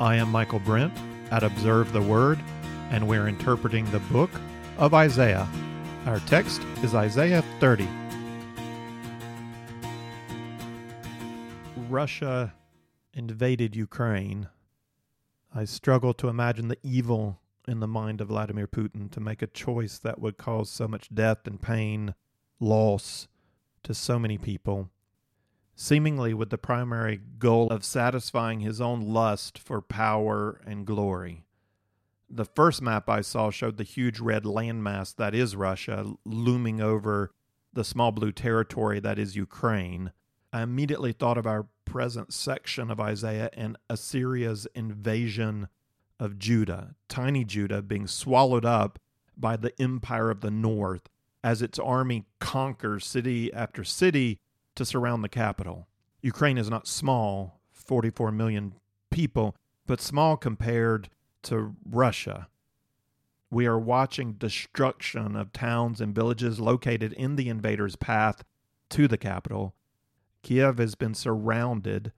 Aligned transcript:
I 0.00 0.16
am 0.16 0.32
Michael 0.32 0.60
Brent 0.60 0.94
at 1.30 1.42
Observe 1.42 1.92
the 1.92 2.00
Word, 2.00 2.42
and 2.88 3.06
we're 3.06 3.28
interpreting 3.28 3.84
the 3.90 3.98
book 3.98 4.30
of 4.78 4.94
Isaiah. 4.94 5.46
Our 6.06 6.20
text 6.20 6.62
is 6.82 6.94
Isaiah 6.94 7.44
30. 7.60 7.86
Russia 11.90 12.54
invaded 13.12 13.76
Ukraine. 13.76 14.48
I 15.54 15.66
struggle 15.66 16.14
to 16.14 16.28
imagine 16.28 16.68
the 16.68 16.78
evil 16.82 17.38
in 17.68 17.80
the 17.80 17.86
mind 17.86 18.22
of 18.22 18.28
Vladimir 18.28 18.66
Putin 18.66 19.10
to 19.10 19.20
make 19.20 19.42
a 19.42 19.46
choice 19.46 19.98
that 19.98 20.18
would 20.18 20.38
cause 20.38 20.70
so 20.70 20.88
much 20.88 21.14
death 21.14 21.46
and 21.46 21.60
pain, 21.60 22.14
loss 22.58 23.28
to 23.82 23.92
so 23.92 24.18
many 24.18 24.38
people 24.38 24.88
seemingly 25.80 26.34
with 26.34 26.50
the 26.50 26.58
primary 26.58 27.18
goal 27.38 27.66
of 27.68 27.82
satisfying 27.82 28.60
his 28.60 28.82
own 28.82 29.00
lust 29.00 29.58
for 29.58 29.80
power 29.80 30.60
and 30.66 30.86
glory. 30.86 31.42
The 32.28 32.44
first 32.44 32.82
map 32.82 33.08
I 33.08 33.22
saw 33.22 33.50
showed 33.50 33.78
the 33.78 33.82
huge 33.82 34.20
red 34.20 34.44
landmass 34.44 35.16
that 35.16 35.34
is 35.34 35.56
Russia 35.56 36.12
looming 36.26 36.82
over 36.82 37.30
the 37.72 37.82
small 37.82 38.12
blue 38.12 38.30
territory 38.30 39.00
that 39.00 39.18
is 39.18 39.36
Ukraine. 39.36 40.12
I 40.52 40.60
immediately 40.60 41.12
thought 41.12 41.38
of 41.38 41.46
our 41.46 41.66
present 41.86 42.34
section 42.34 42.90
of 42.90 43.00
Isaiah 43.00 43.48
and 43.54 43.78
Assyria's 43.88 44.66
invasion 44.74 45.68
of 46.18 46.38
Judah, 46.38 46.94
tiny 47.08 47.42
Judah 47.42 47.80
being 47.80 48.06
swallowed 48.06 48.66
up 48.66 48.98
by 49.34 49.56
the 49.56 49.72
empire 49.80 50.30
of 50.30 50.42
the 50.42 50.50
north 50.50 51.08
as 51.42 51.62
its 51.62 51.78
army 51.78 52.26
conquers 52.38 53.06
city 53.06 53.50
after 53.54 53.82
city 53.82 54.40
to 54.80 54.86
surround 54.86 55.22
the 55.22 55.28
capital. 55.28 55.86
Ukraine 56.22 56.56
is 56.56 56.70
not 56.70 56.88
small, 56.88 57.60
44 57.70 58.32
million 58.32 58.74
people, 59.10 59.54
but 59.86 60.00
small 60.00 60.38
compared 60.38 61.10
to 61.42 61.76
Russia. 61.84 62.48
We 63.50 63.66
are 63.66 63.78
watching 63.78 64.34
destruction 64.34 65.36
of 65.36 65.52
towns 65.52 66.00
and 66.00 66.14
villages 66.14 66.60
located 66.60 67.12
in 67.12 67.36
the 67.36 67.50
invaders' 67.50 67.96
path 67.96 68.42
to 68.88 69.06
the 69.06 69.18
capital. 69.18 69.74
Kiev 70.42 70.78
has 70.78 70.94
been 70.94 71.14
surrounded. 71.14 72.12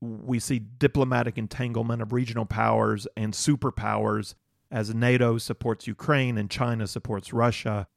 We 0.00 0.38
see 0.38 0.60
diplomatic 0.60 1.36
entanglement 1.36 2.00
of 2.00 2.12
regional 2.12 2.46
powers 2.46 3.08
and 3.16 3.32
superpowers 3.32 4.34
as 4.70 4.94
NATO 4.94 5.38
supports 5.38 5.88
Ukraine 5.88 6.38
and 6.38 6.48
China 6.48 6.86
supports 6.86 7.32
Russia. 7.32 7.88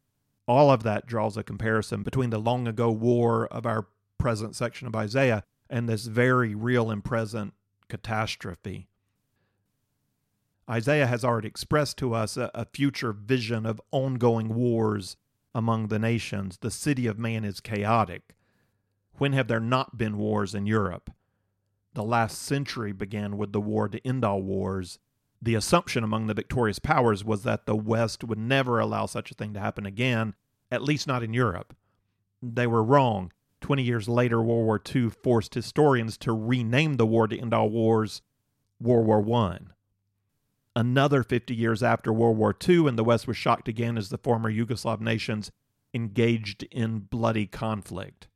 All 0.48 0.72
of 0.72 0.82
that 0.84 1.06
draws 1.06 1.38
a 1.38 1.44
comparison 1.44 2.02
between 2.02 2.32
the 2.32 2.40
long 2.40 2.68
ago 2.68 2.90
war 2.90 3.46
of 3.48 3.68
our 3.68 3.86
present 4.18 4.56
section 4.56 4.88
of 4.88 4.96
Isaiah 4.96 5.44
and 5.70 5.88
this 5.88 6.06
very 6.06 6.56
real 6.56 6.90
and 6.90 7.04
present 7.04 7.54
catastrophe. 7.90 8.88
Isaiah 10.70 11.08
has 11.08 11.24
already 11.24 11.48
expressed 11.48 11.98
to 11.98 12.14
us 12.14 12.36
a, 12.36 12.52
a, 12.54 12.66
future 12.66 13.14
vision 13.14 13.66
of 13.66 13.82
ongoing 13.92 14.54
wars 14.54 15.16
among 15.56 15.88
the 15.88 16.00
nations. 16.00 16.58
The 16.58 16.72
city 16.72 17.08
of 17.08 17.18
man 17.18 17.46
is 17.46 17.62
chaotic. 17.62 18.36
When 19.18 19.34
have 19.34 19.48
there 19.48 19.62
not 19.62 19.98
been 19.98 20.18
wars 20.18 20.54
in 20.54 20.68
Europe? 20.68 21.10
The 21.94 22.04
last 22.04 22.42
century 22.42 22.92
began 22.92 23.38
with 23.38 23.54
the 23.54 23.62
war 23.62 23.88
to 23.88 24.06
end 24.06 24.26
all 24.26 24.42
wars. 24.42 25.00
The 25.42 25.56
assumption 25.56 26.04
among 26.04 26.28
the 26.28 26.34
victorious 26.34 26.80
powers 26.80 27.24
was 27.24 27.44
that 27.44 27.66
the 27.66 27.76
West 27.76 28.24
would 28.24 28.38
never 28.38 28.80
allow 28.80 29.06
such 29.06 29.32
a 29.32 29.34
thing 29.34 29.54
to 29.54 29.60
happen 29.60 29.86
again, 29.86 30.36
at 30.70 30.84
least 30.84 31.08
not 31.08 31.24
in 31.24 31.34
Europe. 31.34 31.76
They 32.42 32.68
were 32.68 32.84
wrong. 32.84 33.32
20 33.68 33.84
years 33.84 34.08
later, 34.08 34.42
World 34.42 34.64
War 34.64 34.82
II 34.96 35.10
forced 35.10 35.54
historians 35.54 36.18
to 36.20 36.32
rename 36.32 36.94
the 36.94 37.06
war 37.06 37.28
to 37.28 37.38
end 37.38 37.54
all 37.54 37.70
wars 37.70 38.22
World 38.80 39.06
War 39.06 39.44
I. 39.44 39.60
Another 40.74 41.22
50 41.22 41.54
years 41.54 41.84
after 41.84 42.14
World 42.14 42.38
War 42.38 42.56
II, 42.66 42.88
and 42.88 42.98
the 42.98 43.04
West 43.04 43.28
was 43.28 43.36
shocked 43.36 43.68
again 43.68 43.98
as 43.98 44.08
the 44.08 44.18
former 44.18 44.50
Yugoslav 44.50 45.02
nations 45.02 45.52
engaged 45.94 46.64
in 46.72 47.00
bloody 47.00 47.46
conflict. 47.46 48.30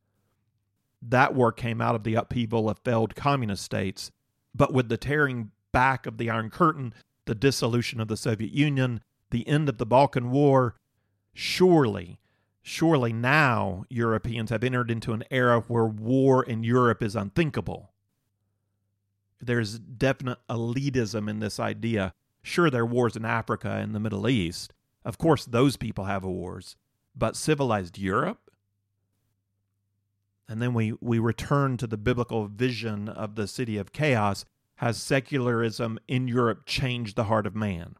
That 1.00 1.34
war 1.34 1.50
came 1.50 1.80
out 1.80 1.94
of 1.94 2.04
the 2.04 2.14
upheaval 2.14 2.68
of 2.68 2.80
failed 2.84 3.14
communist 3.14 3.64
states, 3.64 4.10
but 4.54 4.74
with 4.74 4.90
the 4.90 4.98
tearing 4.98 5.50
back 5.72 6.04
of 6.04 6.18
the 6.18 6.28
Iron 6.28 6.50
Curtain, 6.50 6.92
the 7.24 7.34
dissolution 7.34 8.00
of 8.00 8.08
the 8.08 8.18
Soviet 8.18 8.52
Union, 8.52 9.00
the 9.30 9.48
end 9.48 9.70
of 9.70 9.78
the 9.78 9.86
Balkan 9.86 10.30
War, 10.30 10.76
surely 11.32 12.18
Surely 12.62 13.12
now 13.12 13.84
Europeans 13.90 14.50
have 14.50 14.62
entered 14.62 14.90
into 14.90 15.12
an 15.12 15.24
era 15.30 15.60
where 15.66 15.86
war 15.86 16.44
in 16.44 16.62
Europe 16.62 17.02
is 17.02 17.16
unthinkable. 17.16 17.90
There's 19.40 19.80
definite 19.80 20.38
elitism 20.48 21.28
in 21.28 21.40
this 21.40 21.58
idea. 21.58 22.14
Sure, 22.42 22.70
there 22.70 22.82
are 22.82 22.86
wars 22.86 23.16
in 23.16 23.24
Africa 23.24 23.70
and 23.70 23.94
the 23.94 24.00
Middle 24.00 24.28
East. 24.28 24.72
Of 25.04 25.18
course, 25.18 25.44
those 25.44 25.76
people 25.76 26.04
have 26.04 26.24
wars. 26.24 26.76
But 27.16 27.36
civilized 27.36 27.98
Europe? 27.98 28.50
And 30.48 30.62
then 30.62 30.72
we, 30.72 30.94
we 31.00 31.18
return 31.18 31.76
to 31.78 31.88
the 31.88 31.96
biblical 31.96 32.46
vision 32.46 33.08
of 33.08 33.34
the 33.34 33.48
city 33.48 33.76
of 33.78 33.92
chaos. 33.92 34.44
Has 34.76 35.02
secularism 35.02 35.98
in 36.06 36.28
Europe 36.28 36.64
changed 36.66 37.16
the 37.16 37.24
heart 37.24 37.46
of 37.46 37.56
man? 37.56 37.96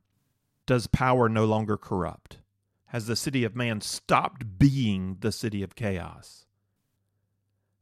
Does 0.66 0.86
power 0.86 1.28
no 1.28 1.44
longer 1.44 1.76
corrupt? 1.76 2.38
Has 2.92 3.06
the 3.06 3.16
city 3.16 3.42
of 3.42 3.56
man 3.56 3.80
stopped 3.80 4.58
being 4.58 5.16
the 5.20 5.32
city 5.32 5.62
of 5.62 5.74
chaos. 5.74 6.44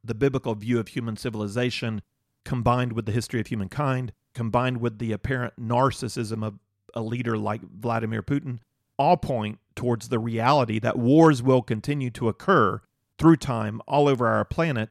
The 0.04 0.14
biblical 0.14 0.54
view 0.54 0.78
of 0.78 0.86
human 0.86 1.16
civilization, 1.16 2.02
combined 2.44 2.92
with 2.92 3.06
the 3.06 3.12
history 3.12 3.40
of 3.40 3.48
humankind, 3.48 4.12
combined 4.34 4.80
with 4.80 5.00
the 5.00 5.10
apparent 5.10 5.54
narcissism 5.60 6.44
of 6.46 6.60
a 6.94 7.02
leader 7.02 7.36
like 7.36 7.60
Vladimir 7.60 8.22
Putin, 8.22 8.60
all 9.00 9.16
point 9.16 9.58
towards 9.74 10.10
the 10.10 10.20
reality 10.20 10.78
that 10.78 10.96
wars 10.96 11.42
will 11.42 11.60
continue 11.60 12.10
to 12.10 12.28
occur 12.28 12.80
through 13.18 13.36
time 13.36 13.80
all 13.88 14.06
over 14.06 14.28
our 14.28 14.44
planet 14.44 14.90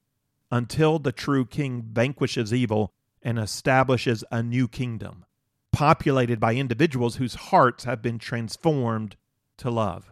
until 0.52 1.00
the 1.00 1.14
true 1.14 1.46
king 1.46 1.82
vanquishes 1.82 2.54
evil 2.54 2.92
and 3.24 3.40
establishes 3.40 4.26
a 4.34 4.44
new 4.44 4.68
kingdom, 4.68 5.24
populated 5.72 6.42
by 6.42 6.56
individuals 6.56 7.16
whose 7.16 7.36
hearts 7.36 7.86
have 7.86 8.02
been 8.02 8.20
transformed 8.20 9.16
to 9.60 9.70
love. 9.70 10.12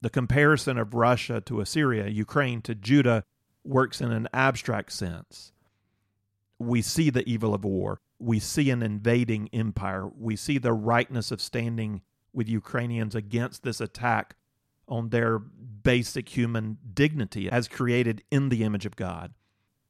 The 0.00 0.10
comparison 0.10 0.78
of 0.78 0.94
Russia 0.94 1.40
to 1.42 1.60
Assyria, 1.60 2.08
Ukraine 2.08 2.62
to 2.62 2.74
Judah, 2.74 3.24
works 3.64 4.00
in 4.00 4.12
an 4.12 4.28
abstract 4.32 4.92
sense. 4.92 5.52
We 6.58 6.82
see 6.82 7.10
the 7.10 7.28
evil 7.28 7.54
of 7.54 7.64
war. 7.64 8.00
We 8.18 8.38
see 8.38 8.70
an 8.70 8.82
invading 8.82 9.50
empire. 9.52 10.08
We 10.18 10.36
see 10.36 10.58
the 10.58 10.72
rightness 10.72 11.30
of 11.30 11.40
standing 11.40 12.02
with 12.32 12.48
Ukrainians 12.48 13.14
against 13.14 13.62
this 13.62 13.80
attack 13.80 14.36
on 14.88 15.08
their 15.08 15.38
basic 15.38 16.28
human 16.36 16.78
dignity 16.94 17.50
as 17.50 17.68
created 17.68 18.22
in 18.30 18.48
the 18.48 18.62
image 18.62 18.86
of 18.86 18.96
God. 18.96 19.34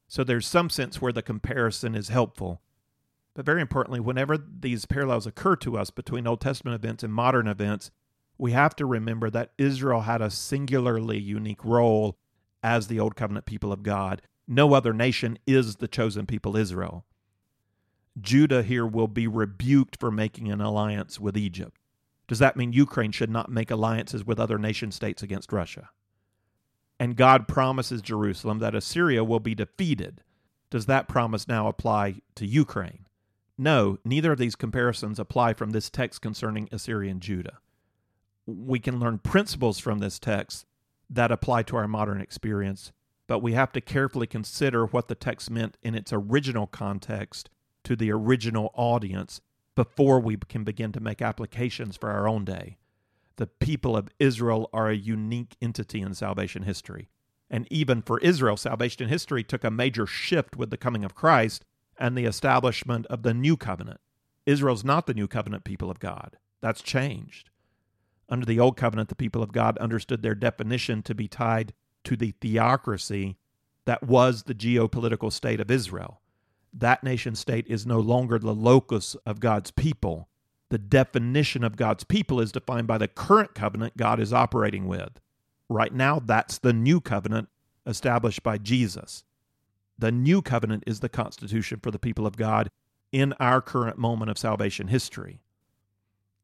So 0.07 0.23
there's 0.23 0.47
some 0.47 0.69
sense 0.69 1.01
where 1.01 1.11
the 1.11 1.21
comparison 1.21 1.93
is 1.93 2.09
helpful. 2.09 2.61
But 3.37 3.45
very 3.45 3.61
importantly, 3.61 3.99
whenever 3.99 4.35
these 4.35 4.87
parallels 4.87 5.27
occur 5.27 5.55
to 5.57 5.77
us 5.77 5.91
between 5.91 6.25
Old 6.25 6.41
Testament 6.41 6.73
events 6.73 7.03
and 7.03 7.13
modern 7.13 7.47
events, 7.47 7.91
we 8.39 8.51
have 8.53 8.75
to 8.77 8.85
remember 8.87 9.29
that 9.29 9.51
Israel 9.59 10.01
had 10.01 10.23
a 10.23 10.31
singularly 10.31 11.19
unique 11.19 11.63
role 11.63 12.17
as 12.63 12.87
the 12.87 12.99
Old 12.99 13.15
Covenant 13.15 13.45
people 13.45 13.71
of 13.71 13.83
God. 13.83 14.23
No 14.47 14.73
other 14.73 14.91
nation 14.91 15.37
is 15.45 15.75
the 15.75 15.87
chosen 15.87 16.25
people 16.25 16.57
Israel. 16.57 17.05
Judah 18.19 18.63
here 18.63 18.87
will 18.87 19.07
be 19.07 19.27
rebuked 19.27 19.99
for 19.99 20.09
making 20.09 20.51
an 20.51 20.59
alliance 20.59 21.19
with 21.19 21.37
Egypt. 21.37 21.77
Does 22.27 22.39
that 22.39 22.57
mean 22.57 22.73
Ukraine 22.73 23.11
should 23.11 23.29
not 23.29 23.51
make 23.51 23.69
alliances 23.69 24.25
with 24.25 24.39
other 24.39 24.57
nation 24.57 24.91
states 24.91 25.21
against 25.21 25.53
Russia? 25.53 25.91
And 26.99 27.15
God 27.15 27.47
promises 27.47 28.01
Jerusalem 28.01 28.57
that 28.59 28.73
Assyria 28.73 29.23
will 29.23 29.39
be 29.39 29.53
defeated. 29.53 30.23
Does 30.71 30.87
that 30.87 31.07
promise 31.07 31.47
now 31.47 31.67
apply 31.67 32.21
to 32.33 32.47
Ukraine? 32.47 33.06
No, 33.57 33.97
neither 34.05 34.33
of 34.33 34.37
these 34.37 34.55
comparisons 34.55 35.19
apply 35.19 35.53
from 35.53 35.71
this 35.71 35.89
text 35.89 36.21
concerning 36.21 36.69
Assyria 36.71 37.09
and 37.09 37.21
Judah. 37.21 37.57
We 38.45 38.79
can 38.79 38.99
learn 38.99 39.17
principles 39.17 39.79
from 39.79 39.99
this 39.99 40.19
text 40.19 40.65
that 41.09 41.31
apply 41.31 41.63
to 41.63 41.75
our 41.75 41.87
modern 41.87 42.21
experience, 42.21 42.91
but 43.25 43.39
we 43.39 43.53
have 43.53 43.71
to 43.71 43.81
carefully 43.81 44.27
consider 44.27 44.85
what 44.85 45.07
the 45.07 45.15
text 45.15 45.49
meant 45.49 45.77
in 45.81 45.95
its 45.95 46.13
original 46.13 46.67
context 46.67 47.49
to 47.83 47.95
the 47.95 48.11
original 48.11 48.71
audience 48.75 49.41
before 49.75 50.19
we 50.19 50.37
can 50.37 50.63
begin 50.63 50.91
to 50.91 50.99
make 50.99 51.21
applications 51.21 51.97
for 51.97 52.11
our 52.11 52.27
own 52.27 52.45
day. 52.45 52.77
The 53.37 53.47
people 53.47 53.97
of 53.97 54.09
Israel 54.19 54.69
are 54.73 54.89
a 54.89 54.95
unique 54.95 55.55
entity 55.61 56.01
in 56.01 56.13
salvation 56.13 56.63
history. 56.63 57.09
And 57.49 57.67
even 57.71 58.01
for 58.01 58.19
Israel, 58.19 58.57
salvation 58.57 59.07
history 59.07 59.43
took 59.43 59.63
a 59.63 59.71
major 59.71 60.05
shift 60.05 60.55
with 60.55 60.69
the 60.69 60.77
coming 60.77 61.05
of 61.05 61.15
Christ 61.15 61.63
and 61.99 62.17
the 62.17 62.25
establishment 62.25 63.05
of 63.07 63.23
the 63.23 63.33
new 63.33 63.57
covenant. 63.57 63.99
Israel's 64.45 64.83
not 64.85 65.07
the 65.07 65.13
new 65.13 65.27
covenant 65.27 65.63
people 65.63 65.91
of 65.91 65.99
God. 65.99 66.37
That's 66.61 66.81
changed. 66.81 67.49
Under 68.29 68.45
the 68.45 68.59
old 68.59 68.77
covenant, 68.77 69.09
the 69.09 69.15
people 69.15 69.43
of 69.43 69.51
God 69.53 69.77
understood 69.79 70.21
their 70.23 70.35
definition 70.35 71.03
to 71.03 71.15
be 71.15 71.27
tied 71.27 71.73
to 72.05 72.15
the 72.17 72.33
theocracy 72.41 73.37
that 73.85 74.03
was 74.03 74.43
the 74.43 74.55
geopolitical 74.55 75.31
state 75.31 75.59
of 75.61 75.71
Israel. 75.71 76.21
that 76.73 77.03
nation 77.03 77.35
state 77.35 77.65
is 77.67 77.85
no 77.85 77.99
longer 77.99 78.39
the 78.39 78.53
locus 78.53 79.15
of 79.25 79.39
God's 79.39 79.71
people. 79.71 80.29
The 80.69 80.77
definition 80.77 81.63
of 81.63 81.77
God's 81.77 82.03
people 82.03 82.39
is 82.41 82.51
defined 82.51 82.87
by 82.87 82.97
the 82.97 83.07
current 83.07 83.55
covenant 83.55 83.97
God 83.97 84.19
is 84.19 84.33
operating 84.33 84.87
with. 84.87 85.19
Right 85.69 85.93
now, 85.93 86.19
that's 86.19 86.59
the 86.59 86.73
new 86.73 87.01
covenant 87.01 87.49
established 87.85 88.43
by 88.43 88.57
Jesus. 88.57 89.23
The 89.97 90.11
new 90.11 90.41
covenant 90.41 90.83
is 90.85 90.99
the 90.99 91.09
constitution 91.09 91.79
for 91.81 91.91
the 91.91 91.99
people 91.99 92.27
of 92.27 92.37
God 92.37 92.69
in 93.11 93.33
our 93.33 93.61
current 93.61 93.97
moment 93.97 94.29
of 94.29 94.37
salvation 94.37 94.87
history. 94.87 95.39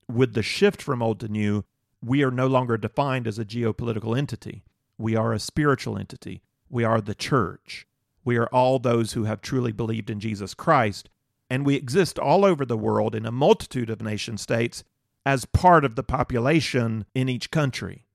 With 0.07 0.33
the 0.33 0.43
shift 0.43 0.81
from 0.81 1.01
old 1.01 1.19
to 1.19 1.27
new, 1.27 1.63
we 2.01 2.23
are 2.23 2.31
no 2.31 2.47
longer 2.47 2.77
defined 2.77 3.27
as 3.27 3.39
a 3.39 3.45
geopolitical 3.45 4.17
entity. 4.17 4.63
We 4.97 5.15
are 5.15 5.33
a 5.33 5.39
spiritual 5.39 5.97
entity. 5.97 6.41
We 6.69 6.83
are 6.83 7.01
the 7.01 7.15
church. 7.15 7.87
We 8.25 8.37
are 8.37 8.47
all 8.47 8.79
those 8.79 9.13
who 9.13 9.25
have 9.25 9.41
truly 9.41 9.71
believed 9.71 10.09
in 10.09 10.19
Jesus 10.19 10.53
Christ, 10.53 11.09
and 11.49 11.65
we 11.65 11.75
exist 11.75 12.17
all 12.17 12.45
over 12.45 12.65
the 12.65 12.77
world 12.77 13.15
in 13.15 13.25
a 13.25 13.31
multitude 13.31 13.89
of 13.89 14.01
nation 14.01 14.37
states 14.37 14.83
as 15.25 15.45
part 15.45 15.85
of 15.85 15.95
the 15.95 16.03
population 16.03 17.05
in 17.13 17.29
each 17.29 17.51
country. 17.51 18.05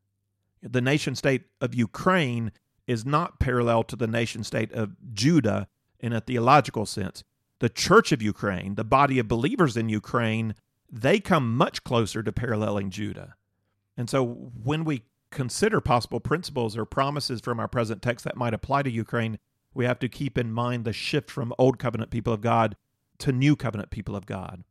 The 0.62 0.80
nation 0.80 1.14
state 1.14 1.44
of 1.60 1.74
Ukraine 1.74 2.52
is 2.88 3.06
not 3.06 3.38
parallel 3.38 3.84
to 3.84 3.94
the 3.94 4.06
nation 4.08 4.42
state 4.42 4.72
of 4.72 4.96
Judah 5.12 5.68
in 6.00 6.12
a 6.12 6.20
theological 6.20 6.86
sense. 6.86 7.22
The 7.60 7.68
Church 7.68 8.10
of 8.10 8.22
Ukraine, 8.22 8.74
the 8.76 8.84
body 8.84 9.18
of 9.18 9.28
believers 9.28 9.76
in 9.76 9.88
Ukraine, 9.88 10.54
they 10.90 11.20
come 11.20 11.56
much 11.56 11.84
closer 11.84 12.22
to 12.22 12.32
paralleling 12.32 12.90
Judah. 12.90 13.34
And 13.96 14.08
so 14.08 14.24
when 14.24 14.84
we 14.84 15.02
consider 15.30 15.80
possible 15.80 16.20
principles 16.20 16.76
or 16.76 16.84
promises 16.84 17.40
from 17.40 17.60
our 17.60 17.68
present 17.68 18.00
text 18.00 18.24
that 18.24 18.36
might 18.36 18.54
apply 18.54 18.82
to 18.82 18.90
Ukraine, 18.90 19.38
we 19.74 19.84
have 19.84 19.98
to 19.98 20.08
keep 20.08 20.38
in 20.38 20.50
mind 20.50 20.84
the 20.84 20.92
shift 20.92 21.30
from 21.30 21.52
Old 21.58 21.78
Covenant 21.78 22.10
people 22.10 22.32
of 22.32 22.40
God 22.40 22.76
to 23.18 23.32
New 23.32 23.54
Covenant 23.54 23.90
people 23.90 24.16
of 24.16 24.24
God. 24.24 24.64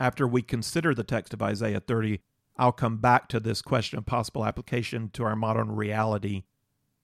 After 0.00 0.26
we 0.26 0.42
consider 0.42 0.94
the 0.94 1.04
text 1.04 1.32
of 1.32 1.42
Isaiah 1.42 1.80
30, 1.80 2.20
I'll 2.56 2.72
come 2.72 2.96
back 2.96 3.28
to 3.28 3.38
this 3.38 3.62
question 3.62 3.98
of 3.98 4.06
possible 4.06 4.44
application 4.44 5.10
to 5.10 5.24
our 5.24 5.36
modern 5.36 5.70
reality. 5.76 6.42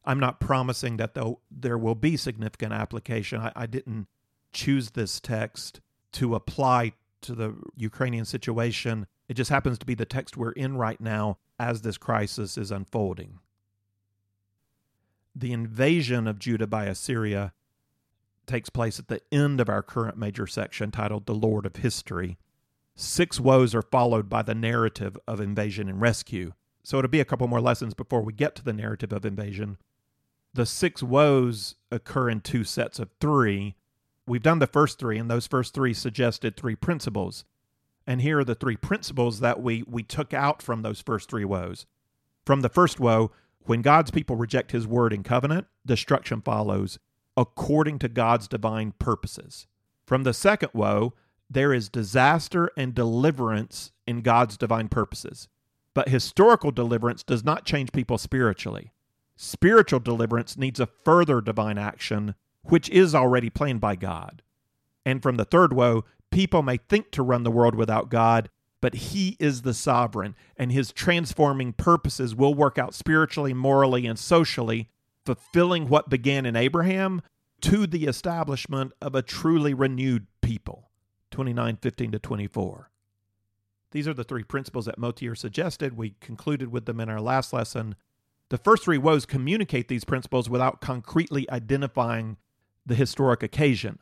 I'm 0.04 0.20
not 0.20 0.40
promising 0.40 0.98
that 0.98 1.16
there 1.50 1.78
will 1.78 1.94
be 1.94 2.16
significant 2.16 2.72
application. 2.72 3.40
I, 3.40 3.52
I 3.56 3.66
didn't 3.66 4.06
choose 4.52 4.90
this 4.90 5.18
text 5.20 5.80
to 6.12 6.34
apply 6.34 6.92
to 7.22 7.34
the 7.34 7.54
Ukrainian 7.74 8.24
situation. 8.24 9.06
It 9.28 9.34
just 9.34 9.50
happens 9.50 9.78
to 9.78 9.86
be 9.86 9.94
the 9.94 10.04
text 10.04 10.36
we're 10.36 10.52
in 10.52 10.76
right 10.76 11.00
now 11.00 11.38
as 11.58 11.82
this 11.82 11.96
crisis 11.96 12.58
is 12.58 12.70
unfolding. 12.70 13.38
The 15.34 15.52
invasion 15.52 16.28
of 16.28 16.38
Judah 16.38 16.66
by 16.66 16.84
Assyria 16.84 17.52
takes 18.46 18.68
place 18.68 18.98
at 18.98 19.08
the 19.08 19.22
end 19.32 19.60
of 19.60 19.68
our 19.68 19.82
current 19.82 20.18
major 20.18 20.46
section 20.46 20.90
titled 20.90 21.26
The 21.26 21.34
Lord 21.34 21.64
of 21.66 21.76
History. 21.76 22.36
Six 22.94 23.40
woes 23.40 23.74
are 23.74 23.82
followed 23.82 24.28
by 24.28 24.42
the 24.42 24.54
narrative 24.54 25.16
of 25.26 25.40
invasion 25.40 25.88
and 25.88 26.00
rescue. 26.00 26.52
So 26.82 26.98
it'll 26.98 27.08
be 27.08 27.20
a 27.20 27.24
couple 27.24 27.48
more 27.48 27.60
lessons 27.60 27.94
before 27.94 28.22
we 28.22 28.32
get 28.32 28.54
to 28.56 28.64
the 28.64 28.74
narrative 28.74 29.12
of 29.12 29.24
invasion. 29.24 29.78
The 30.54 30.66
six 30.66 31.02
woes 31.02 31.74
occur 31.90 32.30
in 32.30 32.40
two 32.40 32.62
sets 32.62 33.00
of 33.00 33.10
three. 33.20 33.74
We've 34.26 34.42
done 34.42 34.60
the 34.60 34.68
first 34.68 34.98
three, 34.98 35.18
and 35.18 35.28
those 35.28 35.48
first 35.48 35.74
three 35.74 35.92
suggested 35.92 36.56
three 36.56 36.76
principles. 36.76 37.44
And 38.06 38.22
here 38.22 38.38
are 38.38 38.44
the 38.44 38.54
three 38.54 38.76
principles 38.76 39.40
that 39.40 39.60
we, 39.60 39.82
we 39.86 40.04
took 40.04 40.32
out 40.32 40.62
from 40.62 40.82
those 40.82 41.00
first 41.00 41.28
three 41.28 41.44
woes. 41.44 41.86
From 42.46 42.60
the 42.60 42.68
first 42.68 43.00
woe, 43.00 43.32
when 43.60 43.82
God's 43.82 44.12
people 44.12 44.36
reject 44.36 44.72
his 44.72 44.86
word 44.86 45.12
and 45.12 45.24
covenant, 45.24 45.66
destruction 45.84 46.40
follows 46.40 46.98
according 47.36 47.98
to 47.98 48.08
God's 48.08 48.46
divine 48.46 48.92
purposes. 48.98 49.66
From 50.06 50.22
the 50.22 50.34
second 50.34 50.70
woe, 50.72 51.14
there 51.50 51.74
is 51.74 51.88
disaster 51.88 52.70
and 52.76 52.94
deliverance 52.94 53.90
in 54.06 54.20
God's 54.20 54.56
divine 54.56 54.88
purposes. 54.88 55.48
But 55.94 56.10
historical 56.10 56.70
deliverance 56.70 57.22
does 57.22 57.44
not 57.44 57.64
change 57.64 57.92
people 57.92 58.18
spiritually. 58.18 58.92
Spiritual 59.36 60.00
deliverance 60.00 60.56
needs 60.56 60.80
a 60.80 60.88
further 61.04 61.40
divine 61.40 61.78
action, 61.78 62.34
which 62.62 62.88
is 62.90 63.14
already 63.14 63.50
planned 63.50 63.80
by 63.80 63.96
God. 63.96 64.42
And 65.04 65.22
from 65.22 65.36
the 65.36 65.44
third 65.44 65.72
woe, 65.72 66.04
people 66.30 66.62
may 66.62 66.76
think 66.76 67.10
to 67.12 67.22
run 67.22 67.42
the 67.42 67.50
world 67.50 67.74
without 67.74 68.10
God, 68.10 68.48
but 68.80 68.94
He 68.94 69.36
is 69.40 69.62
the 69.62 69.74
sovereign, 69.74 70.34
and 70.56 70.70
His 70.70 70.92
transforming 70.92 71.72
purposes 71.72 72.34
will 72.34 72.54
work 72.54 72.78
out 72.78 72.94
spiritually, 72.94 73.52
morally, 73.52 74.06
and 74.06 74.18
socially, 74.18 74.88
fulfilling 75.24 75.88
what 75.88 76.10
began 76.10 76.46
in 76.46 76.56
Abraham 76.56 77.22
to 77.62 77.86
the 77.86 78.04
establishment 78.04 78.92
of 79.00 79.14
a 79.14 79.22
truly 79.22 79.74
renewed 79.74 80.26
people. 80.42 80.90
29 81.30 81.78
15 81.80 82.12
to 82.12 82.18
24. 82.18 82.90
These 83.90 84.06
are 84.06 84.14
the 84.14 84.24
three 84.24 84.44
principles 84.44 84.86
that 84.86 84.98
Motyer 84.98 85.34
suggested. 85.34 85.96
We 85.96 86.14
concluded 86.20 86.70
with 86.70 86.84
them 86.84 87.00
in 87.00 87.08
our 87.08 87.20
last 87.20 87.52
lesson. 87.52 87.94
The 88.50 88.58
first 88.58 88.84
three 88.84 88.98
woes 88.98 89.26
communicate 89.26 89.88
these 89.88 90.04
principles 90.04 90.48
without 90.50 90.80
concretely 90.80 91.50
identifying 91.50 92.36
the 92.86 92.94
historic 92.94 93.42
occasion. 93.42 93.98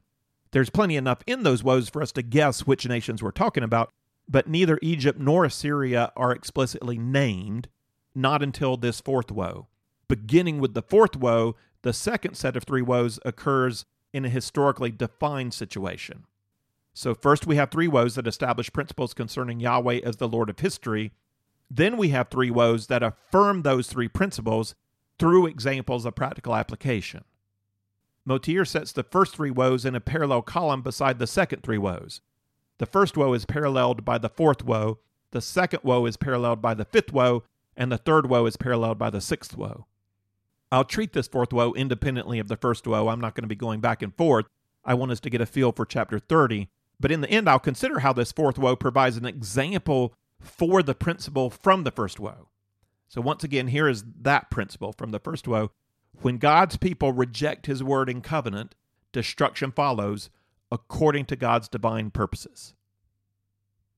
There's 0.51 0.71
plenty 0.71 0.97
enough 0.97 1.23
in 1.27 1.43
those 1.43 1.63
woes 1.63 1.89
for 1.89 2.03
us 2.03 2.13
to 2.13 2.23
guess 2.23 2.67
which 2.67 2.87
nations 2.87 3.23
we're 3.23 3.31
talking 3.31 3.63
about, 3.63 3.91
but 4.29 4.49
neither 4.49 4.79
Egypt 4.83 5.19
nor 5.19 5.45
Assyria 5.45 6.13
are 6.17 6.33
explicitly 6.33 6.99
named, 6.99 7.69
not 8.15 8.43
until 8.43 8.77
this 8.77 9.01
fourth 9.01 9.31
woe. 9.31 9.69
Beginning 10.09 10.59
with 10.59 10.75
the 10.75 10.83
fourth 10.83 11.17
woe, 11.17 11.57
the 11.83 11.93
second 11.93 12.37
set 12.37 12.57
of 12.57 12.65
three 12.65 12.83
woes 12.83 13.19
occurs 13.25 13.87
in 14.13 14.25
a 14.25 14.31
historically 14.31 14.91
defined 14.91 15.55
situation. 15.55 16.27
So, 16.95 17.15
first 17.15 17.47
we 17.47 17.57
have 17.57 17.71
three 17.71 17.89
woes 17.89 18.17
that 18.17 18.27
establish 18.27 18.73
principles 18.73 19.15
concerning 19.15 19.61
Yahweh 19.61 20.01
as 20.05 20.17
the 20.17 20.29
Lord 20.29 20.51
of 20.51 20.59
history. 20.59 21.13
Then 21.75 21.97
we 21.97 22.11
have 22.11 22.29
three 22.29 22.51
woes 22.51 22.89
that 22.89 23.03
affirm 23.03 23.63
those 23.63 23.87
three 23.87 24.09
principles 24.09 24.75
through 25.19 25.47
examples 25.47 26.05
of 26.05 26.15
practical 26.15 26.55
application. 26.55 27.25
Motyer 28.27 28.67
sets 28.67 28.93
the 28.93 29.03
first 29.03 29.35
three 29.35 29.51
woes 29.51 29.87
in 29.87 29.95
a 29.95 30.01
parallel 30.01 30.43
column 30.43 30.83
beside 30.83 31.19
the 31.19 31.27
second 31.27 31.63
three 31.63 31.79
woes. 31.79 32.21
The 32.77 32.85
first 32.85 33.17
woe 33.17 33.33
is 33.33 33.47
paralleled 33.47 34.05
by 34.05 34.19
the 34.19 34.29
fourth 34.29 34.63
woe, 34.63 34.99
the 35.31 35.41
second 35.41 35.81
woe 35.83 36.05
is 36.05 36.19
paralleled 36.19 36.61
by 36.61 36.75
the 36.75 36.85
fifth 36.85 37.11
woe, 37.11 37.45
and 37.75 37.91
the 37.91 37.97
third 37.97 38.29
woe 38.29 38.45
is 38.45 38.59
paralleled 38.59 38.99
by 38.99 39.09
the 39.09 39.23
sixth 39.23 39.57
woe. 39.57 39.87
I'll 40.71 40.85
treat 40.85 41.15
this 41.15 41.27
fourth 41.27 41.55
woe 41.55 41.73
independently 41.73 42.39
of 42.39 42.49
the 42.49 42.57
first 42.57 42.87
woe. 42.87 43.09
I'm 43.09 43.21
not 43.21 43.35
going 43.35 43.45
to 43.45 43.49
be 43.49 43.55
going 43.55 43.81
back 43.81 44.03
and 44.03 44.15
forth. 44.15 44.45
I 44.85 44.93
want 44.93 45.11
us 45.11 45.21
to 45.21 45.31
get 45.31 45.41
a 45.41 45.47
feel 45.47 45.73
for 45.73 45.87
chapter 45.87 46.19
30 46.19 46.69
but 47.03 47.11
in 47.11 47.21
the 47.21 47.31
end, 47.31 47.51
I'll 47.51 47.59
consider 47.59 47.99
how 47.99 48.13
this 48.13 48.31
fourth 48.31 48.59
woe 48.59 48.77
provides 48.77 49.17
an 49.17 49.27
example 49.27 50.15
for 50.43 50.83
the 50.83 50.95
principle 50.95 51.51
from 51.51 51.85
the 51.85 51.91
first 51.91 52.21
woe. 52.21 52.49
So, 53.09 53.21
once 53.21 53.45
again, 53.45 53.69
here 53.69 53.89
is 53.89 54.05
that 54.21 54.51
principle 54.51 54.93
from 54.93 55.11
the 55.11 55.21
first 55.21 55.47
woe. 55.47 55.71
When 56.21 56.39
God's 56.39 56.77
people 56.77 57.13
reject 57.13 57.67
his 57.67 57.83
word 57.83 58.09
and 58.09 58.23
covenant, 58.23 58.75
destruction 59.13 59.73
follows 59.73 60.31
according 60.71 61.27
to 61.27 61.37
God's 61.37 61.69
divine 61.69 62.11
purposes. 62.11 62.75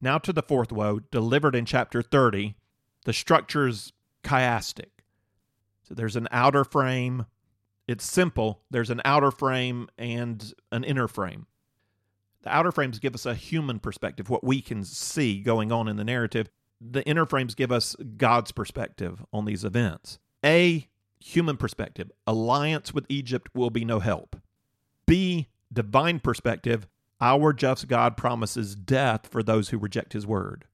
Now 0.01 0.19
to 0.19 0.33
the 0.33 0.43
fourth 0.43 0.73
woe, 0.73 0.99
delivered 0.99 1.55
in 1.55 1.65
chapter 1.65 2.03
30. 2.03 2.57
The 3.05 3.13
structure's 3.13 3.93
chiastic. 4.23 4.91
So 5.83 5.95
there's 5.95 6.17
an 6.17 6.29
outer 6.31 6.65
frame. 6.65 7.27
It's 7.87 8.05
simple. 8.05 8.63
There's 8.71 8.91
an 8.91 9.03
outer 9.05 9.31
frame 9.31 9.89
and 9.97 10.53
an 10.73 10.85
inner 10.85 11.09
frame. 11.09 11.47
The 12.45 12.55
outer 12.55 12.73
frames 12.73 12.99
give 12.99 13.15
us 13.15 13.25
a 13.25 13.35
human 13.35 13.79
perspective, 13.79 14.29
what 14.29 14.45
we 14.45 14.61
can 14.61 14.85
see 14.85 15.41
going 15.41 15.73
on 15.73 15.89
in 15.89 15.97
the 15.97 16.05
narrative. 16.05 16.51
The 16.79 17.03
inner 17.05 17.25
frames 17.25 17.55
give 17.55 17.73
us 17.73 17.97
God's 18.19 18.53
perspective 18.53 19.25
on 19.33 19.47
these 19.47 19.65
events. 19.65 20.19
A, 20.45 20.87
human 21.19 21.57
perspective, 21.57 22.13
alliance 22.27 22.93
with 22.93 23.07
Egypt 23.09 23.49
will 23.55 23.71
be 23.71 23.83
no 23.83 23.99
help. 23.99 24.37
B, 25.07 25.49
divine 25.73 26.21
perspective, 26.21 26.87
our 27.19 27.55
just 27.55 27.89
God 27.89 28.15
promises 28.15 28.75
death 28.75 29.27
for 29.27 29.43
those 29.43 29.71
who 29.71 29.79
reject 29.79 30.13
his 30.13 30.27
word. 30.27 30.67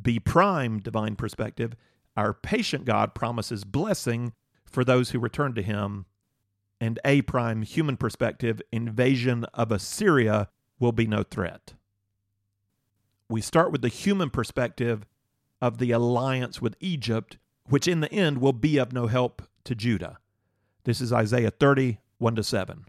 B 0.00 0.20
prime, 0.20 0.78
divine 0.78 1.16
perspective, 1.16 1.74
our 2.18 2.34
patient 2.34 2.84
God 2.84 3.14
promises 3.14 3.64
blessing 3.64 4.34
for 4.66 4.84
those 4.84 5.10
who 5.10 5.18
return 5.18 5.54
to 5.54 5.62
him. 5.62 6.04
And 6.78 6.98
A 7.06 7.22
prime, 7.22 7.62
human 7.62 7.96
perspective, 7.96 8.60
invasion 8.70 9.46
of 9.54 9.72
Assyria 9.72 10.48
will 10.82 10.92
be 10.92 11.06
no 11.06 11.22
threat. 11.22 11.74
We 13.28 13.40
start 13.40 13.70
with 13.70 13.82
the 13.82 13.88
human 13.88 14.28
perspective 14.28 15.06
of 15.60 15.78
the 15.78 15.92
alliance 15.92 16.60
with 16.60 16.76
Egypt, 16.80 17.38
which 17.66 17.86
in 17.86 18.00
the 18.00 18.12
end 18.12 18.38
will 18.38 18.52
be 18.52 18.78
of 18.78 18.92
no 18.92 19.06
help 19.06 19.42
to 19.64 19.76
Judah. 19.76 20.18
This 20.82 21.00
is 21.00 21.12
Isaiah 21.12 21.52
30, 21.52 22.00
1 22.18 22.34
to 22.34 22.42
7. 22.42 22.86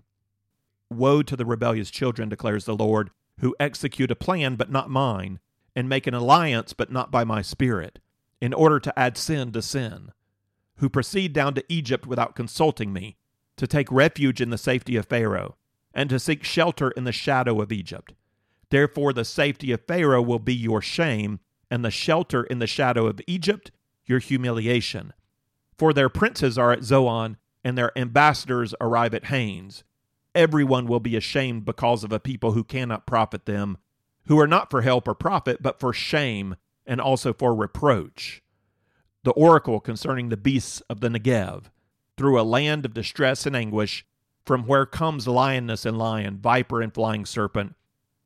Woe 0.90 1.22
to 1.22 1.36
the 1.36 1.46
rebellious 1.46 1.92
children, 1.92 2.30
declares 2.30 2.66
the 2.66 2.76
Lord, 2.76 3.12
who 3.40 3.56
execute 3.60 4.10
a 4.10 4.16
plan 4.16 4.56
but 4.56 4.72
not 4.72 4.90
mine, 4.90 5.40
and 5.76 5.88
make 5.88 6.08
an 6.08 6.16
alliance 6.16 6.74
but 6.74 6.92
not 6.92 7.12
by 7.12 7.24
my 7.24 7.44
spirit, 7.44 8.00
in 8.42 8.54
order 8.54 8.80
to 8.80 9.00
add 9.00 9.18
sin 9.18 9.52
to 9.52 9.62
sin, 9.62 10.12
who 10.78 10.90
proceed 10.90 11.32
down 11.32 11.54
to 11.54 11.66
Egypt 11.70 12.08
without 12.08 12.36
consulting 12.36 12.92
me, 12.92 13.18
to 13.56 13.68
take 13.68 13.92
refuge 13.92 14.42
in 14.42 14.50
the 14.50 14.58
safety 14.58 14.96
of 14.96 15.06
Pharaoh 15.06 15.58
and 15.94 16.10
to 16.10 16.20
seek 16.20 16.44
shelter 16.44 16.92
in 16.92 17.04
the 17.04 17.12
shadow 17.12 17.62
of 17.62 17.72
Egypt. 17.72 18.14
Therefore, 18.70 19.14
the 19.14 19.26
safety 19.26 19.72
of 19.72 19.86
Pharaoh 19.88 20.22
will 20.22 20.40
be 20.40 20.56
your 20.56 20.82
shame, 20.82 21.40
and 21.70 21.86
the 21.86 21.92
shelter 21.92 22.44
in 22.44 22.60
the 22.60 22.68
shadow 22.68 23.06
of 23.08 23.22
Egypt 23.28 23.72
your 24.06 24.20
humiliation. 24.20 25.14
For 25.78 25.94
their 25.94 26.10
princes 26.10 26.58
are 26.58 26.72
at 26.72 26.84
Zoan, 26.84 27.38
and 27.64 27.78
their 27.78 27.98
ambassadors 27.98 28.76
arrive 28.82 29.14
at 29.14 29.26
Hanes. 29.26 29.84
Everyone 30.36 30.88
will 30.88 31.00
be 31.00 31.16
ashamed 31.16 31.66
because 31.66 32.04
of 32.04 32.12
a 32.12 32.20
people 32.20 32.54
who 32.54 32.64
cannot 32.64 33.06
profit 33.06 33.46
them, 33.46 33.78
who 34.28 34.40
are 34.40 34.48
not 34.48 34.70
for 34.70 34.82
help 34.82 35.08
or 35.08 35.14
profit, 35.14 35.62
but 35.62 35.80
for 35.80 35.94
shame 35.94 36.56
and 36.86 37.00
also 37.00 37.34
for 37.34 37.56
reproach. 37.56 38.42
The 39.24 39.32
oracle 39.32 39.80
concerning 39.80 40.30
the 40.30 40.38
beasts 40.38 40.82
of 40.90 41.00
the 41.00 41.10
Negev, 41.10 41.66
through 42.18 42.40
a 42.40 42.44
land 42.44 42.86
of 42.86 42.94
distress 42.94 43.46
and 43.46 43.56
anguish, 43.56 44.06
from 44.46 44.66
where 44.68 44.86
comes 44.86 45.28
lioness 45.28 45.86
and 45.86 45.98
lion, 45.98 46.38
viper 46.38 46.82
and 46.82 46.94
flying 46.94 47.26
serpent. 47.26 47.76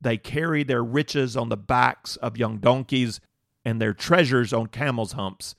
They 0.01 0.17
carry 0.17 0.63
their 0.63 0.83
riches 0.83 1.35
on 1.35 1.49
the 1.49 1.57
backs 1.57 2.15
of 2.17 2.37
young 2.37 2.57
donkeys 2.57 3.19
and 3.65 3.81
their 3.81 3.93
treasures 3.93 4.53
on 4.53 4.67
camels' 4.67 5.13
humps, 5.13 5.55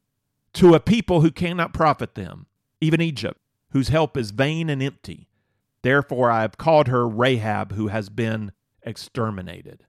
to 0.54 0.74
a 0.74 0.80
people 0.80 1.20
who 1.20 1.30
cannot 1.30 1.74
profit 1.74 2.14
them, 2.14 2.46
even 2.80 3.00
Egypt, 3.00 3.38
whose 3.70 3.88
help 3.88 4.16
is 4.16 4.30
vain 4.30 4.70
and 4.70 4.82
empty. 4.82 5.28
Therefore 5.82 6.30
I 6.30 6.42
have 6.42 6.56
called 6.56 6.88
her 6.88 7.06
Rahab, 7.06 7.72
who 7.72 7.88
has 7.88 8.08
been 8.08 8.52
exterminated. 8.82 9.84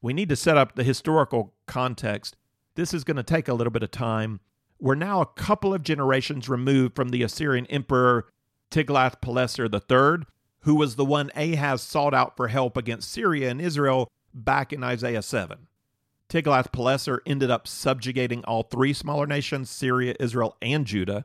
We 0.00 0.12
need 0.12 0.28
to 0.28 0.36
set 0.36 0.56
up 0.56 0.74
the 0.74 0.84
historical 0.84 1.54
context. 1.66 2.36
This 2.74 2.94
is 2.94 3.04
going 3.04 3.16
to 3.16 3.22
take 3.22 3.48
a 3.48 3.54
little 3.54 3.70
bit 3.70 3.82
of 3.82 3.90
time. 3.90 4.40
We're 4.78 4.94
now 4.94 5.20
a 5.20 5.26
couple 5.26 5.72
of 5.72 5.82
generations 5.82 6.48
removed 6.48 6.94
from 6.94 7.08
the 7.08 7.22
Assyrian 7.22 7.66
emperor 7.66 8.26
Tiglath-Pileser 8.74 9.68
III, 9.72 10.26
who 10.62 10.74
was 10.74 10.96
the 10.96 11.04
one 11.04 11.30
Ahaz 11.36 11.80
sought 11.80 12.12
out 12.12 12.36
for 12.36 12.48
help 12.48 12.76
against 12.76 13.08
Syria 13.08 13.48
and 13.48 13.60
Israel 13.60 14.10
back 14.34 14.72
in 14.72 14.82
Isaiah 14.82 15.22
7. 15.22 15.68
Tiglath-Pileser 16.28 17.20
ended 17.24 17.52
up 17.52 17.68
subjugating 17.68 18.44
all 18.44 18.64
three 18.64 18.92
smaller 18.92 19.28
nations, 19.28 19.70
Syria, 19.70 20.16
Israel, 20.18 20.56
and 20.60 20.86
Judah. 20.86 21.24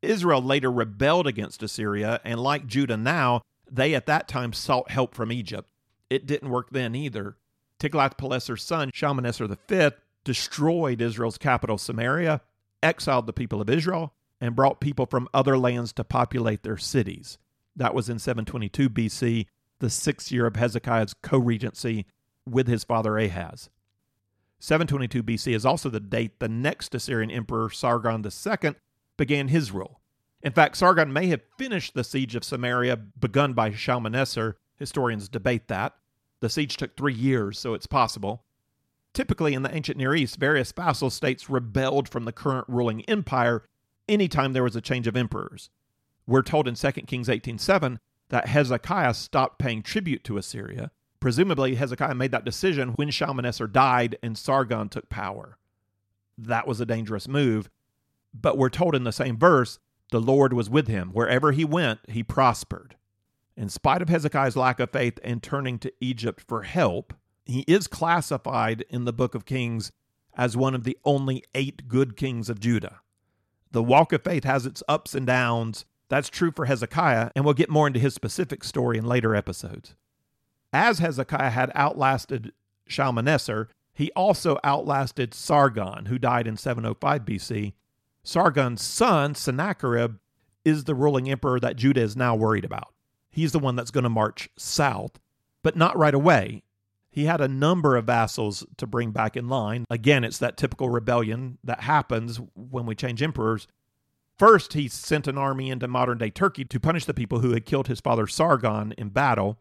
Israel 0.00 0.40
later 0.40 0.72
rebelled 0.72 1.26
against 1.26 1.62
Assyria, 1.62 2.18
and 2.24 2.40
like 2.40 2.66
Judah 2.66 2.96
now, 2.96 3.42
they 3.70 3.94
at 3.94 4.06
that 4.06 4.26
time 4.26 4.54
sought 4.54 4.90
help 4.90 5.14
from 5.14 5.30
Egypt. 5.30 5.68
It 6.08 6.24
didn't 6.24 6.48
work 6.48 6.70
then 6.70 6.94
either. 6.94 7.36
Tiglath-Pileser's 7.78 8.62
son, 8.62 8.90
Shalmaneser 8.94 9.46
V, 9.46 9.90
destroyed 10.24 11.02
Israel's 11.02 11.36
capital, 11.36 11.76
Samaria, 11.76 12.40
exiled 12.82 13.26
the 13.26 13.34
people 13.34 13.60
of 13.60 13.68
Israel, 13.68 14.14
and 14.40 14.56
brought 14.56 14.80
people 14.80 15.06
from 15.06 15.28
other 15.34 15.58
lands 15.58 15.92
to 15.92 16.04
populate 16.04 16.62
their 16.62 16.78
cities. 16.78 17.38
That 17.76 17.94
was 17.94 18.08
in 18.08 18.18
722 18.18 18.88
BC, 18.90 19.46
the 19.78 19.90
sixth 19.90 20.32
year 20.32 20.46
of 20.46 20.56
Hezekiah's 20.56 21.14
co 21.14 21.38
regency 21.38 22.06
with 22.46 22.66
his 22.66 22.84
father 22.84 23.18
Ahaz. 23.18 23.70
722 24.58 25.22
BC 25.22 25.54
is 25.54 25.64
also 25.64 25.88
the 25.88 26.00
date 26.00 26.38
the 26.38 26.48
next 26.48 26.94
Assyrian 26.94 27.30
emperor, 27.30 27.70
Sargon 27.70 28.24
II, 28.24 28.74
began 29.16 29.48
his 29.48 29.72
rule. 29.72 30.00
In 30.42 30.52
fact, 30.52 30.76
Sargon 30.76 31.12
may 31.12 31.28
have 31.28 31.42
finished 31.58 31.94
the 31.94 32.04
siege 32.04 32.34
of 32.34 32.44
Samaria 32.44 32.96
begun 32.96 33.52
by 33.52 33.72
Shalmaneser. 33.72 34.56
Historians 34.78 35.28
debate 35.28 35.68
that. 35.68 35.94
The 36.40 36.48
siege 36.48 36.76
took 36.76 36.96
three 36.96 37.14
years, 37.14 37.58
so 37.58 37.74
it's 37.74 37.86
possible. 37.86 38.44
Typically, 39.12 39.54
in 39.54 39.62
the 39.62 39.74
ancient 39.74 39.98
Near 39.98 40.14
East, 40.14 40.36
various 40.36 40.72
vassal 40.72 41.10
states 41.10 41.50
rebelled 41.50 42.08
from 42.08 42.24
the 42.24 42.32
current 42.32 42.66
ruling 42.68 43.02
empire 43.02 43.64
anytime 44.10 44.52
there 44.52 44.64
was 44.64 44.76
a 44.76 44.80
change 44.80 45.06
of 45.06 45.16
emperors. 45.16 45.70
We're 46.26 46.42
told 46.42 46.68
in 46.68 46.74
2 46.74 47.06
Kings 47.06 47.28
18:7 47.28 47.98
that 48.28 48.48
Hezekiah 48.48 49.14
stopped 49.14 49.58
paying 49.58 49.82
tribute 49.82 50.24
to 50.24 50.36
Assyria. 50.36 50.90
Presumably, 51.20 51.74
Hezekiah 51.74 52.14
made 52.14 52.32
that 52.32 52.44
decision 52.44 52.90
when 52.90 53.10
Shalmaneser 53.10 53.66
died 53.66 54.16
and 54.22 54.36
Sargon 54.36 54.88
took 54.88 55.08
power. 55.08 55.58
That 56.36 56.66
was 56.66 56.80
a 56.80 56.86
dangerous 56.86 57.28
move, 57.28 57.68
but 58.32 58.56
we're 58.56 58.70
told 58.70 58.94
in 58.94 59.04
the 59.04 59.12
same 59.12 59.38
verse 59.38 59.78
the 60.10 60.20
Lord 60.20 60.52
was 60.52 60.70
with 60.70 60.88
him. 60.88 61.10
Wherever 61.10 61.52
he 61.52 61.64
went, 61.64 62.00
he 62.08 62.22
prospered. 62.22 62.96
In 63.56 63.68
spite 63.68 64.00
of 64.00 64.08
Hezekiah's 64.08 64.56
lack 64.56 64.80
of 64.80 64.90
faith 64.90 65.18
and 65.22 65.42
turning 65.42 65.78
to 65.80 65.92
Egypt 66.00 66.42
for 66.46 66.62
help, 66.62 67.12
he 67.44 67.60
is 67.68 67.86
classified 67.86 68.84
in 68.88 69.04
the 69.04 69.12
book 69.12 69.34
of 69.34 69.44
Kings 69.44 69.92
as 70.34 70.56
one 70.56 70.74
of 70.74 70.84
the 70.84 70.96
only 71.04 71.44
eight 71.54 71.88
good 71.88 72.16
kings 72.16 72.48
of 72.48 72.60
Judah. 72.60 73.00
The 73.72 73.82
walk 73.82 74.12
of 74.12 74.24
faith 74.24 74.44
has 74.44 74.66
its 74.66 74.82
ups 74.88 75.14
and 75.14 75.26
downs. 75.26 75.84
That's 76.08 76.28
true 76.28 76.50
for 76.50 76.64
Hezekiah, 76.64 77.30
and 77.36 77.44
we'll 77.44 77.54
get 77.54 77.70
more 77.70 77.86
into 77.86 78.00
his 78.00 78.14
specific 78.14 78.64
story 78.64 78.98
in 78.98 79.04
later 79.04 79.34
episodes. 79.34 79.94
As 80.72 80.98
Hezekiah 80.98 81.50
had 81.50 81.70
outlasted 81.74 82.52
Shalmaneser, 82.86 83.68
he 83.92 84.10
also 84.12 84.58
outlasted 84.64 85.34
Sargon, 85.34 86.06
who 86.06 86.18
died 86.18 86.46
in 86.46 86.56
705 86.56 87.24
BC. 87.24 87.74
Sargon's 88.22 88.82
son, 88.82 89.34
Sennacherib, 89.34 90.16
is 90.64 90.84
the 90.84 90.94
ruling 90.94 91.30
emperor 91.30 91.60
that 91.60 91.76
Judah 91.76 92.02
is 92.02 92.16
now 92.16 92.34
worried 92.34 92.64
about. 92.64 92.92
He's 93.30 93.52
the 93.52 93.58
one 93.58 93.76
that's 93.76 93.90
going 93.90 94.04
to 94.04 94.10
march 94.10 94.48
south, 94.56 95.20
but 95.62 95.76
not 95.76 95.96
right 95.96 96.14
away. 96.14 96.62
He 97.10 97.24
had 97.24 97.40
a 97.40 97.48
number 97.48 97.96
of 97.96 98.06
vassals 98.06 98.64
to 98.76 98.86
bring 98.86 99.10
back 99.10 99.36
in 99.36 99.48
line. 99.48 99.84
Again, 99.90 100.22
it's 100.22 100.38
that 100.38 100.56
typical 100.56 100.88
rebellion 100.88 101.58
that 101.64 101.80
happens 101.80 102.40
when 102.54 102.86
we 102.86 102.94
change 102.94 103.22
emperors. 103.22 103.66
First, 104.38 104.74
he 104.74 104.88
sent 104.88 105.26
an 105.26 105.36
army 105.36 105.70
into 105.70 105.88
modern 105.88 106.18
day 106.18 106.30
Turkey 106.30 106.64
to 106.64 106.80
punish 106.80 107.04
the 107.04 107.14
people 107.14 107.40
who 107.40 107.52
had 107.52 107.66
killed 107.66 107.88
his 107.88 108.00
father 108.00 108.26
Sargon 108.26 108.92
in 108.96 109.08
battle. 109.08 109.58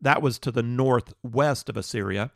That 0.00 0.22
was 0.22 0.38
to 0.40 0.52
the 0.52 0.62
northwest 0.62 1.68
of 1.68 1.76
Assyria. 1.76 2.30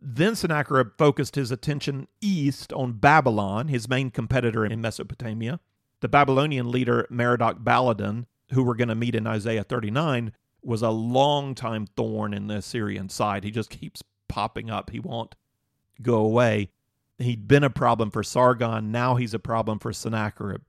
Then 0.00 0.34
Sennacherib 0.34 0.96
focused 0.98 1.36
his 1.36 1.50
attention 1.50 2.08
east 2.20 2.72
on 2.72 2.94
Babylon, 2.94 3.68
his 3.68 3.88
main 3.88 4.10
competitor 4.10 4.64
in 4.64 4.80
Mesopotamia. 4.80 5.60
The 6.00 6.08
Babylonian 6.08 6.70
leader 6.70 7.06
Merodach 7.10 7.62
Baladan 7.62 8.26
who 8.52 8.62
we're 8.62 8.74
going 8.74 8.88
to 8.88 8.94
meet 8.94 9.14
in 9.14 9.26
Isaiah 9.26 9.64
39, 9.64 10.32
was 10.62 10.82
a 10.82 10.90
long-time 10.90 11.86
thorn 11.96 12.32
in 12.32 12.46
the 12.46 12.56
Assyrian 12.56 13.08
side. 13.08 13.44
He 13.44 13.50
just 13.50 13.70
keeps 13.70 14.02
popping 14.28 14.70
up. 14.70 14.90
He 14.90 15.00
won't 15.00 15.34
go 16.00 16.16
away. 16.16 16.70
He'd 17.18 17.46
been 17.48 17.64
a 17.64 17.70
problem 17.70 18.10
for 18.10 18.22
Sargon. 18.22 18.90
Now 18.90 19.16
he's 19.16 19.34
a 19.34 19.38
problem 19.38 19.78
for 19.78 19.92
Sennacherib. 19.92 20.62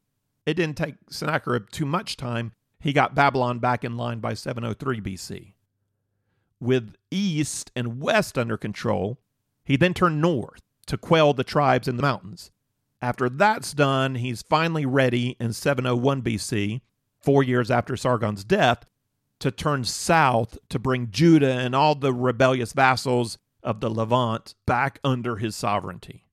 It 0.46 0.56
didn't 0.56 0.78
take 0.78 0.96
Sennacherib 1.10 1.70
too 1.70 1.86
much 1.86 2.18
time. 2.18 2.52
He 2.80 2.92
got 2.92 3.16
Babylon 3.16 3.60
back 3.60 3.84
in 3.84 3.96
line 3.96 4.20
by 4.20 4.34
703 4.34 5.00
BC. 5.00 5.54
With 6.60 6.96
east 7.12 7.72
and 7.76 8.02
west 8.02 8.38
under 8.38 8.58
control, 8.58 9.20
he 9.64 9.78
then 9.78 9.94
turned 9.94 10.22
north 10.22 10.62
to 10.88 10.98
quell 10.98 11.34
the 11.34 11.44
tribes 11.44 11.88
in 11.88 11.96
the 11.96 12.02
mountains. 12.02 12.52
After 13.02 13.30
that's 13.30 13.74
done, 13.74 14.16
he's 14.16 14.42
finally 14.42 14.86
ready 14.86 15.36
in 15.40 15.54
701 15.54 16.22
BC 16.22 16.82
four 17.22 17.44
years 17.44 17.72
after 17.72 17.96
Sargon's 17.96 18.44
death, 18.44 18.86
to 19.44 19.52
turn 19.52 19.84
south 19.84 20.58
to 20.70 20.80
bring 20.80 21.12
Judah 21.12 21.52
and 21.52 21.76
all 21.76 21.96
the 21.96 22.14
rebellious 22.14 22.72
vassals 22.72 23.38
of 23.62 23.82
the 23.82 23.90
Levant 23.90 24.56
back 24.66 25.00
under 25.04 25.36
his 25.36 25.54
sovereignty. 25.54 26.24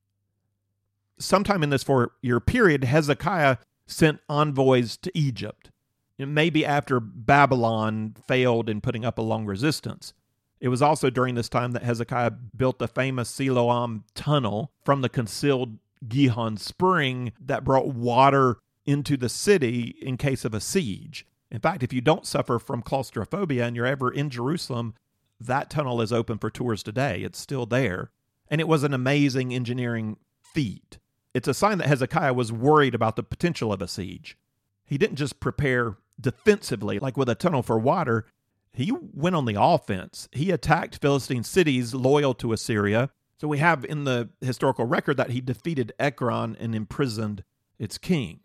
Sometime 1.19 1.65
in 1.65 1.71
this 1.71 1.83
four 1.83 2.13
year 2.23 2.39
period, 2.39 2.85
Hezekiah 2.85 3.57
sent 3.85 4.21
envoys 4.29 4.97
to 4.99 5.11
Egypt. 5.13 5.73
Maybe 6.19 6.65
after 6.65 7.01
Babylon 7.01 8.15
failed 8.29 8.69
in 8.69 8.81
putting 8.81 9.05
up 9.05 9.19
a 9.19 9.23
long 9.23 9.45
resistance. 9.45 10.15
It 10.61 10.69
was 10.69 10.81
also 10.81 11.11
during 11.11 11.35
this 11.35 11.49
time 11.49 11.73
that 11.73 11.83
Hezekiah 11.83 12.31
built 12.57 12.79
the 12.79 12.87
famous 12.87 13.29
Siloam 13.29 14.05
tunnel 14.15 14.71
from 14.85 15.01
the 15.01 15.09
concealed 15.09 15.79
Gihon 16.07 16.59
spring 16.59 17.33
that 17.41 17.65
brought 17.65 17.89
water 17.89 18.59
into 18.87 19.17
the 19.17 19.29
city 19.29 19.97
in 20.01 20.17
case 20.17 20.45
of 20.45 20.55
a 20.55 20.61
siege. 20.61 21.27
In 21.51 21.61
fact, 21.61 21.83
if 21.83 21.93
you 21.93 22.01
don't 22.01 22.27
suffer 22.27 22.59
from 22.59 22.83
claustrophobia 22.83 23.67
and 23.67 23.75
you're 23.75 23.87
ever 23.87 24.11
in 24.11 24.31
Jerusalem, 24.31 24.95
that 25.41 25.71
tunnel 25.71 26.01
is 26.01 26.13
open 26.13 26.39
for 26.39 26.51
tours 26.51 26.83
today. 26.83 27.23
It's 27.23 27.39
still 27.39 27.67
there. 27.67 28.11
And 28.49 28.61
it 28.61 28.69
was 28.69 28.85
an 28.85 28.95
amazing 28.95 29.53
engineering 29.55 30.17
feat. 30.41 30.99
It's 31.35 31.49
a 31.49 31.55
sign 31.55 31.79
that 31.79 31.87
Hezekiah 31.87 32.35
was 32.35 32.53
worried 32.53 32.95
about 32.95 33.17
the 33.17 33.23
potential 33.23 33.73
of 33.73 33.81
a 33.81 33.89
siege. 33.89 34.37
He 34.85 34.99
didn't 34.99 35.17
just 35.17 35.41
prepare 35.41 35.97
defensively, 36.21 36.99
like 36.99 37.17
with 37.17 37.29
a 37.29 37.35
tunnel 37.35 37.63
for 37.63 37.79
water. 37.79 38.27
He 38.73 38.93
went 38.93 39.37
on 39.37 39.45
the 39.45 39.61
offense. 39.61 40.29
He 40.33 40.51
attacked 40.51 41.01
Philistine 41.01 41.45
cities 41.45 41.95
loyal 41.95 42.35
to 42.35 42.53
Assyria. 42.53 43.11
So 43.39 43.49
we 43.49 43.59
have 43.59 43.85
in 43.85 44.05
the 44.05 44.29
historical 44.41 44.85
record 44.85 45.17
that 45.17 45.31
he 45.31 45.41
defeated 45.41 45.93
Ekron 45.99 46.57
and 46.61 46.75
imprisoned 46.75 47.43
its 47.79 47.97
king. 47.97 48.41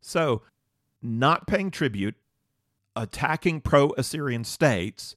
So, 0.00 0.42
not 1.02 1.46
paying 1.46 1.70
tribute, 1.70 2.16
attacking 2.96 3.60
pro 3.60 3.90
Assyrian 3.96 4.44
states, 4.44 5.16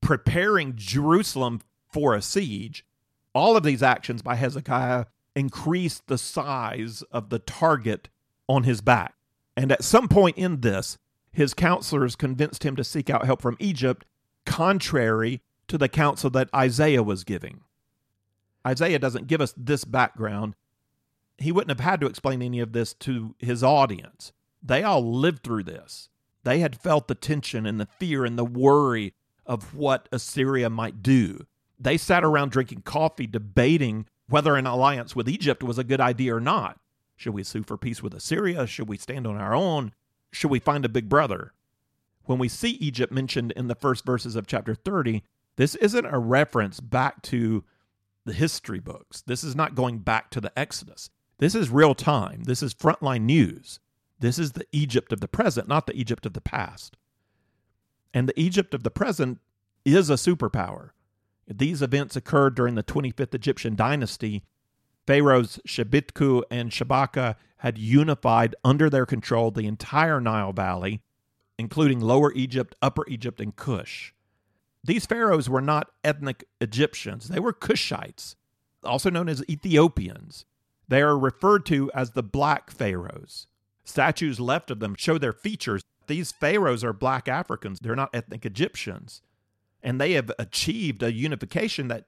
preparing 0.00 0.74
Jerusalem 0.76 1.60
for 1.90 2.14
a 2.14 2.22
siege, 2.22 2.84
all 3.34 3.56
of 3.56 3.62
these 3.62 3.82
actions 3.82 4.22
by 4.22 4.34
Hezekiah 4.34 5.06
increased 5.34 6.06
the 6.06 6.18
size 6.18 7.02
of 7.10 7.30
the 7.30 7.38
target 7.38 8.08
on 8.48 8.64
his 8.64 8.80
back. 8.80 9.14
And 9.56 9.72
at 9.72 9.84
some 9.84 10.08
point 10.08 10.36
in 10.36 10.60
this, 10.60 10.98
his 11.32 11.54
counselors 11.54 12.16
convinced 12.16 12.64
him 12.64 12.76
to 12.76 12.84
seek 12.84 13.08
out 13.08 13.24
help 13.24 13.40
from 13.40 13.56
Egypt, 13.58 14.04
contrary 14.44 15.40
to 15.68 15.78
the 15.78 15.88
counsel 15.88 16.28
that 16.30 16.50
Isaiah 16.54 17.02
was 17.02 17.24
giving. 17.24 17.60
Isaiah 18.66 18.98
doesn't 18.98 19.26
give 19.26 19.40
us 19.40 19.54
this 19.56 19.84
background. 19.84 20.54
He 21.38 21.52
wouldn't 21.52 21.70
have 21.70 21.88
had 21.88 22.00
to 22.00 22.06
explain 22.06 22.42
any 22.42 22.60
of 22.60 22.72
this 22.72 22.92
to 22.94 23.34
his 23.38 23.62
audience. 23.64 24.32
They 24.62 24.82
all 24.82 25.02
lived 25.02 25.42
through 25.42 25.64
this. 25.64 26.08
They 26.44 26.60
had 26.60 26.76
felt 26.76 27.08
the 27.08 27.14
tension 27.14 27.66
and 27.66 27.80
the 27.80 27.86
fear 27.86 28.24
and 28.24 28.38
the 28.38 28.44
worry 28.44 29.14
of 29.44 29.74
what 29.74 30.08
Assyria 30.12 30.70
might 30.70 31.02
do. 31.02 31.46
They 31.78 31.96
sat 31.96 32.24
around 32.24 32.52
drinking 32.52 32.82
coffee, 32.82 33.26
debating 33.26 34.06
whether 34.28 34.56
an 34.56 34.66
alliance 34.66 35.16
with 35.16 35.28
Egypt 35.28 35.62
was 35.62 35.78
a 35.78 35.84
good 35.84 36.00
idea 36.00 36.34
or 36.34 36.40
not. 36.40 36.78
Should 37.16 37.34
we 37.34 37.44
sue 37.44 37.62
for 37.62 37.76
peace 37.76 38.02
with 38.02 38.14
Assyria? 38.14 38.66
Should 38.66 38.88
we 38.88 38.96
stand 38.96 39.26
on 39.26 39.36
our 39.36 39.54
own? 39.54 39.92
Should 40.32 40.50
we 40.50 40.58
find 40.58 40.84
a 40.84 40.88
big 40.88 41.08
brother? 41.08 41.52
When 42.24 42.38
we 42.38 42.48
see 42.48 42.70
Egypt 42.70 43.12
mentioned 43.12 43.52
in 43.52 43.66
the 43.68 43.74
first 43.74 44.04
verses 44.04 44.36
of 44.36 44.46
chapter 44.46 44.74
30, 44.74 45.22
this 45.56 45.74
isn't 45.76 46.06
a 46.06 46.18
reference 46.18 46.80
back 46.80 47.22
to 47.22 47.64
the 48.24 48.32
history 48.32 48.80
books. 48.80 49.22
This 49.22 49.44
is 49.44 49.56
not 49.56 49.74
going 49.74 49.98
back 49.98 50.30
to 50.30 50.40
the 50.40 50.56
Exodus. 50.58 51.10
This 51.38 51.54
is 51.54 51.70
real 51.70 51.94
time. 51.94 52.44
This 52.44 52.62
is 52.62 52.74
frontline 52.74 53.22
news. 53.22 53.80
This 54.22 54.38
is 54.38 54.52
the 54.52 54.66
Egypt 54.70 55.12
of 55.12 55.18
the 55.18 55.26
present, 55.26 55.66
not 55.66 55.88
the 55.88 55.96
Egypt 55.96 56.24
of 56.26 56.32
the 56.32 56.40
past. 56.40 56.96
And 58.14 58.28
the 58.28 58.40
Egypt 58.40 58.72
of 58.72 58.84
the 58.84 58.90
present 58.90 59.40
is 59.84 60.08
a 60.08 60.14
superpower. 60.14 60.90
These 61.48 61.82
events 61.82 62.14
occurred 62.14 62.54
during 62.54 62.76
the 62.76 62.84
25th 62.84 63.34
Egyptian 63.34 63.74
dynasty. 63.74 64.44
Pharaohs 65.08 65.58
Shabitku 65.66 66.44
and 66.52 66.70
Shabaka 66.70 67.34
had 67.58 67.78
unified 67.78 68.54
under 68.64 68.88
their 68.88 69.06
control 69.06 69.50
the 69.50 69.66
entire 69.66 70.20
Nile 70.20 70.52
Valley, 70.52 71.02
including 71.58 71.98
Lower 71.98 72.32
Egypt, 72.34 72.76
Upper 72.80 73.04
Egypt, 73.08 73.40
and 73.40 73.56
Cush. 73.56 74.14
These 74.84 75.04
pharaohs 75.04 75.50
were 75.50 75.60
not 75.60 75.90
ethnic 76.04 76.44
Egyptians, 76.60 77.26
they 77.26 77.40
were 77.40 77.52
Cushites, 77.52 78.36
also 78.84 79.10
known 79.10 79.28
as 79.28 79.42
Ethiopians. 79.50 80.44
They 80.86 81.02
are 81.02 81.18
referred 81.18 81.66
to 81.66 81.90
as 81.92 82.12
the 82.12 82.22
black 82.22 82.70
pharaohs. 82.70 83.48
Statues 83.84 84.38
left 84.40 84.70
of 84.70 84.80
them 84.80 84.94
show 84.96 85.18
their 85.18 85.32
features. 85.32 85.82
These 86.06 86.32
pharaohs 86.32 86.84
are 86.84 86.92
black 86.92 87.28
Africans, 87.28 87.80
they're 87.80 87.96
not 87.96 88.14
ethnic 88.14 88.44
Egyptians. 88.44 89.22
And 89.82 90.00
they 90.00 90.12
have 90.12 90.30
achieved 90.38 91.02
a 91.02 91.12
unification 91.12 91.88
that, 91.88 92.04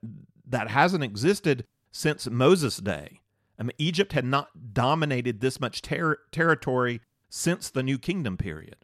that 0.47 0.69
hasn't 0.69 1.03
existed 1.03 1.65
since 1.91 2.29
Moses' 2.31 2.77
day. 2.77 3.21
I 3.59 3.65
mean, 3.65 3.73
Egypt 3.79 4.13
had 4.13 4.25
not 4.25 4.73
dominated 4.73 5.41
this 5.41 5.61
much 5.61 5.83
ter- 5.83 6.19
territory 6.31 7.01
since 7.29 7.71
the 7.71 7.83
New 7.83 7.99
Kingdom 7.99 8.37
period. 8.37 8.77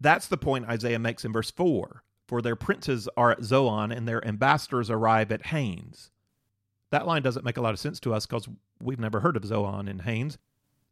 That's 0.00 0.26
the 0.26 0.36
point 0.36 0.68
Isaiah 0.68 0.98
makes 0.98 1.24
in 1.24 1.32
verse 1.32 1.50
4 1.50 2.02
For 2.26 2.42
their 2.42 2.56
princes 2.56 3.08
are 3.16 3.30
at 3.32 3.44
Zoan, 3.44 3.92
and 3.92 4.08
their 4.08 4.26
ambassadors 4.26 4.90
arrive 4.90 5.30
at 5.30 5.46
Hanes. 5.46 6.10
That 6.90 7.06
line 7.06 7.22
doesn't 7.22 7.44
make 7.44 7.56
a 7.56 7.60
lot 7.60 7.74
of 7.74 7.80
sense 7.80 8.00
to 8.00 8.14
us 8.14 8.26
because 8.26 8.48
we've 8.82 8.98
never 8.98 9.20
heard 9.20 9.36
of 9.36 9.44
Zoan 9.44 9.86
and 9.88 10.02
Hanes. 10.02 10.38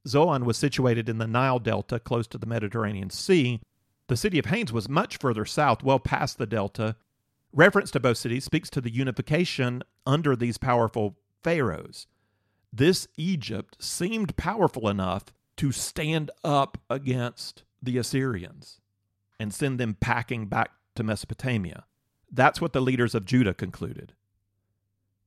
Zoan 0.08 0.44
was 0.44 0.56
situated 0.56 1.08
in 1.08 1.18
the 1.18 1.26
Nile 1.26 1.58
Delta 1.58 2.00
close 2.00 2.26
to 2.28 2.38
the 2.38 2.46
Mediterranean 2.46 3.10
Sea. 3.10 3.60
The 4.08 4.16
city 4.16 4.38
of 4.38 4.46
Hanes 4.46 4.72
was 4.72 4.88
much 4.88 5.18
further 5.18 5.44
south, 5.44 5.82
well 5.82 5.98
past 5.98 6.38
the 6.38 6.46
delta. 6.46 6.96
Reference 7.52 7.90
to 7.92 8.00
both 8.00 8.16
cities 8.16 8.44
speaks 8.44 8.70
to 8.70 8.80
the 8.80 8.90
unification 8.90 9.82
under 10.06 10.34
these 10.34 10.58
powerful 10.58 11.16
pharaohs. 11.42 12.06
This 12.72 13.08
Egypt 13.16 13.76
seemed 13.80 14.36
powerful 14.36 14.88
enough 14.88 15.26
to 15.56 15.72
stand 15.72 16.30
up 16.44 16.78
against 16.88 17.64
the 17.82 17.98
Assyrians 17.98 18.80
and 19.40 19.52
send 19.52 19.78
them 19.78 19.96
packing 20.00 20.46
back 20.46 20.70
to 20.94 21.02
Mesopotamia. 21.02 21.84
That's 22.30 22.60
what 22.60 22.72
the 22.72 22.80
leaders 22.80 23.14
of 23.14 23.24
Judah 23.24 23.54
concluded. 23.54 24.14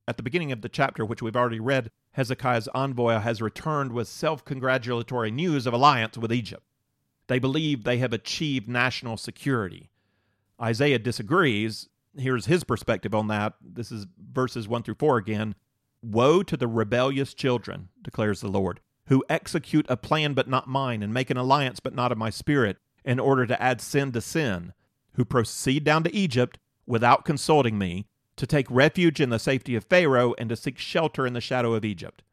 At 0.06 0.16
the 0.16 0.22
beginning 0.22 0.52
of 0.52 0.62
the 0.62 0.68
chapter, 0.68 1.04
which 1.04 1.22
we've 1.22 1.36
already 1.36 1.60
read, 1.60 1.90
Hezekiah's 2.12 2.68
envoy 2.74 3.18
has 3.18 3.40
returned 3.40 3.92
with 3.92 4.08
self 4.08 4.44
congratulatory 4.44 5.30
news 5.30 5.66
of 5.66 5.72
alliance 5.72 6.18
with 6.18 6.32
Egypt. 6.32 6.62
They 7.26 7.38
believe 7.38 7.84
they 7.84 7.98
have 7.98 8.12
achieved 8.12 8.68
national 8.68 9.16
security. 9.16 9.90
Isaiah 10.60 10.98
disagrees. 10.98 11.88
Here's 12.16 12.46
his 12.46 12.64
perspective 12.64 13.14
on 13.14 13.28
that. 13.28 13.54
This 13.62 13.90
is 13.90 14.06
verses 14.32 14.68
1 14.68 14.82
through 14.82 14.96
4 14.96 15.16
again. 15.16 15.54
Woe 16.02 16.42
to 16.42 16.56
the 16.56 16.66
rebellious 16.66 17.32
children, 17.32 17.88
declares 18.02 18.40
the 18.40 18.48
Lord, 18.48 18.80
who 19.06 19.24
execute 19.28 19.86
a 19.88 19.96
plan 19.96 20.34
but 20.34 20.48
not 20.48 20.68
mine, 20.68 21.02
and 21.02 21.14
make 21.14 21.30
an 21.30 21.36
alliance 21.36 21.80
but 21.80 21.94
not 21.94 22.12
of 22.12 22.18
my 22.18 22.28
spirit, 22.28 22.76
in 23.04 23.18
order 23.18 23.46
to 23.46 23.62
add 23.62 23.80
sin 23.80 24.12
to 24.12 24.20
sin, 24.20 24.74
who 25.14 25.24
proceed 25.24 25.84
down 25.84 26.02
to 26.04 26.14
Egypt 26.14 26.58
without 26.86 27.24
consulting 27.24 27.78
me, 27.78 28.06
to 28.42 28.46
take 28.48 28.66
refuge 28.68 29.20
in 29.20 29.30
the 29.30 29.38
safety 29.38 29.76
of 29.76 29.84
Pharaoh, 29.84 30.34
and 30.36 30.48
to 30.48 30.56
seek 30.56 30.76
shelter 30.76 31.24
in 31.24 31.32
the 31.32 31.40
shadow 31.40 31.74
of 31.74 31.84
Egypt. 31.84 32.24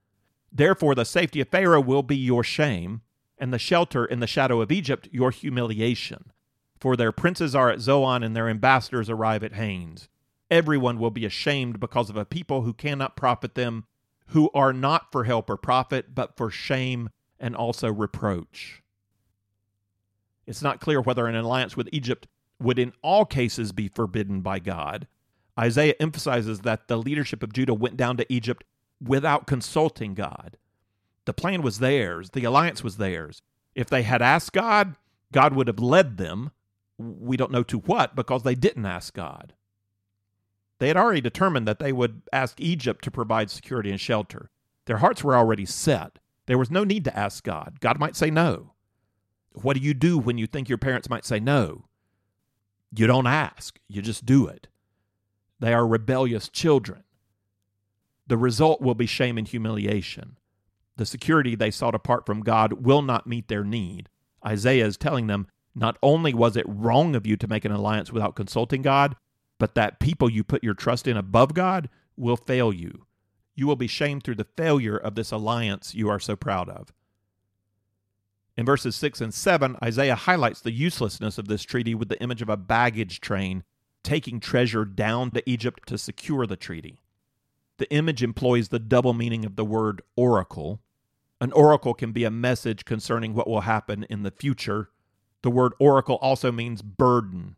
Therefore, 0.52 0.95
the 0.95 1.06
safety 1.06 1.39
of 1.39 1.50
Pharaoh 1.50 1.80
will 1.80 2.02
be 2.02 2.15
your 2.15 2.43
shame, 2.43 3.02
and 3.38 3.54
the 3.54 3.60
shelter 3.60 4.06
in 4.06 4.19
the 4.19 4.26
shadow 4.26 4.60
of 4.60 4.72
Egypt 4.72 5.08
your 5.12 5.30
humiliation. 5.30 6.32
For 6.80 6.95
their 6.95 7.12
princes 7.12 7.54
are 7.54 7.69
at 7.69 7.80
Zoan, 7.80 8.24
and 8.24 8.36
their 8.36 8.50
ambassadors 8.50 9.08
arrive 9.08 9.43
at 9.43 9.54
Hanes. 9.54 10.10
Everyone 10.50 10.98
will 10.98 11.12
be 11.12 11.26
ashamed 11.26 11.80
because 11.80 12.10
of 12.10 12.17
a 12.17 12.26
people 12.26 12.63
who 12.63 12.74
cannot 12.74 13.15
profit 13.15 13.54
them, 13.54 13.86
who 14.30 14.50
are 14.56 14.74
not 14.74 15.12
for 15.12 15.26
help 15.26 15.48
or 15.48 15.58
profit, 15.58 16.15
but 16.15 16.36
for 16.36 16.50
shame 16.50 17.12
and 17.39 17.56
also 17.56 17.93
reproach. 17.93 18.82
It's 20.48 20.63
not 20.63 20.82
clear 20.82 21.02
whether 21.02 21.28
an 21.28 21.36
alliance 21.36 21.78
with 21.78 21.88
Egypt 21.91 22.26
would 22.60 22.80
in 22.80 22.93
all 23.04 23.26
cases 23.26 23.72
be 23.72 23.88
forbidden 23.88 24.41
by 24.41 24.58
God. 24.58 25.08
Isaiah 25.60 25.95
emphasizes 26.00 26.62
that 26.62 26.88
the 26.88 26.98
leadership 26.98 27.43
of 27.43 27.54
Judah 27.54 27.74
went 27.74 27.98
down 27.98 28.17
to 28.17 28.34
Egypt 28.34 28.63
without 29.04 29.48
consulting 29.48 30.13
God. 30.13 30.58
The 31.26 31.34
plan 31.34 31.62
was 31.62 31.80
theirs, 31.80 32.30
the 32.32 32.45
alliance 32.45 32.84
was 32.84 32.98
theirs. 32.98 33.41
If 33.76 33.89
they 33.89 34.04
had 34.04 34.22
asked 34.22 34.54
God, 34.54 34.95
God 35.32 35.54
would 35.54 35.67
have 35.67 35.80
led 35.80 36.17
them. 36.17 36.52
We 36.98 37.38
don't 37.38 37.52
know 37.52 37.63
to 37.63 37.80
what 37.80 38.15
because 38.15 38.43
they 38.43 38.56
didn't 38.56 38.86
ask 38.86 39.13
God. 39.13 39.54
They 40.80 40.88
had 40.88 40.98
already 40.98 41.22
determined 41.22 41.67
that 41.67 41.80
they 41.80 41.91
would 41.91 42.22
ask 42.32 42.60
Egypt 42.60 43.04
to 43.04 43.12
provide 43.12 43.52
security 43.52 43.91
and 43.91 44.00
shelter. 44.00 44.50
Their 44.86 44.98
hearts 44.98 45.24
were 45.24 45.36
already 45.36 45.65
set. 45.65 46.19
There 46.45 46.58
was 46.58 46.72
no 46.72 46.84
need 46.84 47.04
to 47.04 47.17
ask 47.17 47.43
God. 47.43 47.80
God 47.80 48.00
might 48.00 48.15
say 48.15 48.32
no. 48.32 48.74
What 49.52 49.76
do 49.76 49.84
you 49.84 49.93
do 49.93 50.17
when 50.17 50.38
you 50.38 50.48
think 50.48 50.69
your 50.69 50.78
parents 50.78 51.10
might 51.10 51.26
say 51.26 51.39
no? 51.39 51.86
You 52.91 53.08
don't 53.08 53.28
ask, 53.28 53.78
you 53.88 54.02
just 54.02 54.26
do 54.26 54.48
it. 54.48 54.67
They 55.60 55.74
are 55.74 55.86
rebellious 55.86 56.50
children. 56.50 57.04
The 58.28 58.38
result 58.38 58.82
will 58.82 58.95
be 58.95 59.06
shame 59.06 59.38
and 59.38 59.48
humiliation. 59.48 60.38
The 60.98 61.06
security 61.06 61.56
they 61.56 61.72
sought 61.72 61.95
apart 61.95 62.26
from 62.26 62.41
God 62.41 62.86
will 62.86 63.02
not 63.02 63.28
meet 63.28 63.48
their 63.48 63.63
need. 63.63 64.10
Isaiah 64.45 64.86
is 64.86 64.98
telling 64.98 65.28
them 65.28 65.48
not 65.76 65.98
only 66.04 66.34
was 66.34 66.58
it 66.58 66.65
wrong 66.67 67.15
of 67.15 67.26
you 67.26 67.38
to 67.38 67.48
make 67.48 67.65
an 67.65 67.72
alliance 67.72 68.12
without 68.12 68.36
consulting 68.36 68.82
God, 68.82 69.15
but 69.58 69.76
that 69.76 70.00
people 70.00 70.30
you 70.30 70.43
put 70.43 70.63
your 70.63 70.74
trust 70.74 71.08
in 71.08 71.17
above 71.17 71.54
God 71.54 71.89
will 72.15 72.38
fail 72.38 72.74
you. 72.74 73.06
You 73.56 73.67
will 73.67 73.76
be 73.76 73.88
shamed 73.88 74.24
through 74.24 74.36
the 74.36 74.48
failure 74.58 74.98
of 74.98 75.15
this 75.15 75.32
alliance 75.32 75.93
you 75.93 76.10
are 76.10 76.19
so 76.19 76.36
proud 76.36 76.69
of. 76.69 76.93
In 78.56 78.65
verses 78.65 78.95
6 78.95 79.22
and 79.22 79.34
7, 79.34 79.78
Isaiah 79.84 80.15
highlights 80.15 80.62
the 80.62 80.72
uselessness 80.72 81.38
of 81.38 81.48
this 81.48 81.63
treaty 81.63 81.95
with 81.95 82.10
the 82.10 82.22
image 82.22 82.41
of 82.41 82.50
a 82.50 82.58
baggage 82.58 83.22
train 83.22 83.63
taking 84.10 84.39
treasure 84.39 84.86
down 84.86 85.30
to 85.30 85.48
Egypt 85.48 85.88
to 85.88 85.95
secure 85.95 86.48
the 86.48 86.56
treaty. 86.56 87.00
The 87.78 87.88
image 87.93 88.24
employs 88.24 88.69
the 88.69 88.80
double 88.80 89.13
meaning 89.13 89.45
of 89.45 89.56
the 89.56 89.63
word 89.63 90.02
oracle. 90.15 90.80
An 91.39 91.52
oracle 91.52 91.93
can 91.93 92.12
be 92.12 92.24
a 92.24 92.32
message 92.32 92.86
concerning 92.86 93.36
what 93.36 93.48
will 93.48 93.62
happen 93.62 94.08
in 94.10 94.24
the 94.24 94.32
future. 94.32 94.89
The 95.43 95.52
word 95.52 95.74
oracle 95.78 96.15
also 96.24 96.52
means 96.52 96.82
burden. 96.82 97.56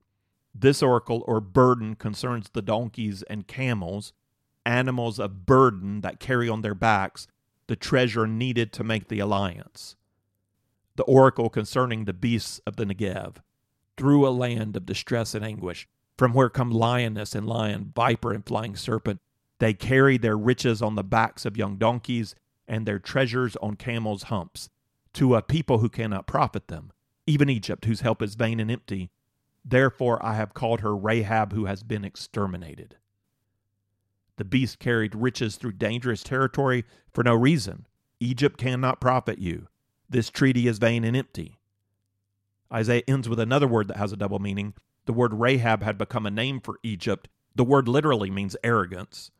This 0.53 0.83
oracle 0.83 1.23
or 1.25 1.39
burden 1.39 1.95
concerns 1.95 2.49
the 2.49 2.61
donkeys 2.61 3.23
and 3.29 3.47
camels, 3.47 4.11
animals 4.65 5.19
of 5.19 5.45
burden 5.45 6.01
that 6.01 6.19
carry 6.19 6.49
on 6.49 6.63
their 6.63 6.75
backs 6.75 7.27
the 7.67 7.77
treasure 7.77 8.27
needed 8.27 8.73
to 8.73 8.83
make 8.83 9.07
the 9.07 9.19
alliance 9.19 9.95
the 10.97 11.03
oracle 11.03 11.49
concerning 11.49 12.03
the 12.03 12.13
beasts 12.13 12.59
of 12.67 12.75
the 12.75 12.85
Negev, 12.85 13.37
through 13.95 14.27
a 14.27 14.29
land 14.29 14.75
of 14.75 14.85
distress 14.85 15.33
and 15.33 15.43
anguish, 15.43 15.87
from 16.21 16.33
where 16.33 16.51
come 16.51 16.69
lioness 16.69 17.33
and 17.33 17.47
lion, 17.47 17.91
viper 17.95 18.31
and 18.31 18.45
flying 18.45 18.75
serpent. 18.75 19.19
They 19.57 19.73
carry 19.73 20.19
their 20.19 20.37
riches 20.37 20.79
on 20.79 20.93
the 20.93 21.03
backs 21.03 21.45
of 21.45 21.57
young 21.57 21.77
donkeys, 21.77 22.35
and 22.67 22.85
their 22.85 22.99
treasures 22.99 23.55
on 23.55 23.75
camels' 23.75 24.25
humps, 24.25 24.69
to 25.13 25.33
a 25.33 25.41
people 25.41 25.79
who 25.79 25.89
cannot 25.89 26.27
profit 26.27 26.67
them, 26.67 26.91
even 27.25 27.49
Egypt, 27.49 27.85
whose 27.85 28.01
help 28.01 28.21
is 28.21 28.35
vain 28.35 28.59
and 28.59 28.69
empty. 28.69 29.09
Therefore 29.65 30.23
I 30.23 30.35
have 30.35 30.53
called 30.53 30.81
her 30.81 30.95
Rahab, 30.95 31.53
who 31.53 31.65
has 31.65 31.81
been 31.81 32.05
exterminated. 32.05 32.97
The 34.37 34.45
beast 34.45 34.77
carried 34.77 35.15
riches 35.15 35.55
through 35.55 35.71
dangerous 35.71 36.21
territory 36.21 36.85
for 37.11 37.23
no 37.23 37.33
reason. 37.33 37.87
Egypt 38.19 38.59
cannot 38.59 39.01
profit 39.01 39.39
you. 39.39 39.69
This 40.07 40.29
treaty 40.29 40.67
is 40.67 40.77
vain 40.77 41.03
and 41.03 41.17
empty. 41.17 41.57
Isaiah 42.71 43.01
ends 43.07 43.27
with 43.27 43.39
another 43.39 43.67
word 43.67 43.87
that 43.87 43.97
has 43.97 44.11
a 44.11 44.17
double 44.17 44.37
meaning. 44.37 44.75
The 45.05 45.13
word 45.13 45.33
Rahab 45.33 45.83
had 45.83 45.97
become 45.97 46.25
a 46.25 46.31
name 46.31 46.59
for 46.59 46.79
Egypt. 46.83 47.27
The 47.55 47.63
word 47.63 47.87
literally 47.87 48.29
means 48.29 48.55
arrogance. 48.63 49.31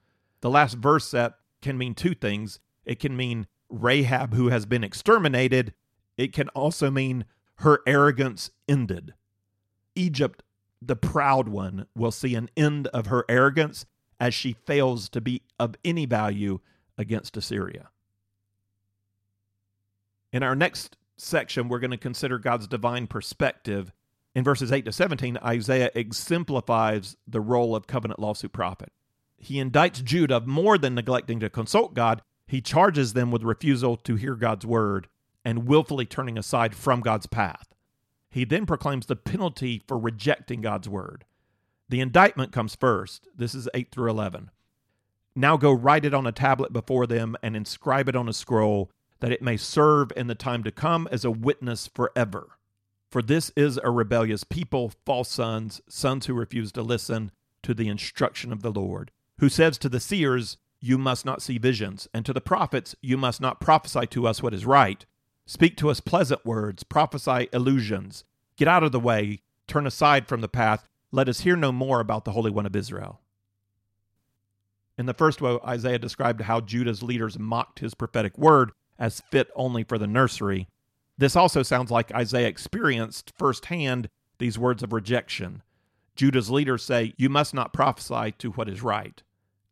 The 0.42 0.50
last 0.50 0.76
verse 0.76 1.08
set 1.08 1.34
can 1.62 1.78
mean 1.78 1.94
two 1.94 2.16
things. 2.16 2.60
It 2.86 3.00
can 3.00 3.16
mean 3.16 3.48
Rahab 3.70 4.34
who 4.34 4.50
has 4.50 4.66
been 4.66 4.84
exterminated. 4.84 5.74
It 6.18 6.34
can 6.34 6.50
also 6.50 6.92
mean 6.92 7.26
her 7.58 7.80
arrogance 7.86 8.52
ended. 8.68 9.14
Egypt, 9.96 10.44
the 10.82 10.96
proud 10.96 11.48
one, 11.48 11.86
will 11.96 12.12
see 12.12 12.36
an 12.36 12.50
end 12.58 12.88
of 12.88 13.08
her 13.08 13.24
arrogance 13.30 13.86
as 14.20 14.34
she 14.34 14.54
fails 14.54 15.10
to 15.10 15.22
be 15.22 15.44
of 15.60 15.76
any 15.86 16.06
value 16.06 16.60
against 16.98 17.38
Assyria. 17.38 17.90
In 20.34 20.44
our 20.44 20.56
next 20.56 20.98
section, 21.18 21.68
we're 21.68 21.80
going 21.80 21.92
to 21.92 21.98
consider 21.98 22.40
God's 22.40 22.68
divine 22.68 23.08
perspective. 23.08 23.92
In 24.34 24.44
verses 24.44 24.72
8 24.72 24.86
to 24.86 24.92
17, 24.92 25.38
Isaiah 25.44 25.92
exemplifies 25.94 27.18
the 27.28 27.42
role 27.42 27.76
of 27.76 27.88
covenant 27.88 28.20
lawsuit 28.20 28.54
prophet. 28.54 28.92
He 29.38 29.56
indicts 29.56 30.04
Judah 30.04 30.38
of 30.38 30.48
more 30.48 30.78
than 30.78 30.96
neglecting 30.96 31.40
to 31.40 31.50
consult 31.50 31.94
God, 31.94 32.22
he 32.48 32.62
charges 32.62 33.14
them 33.14 33.32
with 33.32 33.44
refusal 33.44 33.96
to 33.98 34.16
hear 34.16 34.36
God's 34.36 34.66
word 34.66 35.08
and 35.44 35.68
willfully 35.68 36.06
turning 36.06 36.38
aside 36.38 36.76
from 36.76 37.02
God's 37.02 37.26
path. 37.26 37.74
He 38.30 38.46
then 38.46 38.66
proclaims 38.66 39.06
the 39.06 39.16
penalty 39.16 39.82
for 39.88 39.98
rejecting 39.98 40.62
God's 40.62 40.88
word. 40.88 41.26
The 41.90 42.00
indictment 42.00 42.52
comes 42.52 42.76
first. 42.76 43.28
This 43.36 43.54
is 43.54 43.68
8 43.74 43.92
through 43.92 44.10
11. 44.10 44.52
Now 45.36 45.58
go 45.58 45.72
write 45.72 46.06
it 46.06 46.14
on 46.14 46.28
a 46.28 46.32
tablet 46.32 46.72
before 46.72 47.08
them 47.08 47.36
and 47.42 47.56
inscribe 47.56 48.08
it 48.08 48.16
on 48.16 48.30
a 48.30 48.34
scroll 48.34 48.92
that 49.20 49.32
it 49.32 49.42
may 49.42 49.58
serve 49.58 50.12
in 50.16 50.28
the 50.28 50.36
time 50.36 50.64
to 50.64 50.72
come 50.72 51.08
as 51.12 51.26
a 51.26 51.32
witness 51.32 51.88
forever. 51.88 52.58
For 53.12 53.22
this 53.22 53.52
is 53.58 53.78
a 53.84 53.92
rebellious 53.92 54.46
people, 54.46 54.94
false 55.06 55.30
sons, 55.30 55.82
sons 55.90 56.28
who 56.28 56.34
refuse 56.34 56.72
to 56.72 56.82
listen 56.82 57.32
to 57.62 57.74
the 57.74 57.90
instruction 57.90 58.54
of 58.54 58.62
the 58.62 58.72
Lord, 58.72 59.12
who 59.40 59.50
says 59.50 59.78
to 59.80 59.90
the 59.90 60.00
seers, 60.00 60.58
You 60.80 60.98
must 60.98 61.26
not 61.26 61.42
see 61.42 61.58
visions, 61.58 62.08
and 62.14 62.26
to 62.26 62.32
the 62.32 62.40
prophets, 62.40 62.96
You 63.02 63.18
must 63.18 63.42
not 63.42 63.60
prophesy 63.60 64.08
to 64.08 64.28
us 64.28 64.42
what 64.42 64.54
is 64.54 64.66
right. 64.66 65.06
Speak 65.46 65.76
to 65.78 65.90
us 65.90 66.00
pleasant 66.00 66.46
words, 66.46 66.84
prophesy 66.84 67.50
illusions. 67.52 68.24
Get 68.56 68.70
out 68.70 68.84
of 68.84 68.94
the 68.94 69.00
way, 69.00 69.42
turn 69.68 69.86
aside 69.86 70.28
from 70.30 70.40
the 70.40 70.48
path, 70.48 70.88
let 71.12 71.28
us 71.28 71.42
hear 71.42 71.58
no 71.58 71.74
more 71.74 72.00
about 72.00 72.24
the 72.24 72.32
Holy 72.32 72.50
One 72.50 72.66
of 72.66 72.76
Israel. 72.76 73.20
In 74.98 75.06
the 75.06 75.14
first 75.14 75.42
woe, 75.42 75.60
Isaiah 75.68 76.00
described 76.00 76.42
how 76.42 76.62
Judah's 76.62 77.04
leaders 77.04 77.38
mocked 77.38 77.80
his 77.80 77.94
prophetic 77.94 78.38
word 78.38 78.72
as 78.98 79.22
fit 79.32 79.50
only 79.54 79.84
for 79.84 79.98
the 79.98 80.08
nursery. 80.08 80.70
This 81.18 81.36
also 81.36 81.64
sounds 81.64 81.92
like 81.92 82.14
Isaiah 82.14 82.48
experienced 82.48 83.34
firsthand 83.38 84.10
these 84.40 84.58
words 84.58 84.82
of 84.82 84.94
rejection. 84.94 85.62
Judah's 86.16 86.50
leaders 86.50 86.84
say, 86.84 87.14
You 87.18 87.30
must 87.30 87.54
not 87.54 87.74
prophesy 87.74 88.34
to 88.40 88.52
what 88.52 88.70
is 88.70 88.82
right. 88.82 89.22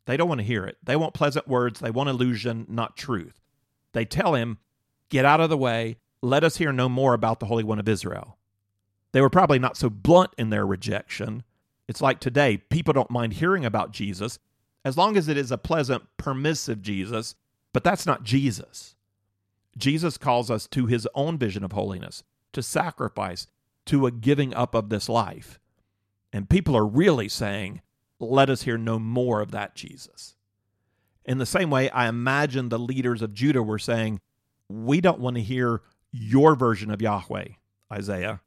They 0.06 0.16
don't 0.16 0.28
want 0.28 0.40
to 0.40 0.46
hear 0.46 0.64
it. 0.64 0.78
They 0.82 0.96
want 0.96 1.14
pleasant 1.14 1.48
words. 1.48 1.80
They 1.80 1.90
want 1.90 2.08
illusion, 2.08 2.66
not 2.68 2.96
truth. 2.96 3.40
They 3.92 4.04
tell 4.04 4.34
him, 4.34 4.58
Get 5.08 5.24
out 5.24 5.40
of 5.40 5.50
the 5.50 5.56
way. 5.56 5.96
Let 6.22 6.44
us 6.44 6.58
hear 6.58 6.72
no 6.72 6.88
more 6.88 7.14
about 7.14 7.40
the 7.40 7.46
Holy 7.46 7.64
One 7.64 7.78
of 7.78 7.88
Israel. 7.88 8.36
They 9.12 9.20
were 9.20 9.30
probably 9.30 9.58
not 9.58 9.76
so 9.76 9.90
blunt 9.90 10.30
in 10.38 10.50
their 10.50 10.66
rejection. 10.66 11.42
It's 11.88 12.00
like 12.00 12.20
today, 12.20 12.58
people 12.58 12.92
don't 12.92 13.10
mind 13.10 13.34
hearing 13.34 13.64
about 13.64 13.92
Jesus 13.92 14.38
as 14.84 14.96
long 14.96 15.16
as 15.16 15.28
it 15.28 15.36
is 15.36 15.50
a 15.50 15.58
pleasant, 15.58 16.04
permissive 16.16 16.80
Jesus, 16.80 17.34
but 17.72 17.84
that's 17.84 18.06
not 18.06 18.24
Jesus. 18.24 18.94
Jesus 19.76 20.18
calls 20.18 20.50
us 20.50 20.66
to 20.68 20.86
his 20.86 21.08
own 21.14 21.38
vision 21.38 21.64
of 21.64 21.72
holiness, 21.72 22.22
to 22.52 22.62
sacrifice, 22.62 23.46
to 23.86 24.06
a 24.06 24.10
giving 24.10 24.52
up 24.54 24.74
of 24.74 24.88
this 24.88 25.08
life. 25.08 25.58
And 26.32 26.48
people 26.48 26.76
are 26.76 26.86
really 26.86 27.28
saying, 27.28 27.82
let 28.18 28.50
us 28.50 28.62
hear 28.62 28.76
no 28.76 28.98
more 28.98 29.40
of 29.40 29.50
that 29.52 29.74
Jesus. 29.74 30.36
In 31.24 31.38
the 31.38 31.46
same 31.46 31.70
way, 31.70 31.90
I 31.90 32.08
imagine 32.08 32.68
the 32.68 32.78
leaders 32.78 33.22
of 33.22 33.34
Judah 33.34 33.62
were 33.62 33.78
saying, 33.78 34.20
we 34.68 35.00
don't 35.00 35.20
want 35.20 35.36
to 35.36 35.42
hear 35.42 35.82
your 36.12 36.54
version 36.54 36.90
of 36.90 37.02
Yahweh, 37.02 37.48
Isaiah. 37.92 38.40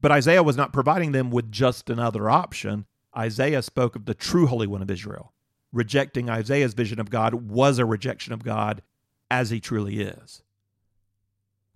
But 0.00 0.12
Isaiah 0.12 0.42
was 0.42 0.56
not 0.56 0.72
providing 0.72 1.12
them 1.12 1.30
with 1.30 1.50
just 1.50 1.88
another 1.90 2.28
option. 2.28 2.86
Isaiah 3.16 3.62
spoke 3.62 3.96
of 3.96 4.04
the 4.04 4.14
true 4.14 4.46
Holy 4.46 4.66
One 4.66 4.82
of 4.82 4.90
Israel. 4.90 5.32
Rejecting 5.72 6.30
Isaiah's 6.30 6.74
vision 6.74 7.00
of 7.00 7.10
God 7.10 7.34
was 7.50 7.78
a 7.78 7.86
rejection 7.86 8.32
of 8.32 8.44
God 8.44 8.82
as 9.30 9.50
he 9.50 9.60
truly 9.60 10.00
is. 10.00 10.42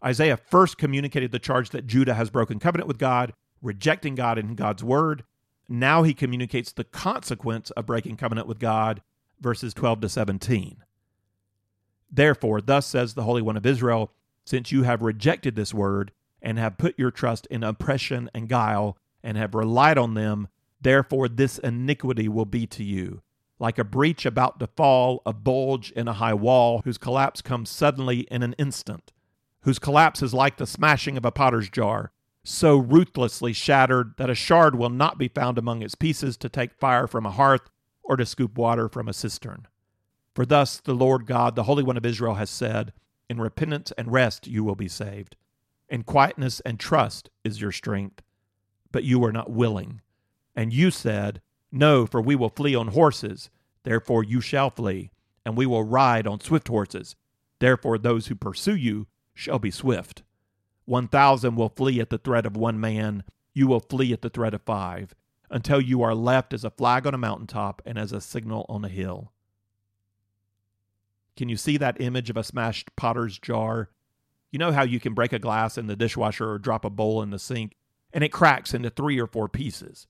Isaiah 0.05 0.37
first 0.37 0.79
communicated 0.79 1.33
the 1.33 1.39
charge 1.39 1.71
that 1.71 1.87
Judah 1.87 2.15
has 2.15 2.31
broken 2.31 2.59
covenant 2.59 2.87
with 2.87 2.99
God, 2.99 3.33
rejecting 3.61 4.15
God 4.15 4.39
and 4.39 4.57
God's 4.57 4.85
word. 4.85 5.25
Now 5.69 6.03
he 6.03 6.15
communicates 6.15 6.73
the 6.73 6.85
consequence 6.85 7.71
of 7.73 7.87
breaking 7.87 8.17
covenant 8.17 8.47
with 8.47 8.59
God, 8.59 9.03
verses 9.41 9.75
12 9.75 10.03
to 10.03 10.09
17. 10.09 10.85
Therefore, 12.11 12.61
thus 12.61 12.87
says 12.87 13.15
the 13.15 13.25
Holy 13.25 13.43
One 13.43 13.57
of 13.57 13.67
Israel, 13.67 14.13
since 14.45 14.73
you 14.73 14.85
have 14.85 15.03
rejected 15.03 15.57
this 15.57 15.75
word, 15.75 16.13
and 16.41 16.59
have 16.59 16.79
put 16.79 16.99
your 16.99 17.11
trust 17.11 17.47
in 17.51 17.65
oppression 17.65 18.31
and 18.33 18.49
guile, 18.49 18.97
and 19.23 19.37
have 19.37 19.55
relied 19.55 19.99
on 19.99 20.15
them, 20.15 20.49
therefore 20.81 21.29
this 21.29 21.59
iniquity 21.59 22.29
will 22.29 22.47
be 22.47 22.67
to 22.69 22.85
you 22.85 23.21
like 23.59 23.79
a 23.79 23.85
breach 23.85 24.25
about 24.25 24.61
to 24.61 24.67
fall, 24.67 25.23
a 25.27 25.33
bulge 25.33 25.91
in 25.93 26.09
a 26.09 26.15
high 26.15 26.35
wall, 26.35 26.83
whose 26.85 26.99
collapse 26.99 27.43
comes 27.43 27.71
suddenly 27.71 28.21
in 28.31 28.43
an 28.43 28.55
instant, 28.59 29.13
whose 29.63 29.79
collapse 29.79 30.23
is 30.23 30.33
like 30.33 30.57
the 30.57 30.67
smashing 30.67 31.17
of 31.17 31.25
a 31.25 31.33
potter's 31.33 31.69
jar, 31.69 32.13
so 32.45 32.77
ruthlessly 32.77 33.53
shattered 33.53 34.15
that 34.17 34.31
a 34.31 34.35
shard 34.35 34.75
will 34.75 34.91
not 34.91 35.19
be 35.19 35.29
found 35.29 35.59
among 35.59 35.83
its 35.83 35.95
pieces 35.95 36.37
to 36.37 36.49
take 36.49 36.73
fire 36.73 37.07
from 37.07 37.27
a 37.27 37.31
hearth 37.31 37.69
or 38.03 38.17
to 38.17 38.25
scoop 38.25 38.57
water 38.57 38.89
from 38.89 39.09
a 39.09 39.13
cistern. 39.13 39.67
For 40.35 40.47
thus 40.47 40.81
the 40.81 40.95
Lord 40.95 41.27
God, 41.27 41.57
the 41.57 41.65
Holy 41.65 41.83
One 41.83 41.97
of 41.97 42.07
Israel, 42.07 42.35
has 42.35 42.49
said, 42.49 42.93
In 43.29 43.41
repentance 43.41 43.93
and 43.99 44.13
rest 44.13 44.47
you 44.47 44.63
will 44.63 44.77
be 44.77 44.89
saved. 44.89 45.37
In 45.89 46.05
quietness 46.05 46.61
and 46.61 46.79
trust 46.79 47.29
is 47.45 47.61
your 47.61 47.73
strength. 47.73 48.23
But 48.93 49.05
you 49.05 49.19
were 49.19 49.33
not 49.33 49.51
willing. 49.51 50.01
And 50.55 50.73
you 50.73 50.91
said, 50.91 51.43
no, 51.71 52.07
for 52.07 52.21
we 52.21 52.35
will 52.35 52.49
flee 52.49 52.75
on 52.75 52.89
horses, 52.89 53.51
therefore 53.83 54.25
you 54.25 54.41
shall 54.41 54.71
flee, 54.71 55.11
and 55.45 55.57
we 55.57 55.67
will 55.67 55.83
ride 55.83 56.27
on 56.27 56.41
swift 56.41 56.69
horses, 56.69 57.17
therefore 57.59 57.99
those 57.99 58.29
who 58.29 58.35
pursue 58.35 58.77
you 58.77 59.07
shall 59.35 59.59
be 59.59 59.71
swift. 59.71 60.23
One 60.85 61.09
thousand 61.09 61.57
will 61.57 61.69
flee 61.69 62.01
at 62.01 62.11
the 62.11 62.19
threat 62.19 62.47
of 62.47 62.57
one 62.57 62.81
man, 62.81 63.25
you 63.53 63.67
will 63.67 63.81
flee 63.81 64.13
at 64.13 64.23
the 64.23 64.31
threat 64.31 64.55
of 64.55 64.63
five, 64.63 65.15
until 65.51 65.81
you 65.81 66.03
are 66.03 66.15
left 66.15 66.55
as 66.55 66.65
a 66.65 66.71
flag 66.71 67.07
on 67.07 67.15
a 67.15 67.19
mountaintop 67.19 67.83
and 67.85 67.99
as 67.99 68.13
a 68.13 68.21
signal 68.21 68.65
on 68.69 68.85
a 68.85 68.89
hill. 68.89 69.33
Can 71.37 71.49
you 71.49 71.57
see 71.57 71.77
that 71.77 72.01
image 72.01 72.31
of 72.31 72.37
a 72.37 72.43
smashed 72.43 72.95
potter's 72.97 73.39
jar? 73.39 73.91
You 74.51 74.59
know 74.59 74.73
how 74.73 74.83
you 74.83 74.99
can 74.99 75.15
break 75.15 75.33
a 75.33 75.39
glass 75.39 75.77
in 75.79 75.87
the 75.87 75.97
dishwasher 75.97 76.51
or 76.51 76.59
drop 76.59 76.85
a 76.85 76.91
bowl 76.91 77.23
in 77.23 77.31
the 77.31 77.39
sink, 77.39 77.77
and 78.13 78.25
it 78.25 78.33
cracks 78.33 78.73
into 78.73 78.91
three 78.91 79.21
or 79.21 79.27
four 79.27 79.49
pieces 79.49 80.07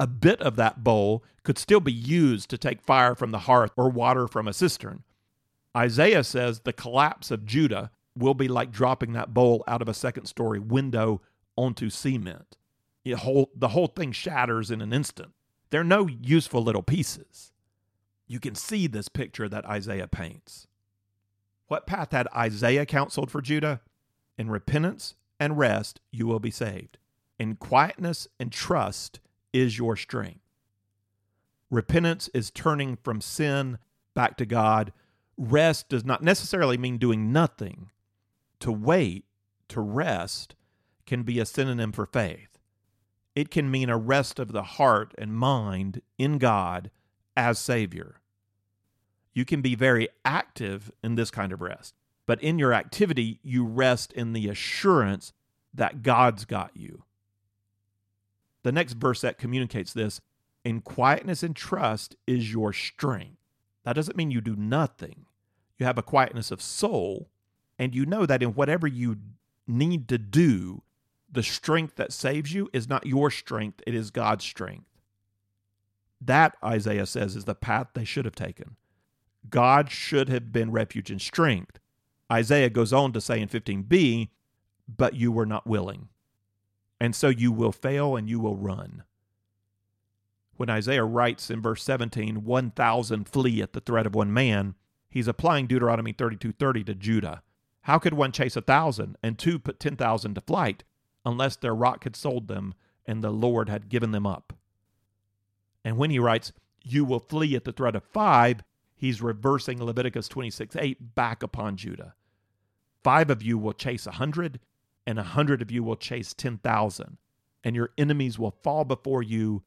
a 0.00 0.06
bit 0.06 0.40
of 0.40 0.56
that 0.56 0.82
bowl 0.82 1.22
could 1.42 1.58
still 1.58 1.78
be 1.78 1.92
used 1.92 2.48
to 2.48 2.58
take 2.58 2.80
fire 2.80 3.14
from 3.14 3.32
the 3.32 3.40
hearth 3.40 3.72
or 3.76 3.90
water 3.90 4.26
from 4.26 4.48
a 4.48 4.52
cistern. 4.54 5.04
Isaiah 5.76 6.24
says 6.24 6.60
the 6.60 6.72
collapse 6.72 7.30
of 7.30 7.44
Judah 7.44 7.90
will 8.16 8.32
be 8.32 8.48
like 8.48 8.72
dropping 8.72 9.12
that 9.12 9.34
bowl 9.34 9.62
out 9.68 9.82
of 9.82 9.88
a 9.88 9.94
second 9.94 10.24
story 10.24 10.58
window 10.58 11.20
onto 11.54 11.90
cement. 11.90 12.56
Whole, 13.14 13.50
the 13.54 13.68
whole 13.68 13.88
thing 13.88 14.12
shatters 14.12 14.70
in 14.70 14.80
an 14.80 14.92
instant. 14.92 15.32
They're 15.68 15.84
no 15.84 16.08
useful 16.08 16.62
little 16.62 16.82
pieces. 16.82 17.52
You 18.26 18.40
can 18.40 18.54
see 18.54 18.86
this 18.86 19.08
picture 19.08 19.48
that 19.48 19.66
Isaiah 19.66 20.08
paints. 20.08 20.66
What 21.66 21.86
path 21.86 22.12
had 22.12 22.26
Isaiah 22.34 22.86
counseled 22.86 23.30
for 23.30 23.42
Judah? 23.42 23.80
In 24.38 24.48
repentance 24.48 25.14
and 25.38 25.58
rest, 25.58 26.00
you 26.10 26.26
will 26.26 26.40
be 26.40 26.50
saved. 26.50 26.96
In 27.38 27.56
quietness 27.56 28.28
and 28.38 28.50
trust, 28.50 29.20
is 29.52 29.78
your 29.78 29.96
strength. 29.96 30.40
Repentance 31.70 32.28
is 32.34 32.50
turning 32.50 32.96
from 32.96 33.20
sin 33.20 33.78
back 34.14 34.36
to 34.38 34.46
God. 34.46 34.92
Rest 35.36 35.88
does 35.88 36.04
not 36.04 36.22
necessarily 36.22 36.76
mean 36.76 36.98
doing 36.98 37.32
nothing. 37.32 37.90
To 38.60 38.72
wait, 38.72 39.24
to 39.68 39.80
rest, 39.80 40.54
can 41.06 41.22
be 41.22 41.38
a 41.38 41.46
synonym 41.46 41.92
for 41.92 42.06
faith. 42.06 42.58
It 43.34 43.50
can 43.50 43.70
mean 43.70 43.88
a 43.88 43.96
rest 43.96 44.38
of 44.38 44.52
the 44.52 44.62
heart 44.62 45.14
and 45.16 45.32
mind 45.32 46.02
in 46.18 46.38
God 46.38 46.90
as 47.36 47.58
Savior. 47.58 48.20
You 49.32 49.44
can 49.44 49.62
be 49.62 49.76
very 49.76 50.08
active 50.24 50.90
in 51.02 51.14
this 51.14 51.30
kind 51.30 51.52
of 51.52 51.62
rest, 51.62 51.94
but 52.26 52.42
in 52.42 52.58
your 52.58 52.74
activity, 52.74 53.38
you 53.42 53.64
rest 53.64 54.12
in 54.12 54.32
the 54.32 54.48
assurance 54.48 55.32
that 55.72 56.02
God's 56.02 56.44
got 56.44 56.72
you. 56.74 56.89
The 58.62 58.72
next 58.72 58.94
verse 58.94 59.20
that 59.22 59.38
communicates 59.38 59.92
this 59.92 60.20
in 60.64 60.80
quietness 60.82 61.42
and 61.42 61.56
trust 61.56 62.16
is 62.26 62.52
your 62.52 62.72
strength. 62.72 63.38
That 63.84 63.94
doesn't 63.94 64.16
mean 64.16 64.30
you 64.30 64.40
do 64.40 64.56
nothing. 64.56 65.26
You 65.78 65.86
have 65.86 65.98
a 65.98 66.02
quietness 66.02 66.50
of 66.50 66.60
soul, 66.60 67.30
and 67.78 67.94
you 67.94 68.04
know 68.04 68.26
that 68.26 68.42
in 68.42 68.50
whatever 68.50 68.86
you 68.86 69.16
need 69.66 70.08
to 70.08 70.18
do, 70.18 70.82
The 71.32 71.42
strength 71.42 71.96
that 71.96 72.12
saves 72.12 72.52
you 72.52 72.68
is 72.72 72.88
not 72.88 73.06
your 73.06 73.30
strength, 73.30 73.80
it 73.86 73.94
is 73.94 74.10
God's 74.10 74.44
strength. 74.44 74.86
That, 76.20 76.56
Isaiah 76.62 77.06
says, 77.06 77.36
is 77.36 77.44
the 77.44 77.54
path 77.54 77.88
they 77.94 78.04
should 78.04 78.24
have 78.24 78.34
taken. 78.34 78.76
God 79.48 79.90
should 79.90 80.28
have 80.28 80.52
been 80.52 80.70
refuge 80.72 81.10
and 81.10 81.20
strength. 81.20 81.78
Isaiah 82.30 82.70
goes 82.70 82.92
on 82.92 83.12
to 83.12 83.20
say 83.20 83.40
in 83.40 83.48
15b, 83.48 84.28
but 84.88 85.14
you 85.14 85.32
were 85.32 85.46
not 85.46 85.66
willing. 85.66 86.09
And 87.00 87.14
so 87.14 87.28
you 87.28 87.50
will 87.50 87.72
fail 87.72 88.14
and 88.14 88.28
you 88.28 88.38
will 88.38 88.56
run. 88.56 89.04
When 90.56 90.68
Isaiah 90.68 91.04
writes 91.04 91.50
in 91.50 91.62
verse 91.62 91.82
17, 91.82 92.44
1,000 92.44 93.28
flee 93.28 93.62
at 93.62 93.72
the 93.72 93.80
threat 93.80 94.06
of 94.06 94.14
one 94.14 94.32
man, 94.32 94.74
he's 95.08 95.26
applying 95.26 95.66
Deuteronomy 95.66 96.12
32:30 96.12 96.84
to 96.84 96.94
Judah. 96.94 97.42
How 97.82 97.98
could 97.98 98.12
one 98.12 98.30
chase 98.30 98.56
a 98.56 98.60
thousand 98.60 99.16
and 99.22 99.38
two 99.38 99.58
put 99.58 99.80
10,000 99.80 100.34
to 100.34 100.40
flight 100.42 100.84
unless 101.24 101.56
their 101.56 101.74
rock 101.74 102.04
had 102.04 102.14
sold 102.14 102.48
them 102.48 102.74
and 103.06 103.24
the 103.24 103.30
Lord 103.30 103.70
had 103.70 103.88
given 103.88 104.10
them 104.10 104.26
up? 104.26 104.52
And 105.82 105.96
when 105.96 106.10
he 106.10 106.18
writes, 106.18 106.52
You 106.84 107.06
will 107.06 107.20
flee 107.20 107.56
at 107.56 107.64
the 107.64 107.72
threat 107.72 107.96
of 107.96 108.04
five, 108.04 108.62
he's 108.94 109.22
reversing 109.22 109.82
Leviticus 109.82 110.28
26 110.28 110.76
8 110.76 111.14
back 111.14 111.42
upon 111.42 111.78
Judah. 111.78 112.14
Five 113.02 113.30
of 113.30 113.42
you 113.42 113.56
will 113.56 113.72
chase 113.72 114.06
a 114.06 114.12
hundred, 114.12 114.60
and 115.06 115.18
a 115.18 115.24
hundred 115.24 115.62
of 115.62 115.70
you 115.70 115.82
will 115.82 115.96
chase 115.96 116.34
10,000, 116.34 117.18
and 117.64 117.76
your 117.76 117.90
enemies 117.98 118.38
will 118.38 118.56
fall 118.62 118.84
before 118.84 119.22
you 119.22 119.62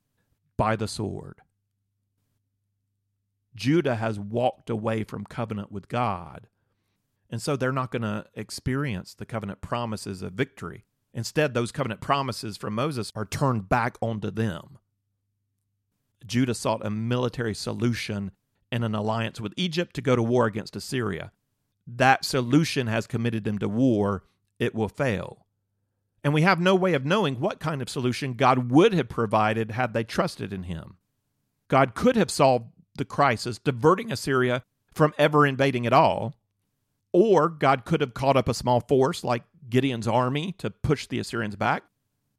by 0.58 0.76
the 0.76 0.88
sword. 0.88 1.41
Judah 3.56 3.96
has 3.96 4.19
walked 4.19 4.69
away 4.69 5.04
from 5.04 5.26
covenant 5.26 5.72
with 5.72 5.88
God, 5.88 6.48
and 7.30 7.41
so 7.41 7.56
they're 7.56 7.72
not 7.72 7.91
going 7.91 8.02
to 8.04 8.26
experience 8.36 9.13
the 9.13 9.26
covenant 9.26 9.62
promises 9.62 10.22
of 10.22 10.34
victory. 10.34 10.86
Instead, 11.13 11.54
those 11.54 11.72
covenant 11.72 12.02
promises 12.02 12.58
from 12.58 12.74
Moses 12.74 13.12
are 13.15 13.26
turned 13.26 13.69
back 13.69 13.98
onto 14.02 14.32
them. 14.32 14.80
Judah 16.26 16.54
sought 16.56 16.86
a 16.86 16.89
military 16.89 17.54
solution 17.54 18.32
and 18.72 18.84
an 18.84 18.96
alliance 18.96 19.39
with 19.39 19.54
Egypt 19.56 19.93
to 19.96 20.02
go 20.02 20.15
to 20.15 20.24
war 20.24 20.46
against 20.46 20.76
Assyria. 20.76 21.32
That 21.86 22.26
solution 22.26 22.88
has 22.88 23.06
committed 23.06 23.43
them 23.43 23.60
to 23.60 23.69
war. 23.69 24.24
It 24.63 24.73
will 24.73 24.88
fail. 24.88 25.45
And 26.23 26.34
we 26.34 26.43
have 26.43 26.62
no 26.62 26.73
way 26.73 26.93
of 26.93 27.06
knowing 27.06 27.41
what 27.41 27.60
kind 27.60 27.82
of 27.82 27.89
solution 27.89 28.36
God 28.36 28.71
would 28.71 28.93
have 28.93 29.10
provided 29.10 29.71
had 29.71 29.93
they 29.93 30.06
trusted 30.06 30.54
in 30.54 30.63
him. 30.63 30.95
God 31.67 31.95
could 31.95 32.15
have 32.15 32.32
solved 32.32 32.69
the 32.95 33.04
crisis, 33.04 33.60
diverting 33.60 34.10
Assyria 34.10 34.63
from 34.93 35.13
ever 35.17 35.45
invading 35.45 35.86
at 35.86 35.91
all, 35.91 36.36
or 37.12 37.49
God 37.49 37.84
could 37.84 37.99
have 37.99 38.13
called 38.13 38.38
up 38.38 38.47
a 38.47 38.54
small 38.54 38.80
force 38.80 39.21
like 39.21 39.43
Gideon's 39.69 40.08
army 40.08 40.54
to 40.60 40.69
push 40.69 41.08
the 41.08 41.19
Assyrians 41.19 41.58
back, 41.58 41.84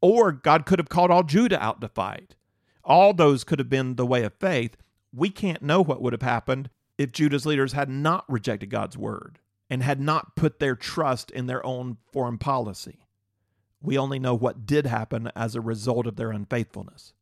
or 0.01 0.31
God 0.31 0.65
could 0.65 0.79
have 0.79 0.89
called 0.89 1.11
all 1.11 1.21
Judah 1.21 1.61
out 1.61 1.79
to 1.81 1.87
fight. 1.87 2.35
All 2.83 3.13
those 3.13 3.43
could 3.43 3.59
have 3.59 3.69
been 3.69 3.97
the 3.97 4.05
way 4.05 4.23
of 4.23 4.33
faith. 4.33 4.77
We 5.13 5.29
can't 5.29 5.61
know 5.61 5.83
what 5.83 6.01
would 6.01 6.13
have 6.13 6.23
happened 6.23 6.71
if 6.97 7.11
Judah's 7.11 7.45
leaders 7.45 7.73
had 7.73 7.89
not 7.89 8.25
rejected 8.27 8.71
God's 8.71 8.97
word 8.97 9.39
and 9.69 9.81
had 9.83 9.99
not 9.99 10.35
put 10.35 10.59
their 10.59 10.75
trust 10.75 11.31
in 11.31 11.47
their 11.47 11.65
own 11.65 11.97
foreign 12.11 12.37
policy. 12.37 13.07
We 13.81 13.97
only 13.97 14.19
know 14.19 14.33
what 14.33 14.65
did 14.65 14.85
happen 14.85 15.31
as 15.35 15.55
a 15.55 15.61
result 15.61 16.07
of 16.07 16.15
their 16.15 16.31
unfaithfulness. 16.31 17.13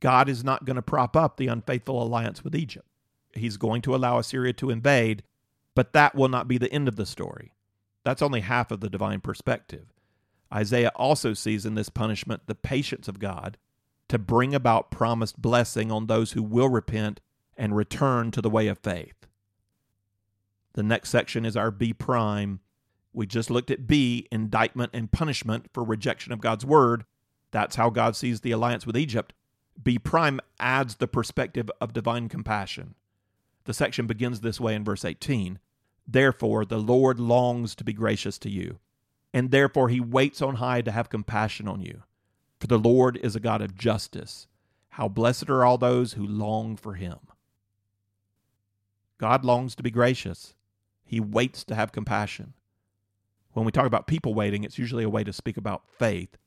God 0.00 0.28
is 0.28 0.42
not 0.42 0.64
going 0.64 0.76
to 0.76 0.82
prop 0.82 1.16
up 1.16 1.36
the 1.36 1.46
unfaithful 1.46 2.02
alliance 2.02 2.42
with 2.42 2.56
Egypt. 2.56 2.86
He's 3.34 3.56
going 3.56 3.82
to 3.82 3.94
allow 3.94 4.18
Assyria 4.18 4.52
to 4.54 4.70
invade, 4.70 5.22
but 5.74 5.92
that 5.92 6.14
will 6.14 6.28
not 6.28 6.48
be 6.48 6.58
the 6.58 6.72
end 6.72 6.88
of 6.88 6.96
the 6.96 7.06
story. 7.06 7.52
That's 8.04 8.22
only 8.22 8.40
half 8.40 8.70
of 8.70 8.80
the 8.80 8.90
divine 8.90 9.20
perspective. 9.20 9.86
Isaiah 10.52 10.92
also 10.96 11.34
sees 11.34 11.64
in 11.64 11.76
this 11.76 11.88
punishment 11.88 12.42
the 12.46 12.54
patience 12.54 13.08
of 13.08 13.20
God 13.20 13.58
to 14.08 14.18
bring 14.18 14.54
about 14.54 14.90
promised 14.90 15.40
blessing 15.40 15.90
on 15.90 16.06
those 16.06 16.32
who 16.32 16.42
will 16.42 16.68
repent 16.68 17.20
and 17.56 17.74
return 17.74 18.30
to 18.32 18.42
the 18.42 18.50
way 18.50 18.66
of 18.66 18.78
faith. 18.78 19.21
The 20.74 20.82
next 20.82 21.10
section 21.10 21.44
is 21.44 21.56
our 21.56 21.70
B 21.70 21.92
prime 21.92 22.60
we 23.12 23.26
just 23.26 23.50
looked 23.50 23.70
at 23.70 23.86
B, 23.86 24.26
indictment 24.32 24.90
and 24.94 25.10
punishment 25.10 25.66
for 25.72 25.84
rejection 25.84 26.32
of 26.32 26.40
God's 26.40 26.64
word. 26.64 27.04
That's 27.50 27.76
how 27.76 27.90
God 27.90 28.16
sees 28.16 28.40
the 28.40 28.52
alliance 28.52 28.86
with 28.86 28.96
Egypt. 28.96 29.34
B 29.82 29.98
prime 29.98 30.40
adds 30.58 30.96
the 30.96 31.08
perspective 31.08 31.70
of 31.80 31.92
divine 31.92 32.28
compassion. 32.28 32.94
The 33.64 33.74
section 33.74 34.06
begins 34.06 34.40
this 34.40 34.60
way 34.60 34.74
in 34.74 34.84
verse 34.84 35.04
18 35.04 35.58
Therefore, 36.06 36.64
the 36.64 36.78
Lord 36.78 37.20
longs 37.20 37.76
to 37.76 37.84
be 37.84 37.92
gracious 37.92 38.36
to 38.38 38.50
you, 38.50 38.80
and 39.32 39.50
therefore 39.50 39.88
he 39.88 40.00
waits 40.00 40.42
on 40.42 40.56
high 40.56 40.82
to 40.82 40.90
have 40.90 41.08
compassion 41.08 41.68
on 41.68 41.80
you. 41.80 42.02
For 42.58 42.66
the 42.66 42.78
Lord 42.78 43.18
is 43.18 43.36
a 43.36 43.40
God 43.40 43.62
of 43.62 43.76
justice. 43.76 44.48
How 44.90 45.08
blessed 45.08 45.48
are 45.48 45.64
all 45.64 45.78
those 45.78 46.14
who 46.14 46.26
long 46.26 46.76
for 46.76 46.94
him. 46.94 47.18
God 49.18 49.44
longs 49.44 49.76
to 49.76 49.82
be 49.82 49.90
gracious. 49.90 50.54
He 51.12 51.20
waits 51.20 51.62
to 51.64 51.74
have 51.74 51.92
compassion. 51.92 52.54
When 53.52 53.66
we 53.66 53.70
talk 53.70 53.84
about 53.84 54.06
people 54.06 54.32
waiting, 54.32 54.64
it's 54.64 54.78
usually 54.78 55.04
a 55.04 55.10
way 55.10 55.22
to 55.24 55.32
speak 55.34 55.58
about 55.58 55.82
faith. 55.86 56.38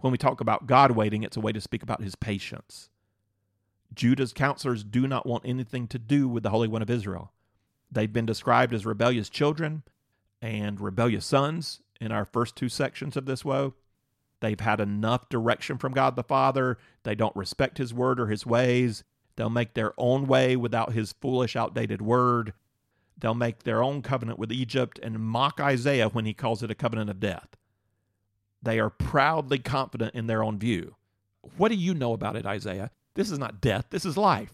When 0.00 0.10
we 0.12 0.18
talk 0.18 0.42
about 0.42 0.66
God 0.66 0.90
waiting, 0.90 1.22
it's 1.22 1.38
a 1.38 1.40
way 1.40 1.52
to 1.52 1.60
speak 1.62 1.82
about 1.82 2.02
his 2.02 2.16
patience. 2.16 2.90
Judah's 3.94 4.34
counselors 4.34 4.84
do 4.84 5.06
not 5.06 5.24
want 5.24 5.46
anything 5.46 5.88
to 5.88 5.98
do 5.98 6.28
with 6.28 6.42
the 6.42 6.50
Holy 6.50 6.68
One 6.68 6.82
of 6.82 6.90
Israel. 6.90 7.32
They've 7.90 8.12
been 8.12 8.26
described 8.26 8.74
as 8.74 8.84
rebellious 8.84 9.30
children 9.30 9.84
and 10.42 10.78
rebellious 10.82 11.24
sons 11.24 11.80
in 11.98 12.12
our 12.12 12.26
first 12.26 12.56
two 12.56 12.68
sections 12.68 13.16
of 13.16 13.24
this 13.24 13.42
woe. 13.42 13.72
They've 14.40 14.60
had 14.60 14.80
enough 14.80 15.30
direction 15.30 15.78
from 15.78 15.94
God 15.94 16.14
the 16.14 16.22
Father. 16.22 16.76
They 17.04 17.14
don't 17.14 17.34
respect 17.34 17.78
his 17.78 17.94
word 17.94 18.20
or 18.20 18.26
his 18.26 18.44
ways. 18.44 19.02
They'll 19.36 19.48
make 19.48 19.72
their 19.72 19.94
own 19.96 20.26
way 20.26 20.56
without 20.56 20.92
his 20.92 21.14
foolish, 21.22 21.56
outdated 21.56 22.02
word. 22.02 22.52
They'll 23.20 23.34
make 23.34 23.62
their 23.62 23.82
own 23.82 24.02
covenant 24.02 24.38
with 24.38 24.52
Egypt 24.52 24.98
and 25.02 25.20
mock 25.20 25.60
Isaiah 25.60 26.08
when 26.08 26.24
he 26.24 26.34
calls 26.34 26.62
it 26.62 26.70
a 26.70 26.74
covenant 26.74 27.10
of 27.10 27.20
death. 27.20 27.48
They 28.62 28.78
are 28.78 28.90
proudly 28.90 29.58
confident 29.58 30.14
in 30.14 30.26
their 30.26 30.42
own 30.42 30.58
view. 30.58 30.96
What 31.56 31.68
do 31.68 31.74
you 31.74 31.94
know 31.94 32.12
about 32.12 32.36
it, 32.36 32.46
Isaiah? 32.46 32.90
This 33.14 33.30
is 33.30 33.38
not 33.38 33.60
death, 33.60 33.86
this 33.90 34.04
is 34.04 34.16
life. 34.16 34.52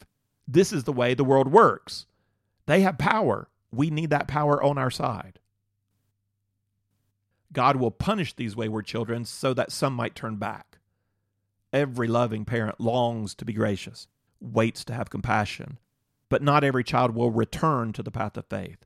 This 0.49 0.73
is 0.73 0.85
the 0.85 0.93
way 0.93 1.15
the 1.15 1.25
world 1.25 1.49
works. 1.49 2.07
They 2.67 2.81
have 2.83 2.99
power. 2.99 3.49
We 3.73 3.91
need 3.91 4.11
that 4.11 4.29
power 4.29 4.63
on 4.63 4.79
our 4.79 4.91
side. 4.91 5.41
God 7.53 7.77
will 7.77 7.91
punish 7.91 8.33
these 8.33 8.55
wayward 8.57 8.87
children 8.87 9.25
so 9.25 9.55
that 9.55 9.73
some 9.73 9.95
might 9.95 10.15
turn 10.15 10.37
back. 10.37 10.79
Every 11.73 12.07
loving 12.07 12.45
parent 12.45 12.81
longs 12.81 13.35
to 13.37 13.45
be 13.45 13.53
gracious, 13.53 14.09
waits 14.41 14.85
to 14.85 14.95
have 14.95 15.11
compassion, 15.11 15.79
but 16.29 16.43
not 16.43 16.65
every 16.65 16.85
child 16.85 17.15
will 17.15 17.31
return 17.31 17.93
to 17.93 18.03
the 18.03 18.11
path 18.11 18.37
of 18.37 18.47
faith. 18.47 18.85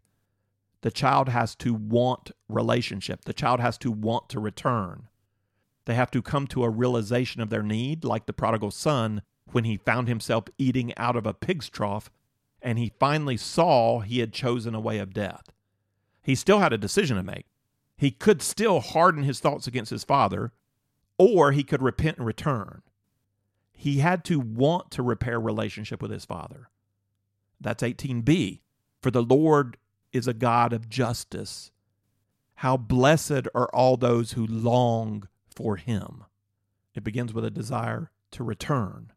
The 0.83 0.90
child 0.90 1.29
has 1.29 1.55
to 1.57 1.74
want 1.74 2.31
relationship. 2.48 3.24
The 3.24 3.33
child 3.33 3.61
has 3.61 3.76
to 3.79 3.90
want 3.90 4.29
to 4.31 4.40
return. 4.40 5.09
They 5.85 5.94
have 5.94 6.11
to 6.12 6.22
come 6.22 6.46
to 6.48 6.64
a 6.64 6.70
realization 6.70 7.40
of 7.40 7.50
their 7.50 7.62
need, 7.62 8.05
like 8.05 8.26
the 8.26 8.33
prodigal 8.33 8.70
son 8.70 9.22
when 9.53 9.64
he 9.64 9.76
found 9.76 10.09
himself 10.09 10.44
eating 10.59 10.96
out 10.96 11.16
of 11.16 11.26
a 11.26 11.35
pig's 11.35 11.68
trough 11.68 12.11
and 12.62 12.79
he 12.79 12.92
finally 12.98 13.37
saw 13.37 14.00
he 14.00 14.20
had 14.20 14.33
chosen 14.33 14.74
a 14.74 14.81
way 14.81 14.98
of 14.98 15.14
death. 15.14 15.44
He 16.22 16.35
still 16.35 16.59
had 16.59 16.72
a 16.72 16.79
decision 16.79 17.16
to 17.16 17.22
make. 17.22 17.46
He 17.96 18.11
could 18.11 18.42
still 18.42 18.81
harden 18.81 19.24
his 19.24 19.40
thoughts 19.40 19.66
against 19.66 19.90
his 19.90 20.05
father, 20.05 20.53
or 21.18 21.53
he 21.53 21.62
could 21.62 21.83
repent 21.83 22.18
and 22.18 22.26
return. 22.26 22.83
He 23.72 23.98
had 23.98 24.24
to 24.24 24.38
want 24.38 24.90
to 24.92 25.03
repair 25.03 25.40
relationship 25.40 26.03
with 26.03 26.11
his 26.11 26.24
father. 26.24 26.68
That's 27.60 27.82
18b. 27.82 28.60
For 29.02 29.10
the 29.10 29.22
Lord 29.22 29.76
is 30.12 30.26
a 30.26 30.34
God 30.34 30.72
of 30.72 30.88
justice. 30.88 31.70
How 32.56 32.76
blessed 32.76 33.48
are 33.54 33.70
all 33.72 33.96
those 33.96 34.32
who 34.32 34.46
long 34.46 35.28
for 35.54 35.76
him. 35.76 36.24
It 36.94 37.04
begins 37.04 37.32
with 37.32 37.44
a 37.44 37.50
desire 37.50 38.10
to 38.32 38.44
return. 38.44 39.12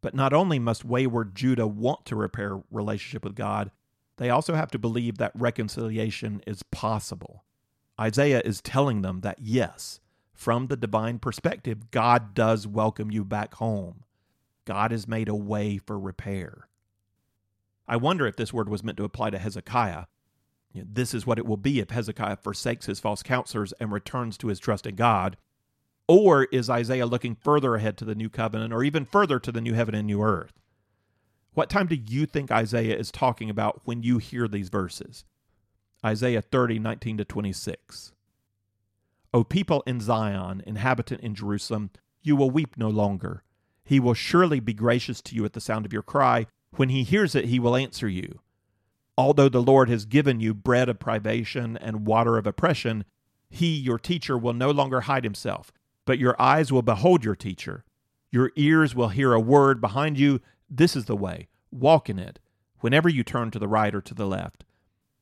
But 0.00 0.14
not 0.14 0.32
only 0.32 0.58
must 0.58 0.84
wayward 0.84 1.34
Judah 1.34 1.66
want 1.66 2.04
to 2.06 2.16
repair 2.16 2.60
relationship 2.70 3.24
with 3.24 3.36
God, 3.36 3.70
they 4.16 4.30
also 4.30 4.54
have 4.54 4.70
to 4.72 4.78
believe 4.78 5.18
that 5.18 5.32
reconciliation 5.34 6.42
is 6.46 6.62
possible. 6.64 7.44
Isaiah 8.00 8.42
is 8.44 8.60
telling 8.60 9.02
them 9.02 9.20
that 9.20 9.38
yes, 9.40 10.00
from 10.32 10.66
the 10.66 10.76
divine 10.76 11.18
perspective, 11.18 11.90
God 11.90 12.34
does 12.34 12.66
welcome 12.66 13.10
you 13.10 13.24
back 13.24 13.54
home. 13.54 14.04
God 14.64 14.90
has 14.90 15.08
made 15.08 15.28
a 15.28 15.34
way 15.34 15.78
for 15.78 15.98
repair. 15.98 16.68
I 17.92 17.96
wonder 17.96 18.26
if 18.26 18.36
this 18.36 18.54
word 18.54 18.70
was 18.70 18.82
meant 18.82 18.96
to 18.96 19.04
apply 19.04 19.28
to 19.28 19.38
Hezekiah. 19.38 20.04
This 20.74 21.12
is 21.12 21.26
what 21.26 21.36
it 21.36 21.44
will 21.44 21.58
be 21.58 21.78
if 21.78 21.90
Hezekiah 21.90 22.36
forsakes 22.36 22.86
his 22.86 23.00
false 23.00 23.22
counselors 23.22 23.72
and 23.72 23.92
returns 23.92 24.38
to 24.38 24.46
his 24.46 24.58
trust 24.58 24.86
in 24.86 24.94
God. 24.94 25.36
Or 26.08 26.44
is 26.44 26.70
Isaiah 26.70 27.04
looking 27.04 27.34
further 27.34 27.74
ahead 27.74 27.98
to 27.98 28.06
the 28.06 28.14
new 28.14 28.30
covenant 28.30 28.72
or 28.72 28.82
even 28.82 29.04
further 29.04 29.38
to 29.40 29.52
the 29.52 29.60
new 29.60 29.74
heaven 29.74 29.94
and 29.94 30.06
new 30.06 30.22
earth? 30.22 30.54
What 31.52 31.68
time 31.68 31.86
do 31.86 31.94
you 31.94 32.24
think 32.24 32.50
Isaiah 32.50 32.96
is 32.96 33.10
talking 33.10 33.50
about 33.50 33.82
when 33.84 34.02
you 34.02 34.16
hear 34.16 34.48
these 34.48 34.70
verses? 34.70 35.26
Isaiah 36.02 36.40
30, 36.40 36.78
19 36.78 37.18
to 37.18 37.26
26. 37.26 38.14
O 39.34 39.44
people 39.44 39.82
in 39.86 40.00
Zion, 40.00 40.62
inhabitant 40.66 41.20
in 41.20 41.34
Jerusalem, 41.34 41.90
you 42.22 42.36
will 42.36 42.50
weep 42.50 42.78
no 42.78 42.88
longer. 42.88 43.42
He 43.84 44.00
will 44.00 44.14
surely 44.14 44.60
be 44.60 44.72
gracious 44.72 45.20
to 45.20 45.34
you 45.34 45.44
at 45.44 45.52
the 45.52 45.60
sound 45.60 45.84
of 45.84 45.92
your 45.92 46.00
cry. 46.00 46.46
When 46.76 46.88
he 46.88 47.02
hears 47.02 47.34
it, 47.34 47.46
he 47.46 47.58
will 47.58 47.76
answer 47.76 48.08
you. 48.08 48.40
Although 49.18 49.50
the 49.50 49.62
Lord 49.62 49.90
has 49.90 50.06
given 50.06 50.40
you 50.40 50.54
bread 50.54 50.88
of 50.88 50.98
privation 50.98 51.76
and 51.76 52.06
water 52.06 52.38
of 52.38 52.46
oppression, 52.46 53.04
he, 53.50 53.76
your 53.76 53.98
teacher, 53.98 54.38
will 54.38 54.54
no 54.54 54.70
longer 54.70 55.02
hide 55.02 55.24
himself, 55.24 55.70
but 56.06 56.18
your 56.18 56.40
eyes 56.40 56.72
will 56.72 56.82
behold 56.82 57.24
your 57.24 57.36
teacher. 57.36 57.84
Your 58.30 58.50
ears 58.56 58.94
will 58.94 59.08
hear 59.08 59.34
a 59.34 59.40
word 59.40 59.80
behind 59.80 60.18
you. 60.18 60.40
This 60.70 60.96
is 60.96 61.04
the 61.04 61.16
way. 61.16 61.48
Walk 61.70 62.08
in 62.08 62.18
it, 62.18 62.38
whenever 62.80 63.08
you 63.08 63.22
turn 63.22 63.50
to 63.50 63.58
the 63.58 63.68
right 63.68 63.94
or 63.94 64.00
to 64.00 64.14
the 64.14 64.26
left. 64.26 64.64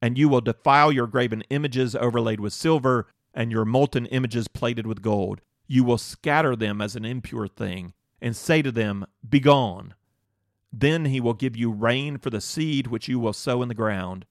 And 0.00 0.16
you 0.16 0.28
will 0.28 0.40
defile 0.40 0.92
your 0.92 1.08
graven 1.08 1.42
images 1.50 1.96
overlaid 1.96 2.38
with 2.38 2.52
silver, 2.52 3.08
and 3.34 3.50
your 3.50 3.64
molten 3.64 4.06
images 4.06 4.46
plated 4.46 4.86
with 4.86 5.02
gold. 5.02 5.40
You 5.66 5.82
will 5.82 5.98
scatter 5.98 6.54
them 6.54 6.80
as 6.80 6.94
an 6.94 7.04
impure 7.04 7.48
thing, 7.48 7.92
and 8.22 8.36
say 8.36 8.62
to 8.62 8.70
them, 8.70 9.06
Begone. 9.28 9.94
Then 10.72 11.06
he 11.06 11.20
will 11.20 11.34
give 11.34 11.56
you 11.56 11.70
rain 11.70 12.18
for 12.18 12.30
the 12.30 12.40
seed 12.40 12.86
which 12.86 13.08
you 13.08 13.18
will 13.18 13.32
sow 13.32 13.62
in 13.62 13.68
the 13.68 13.74
ground, 13.74 14.26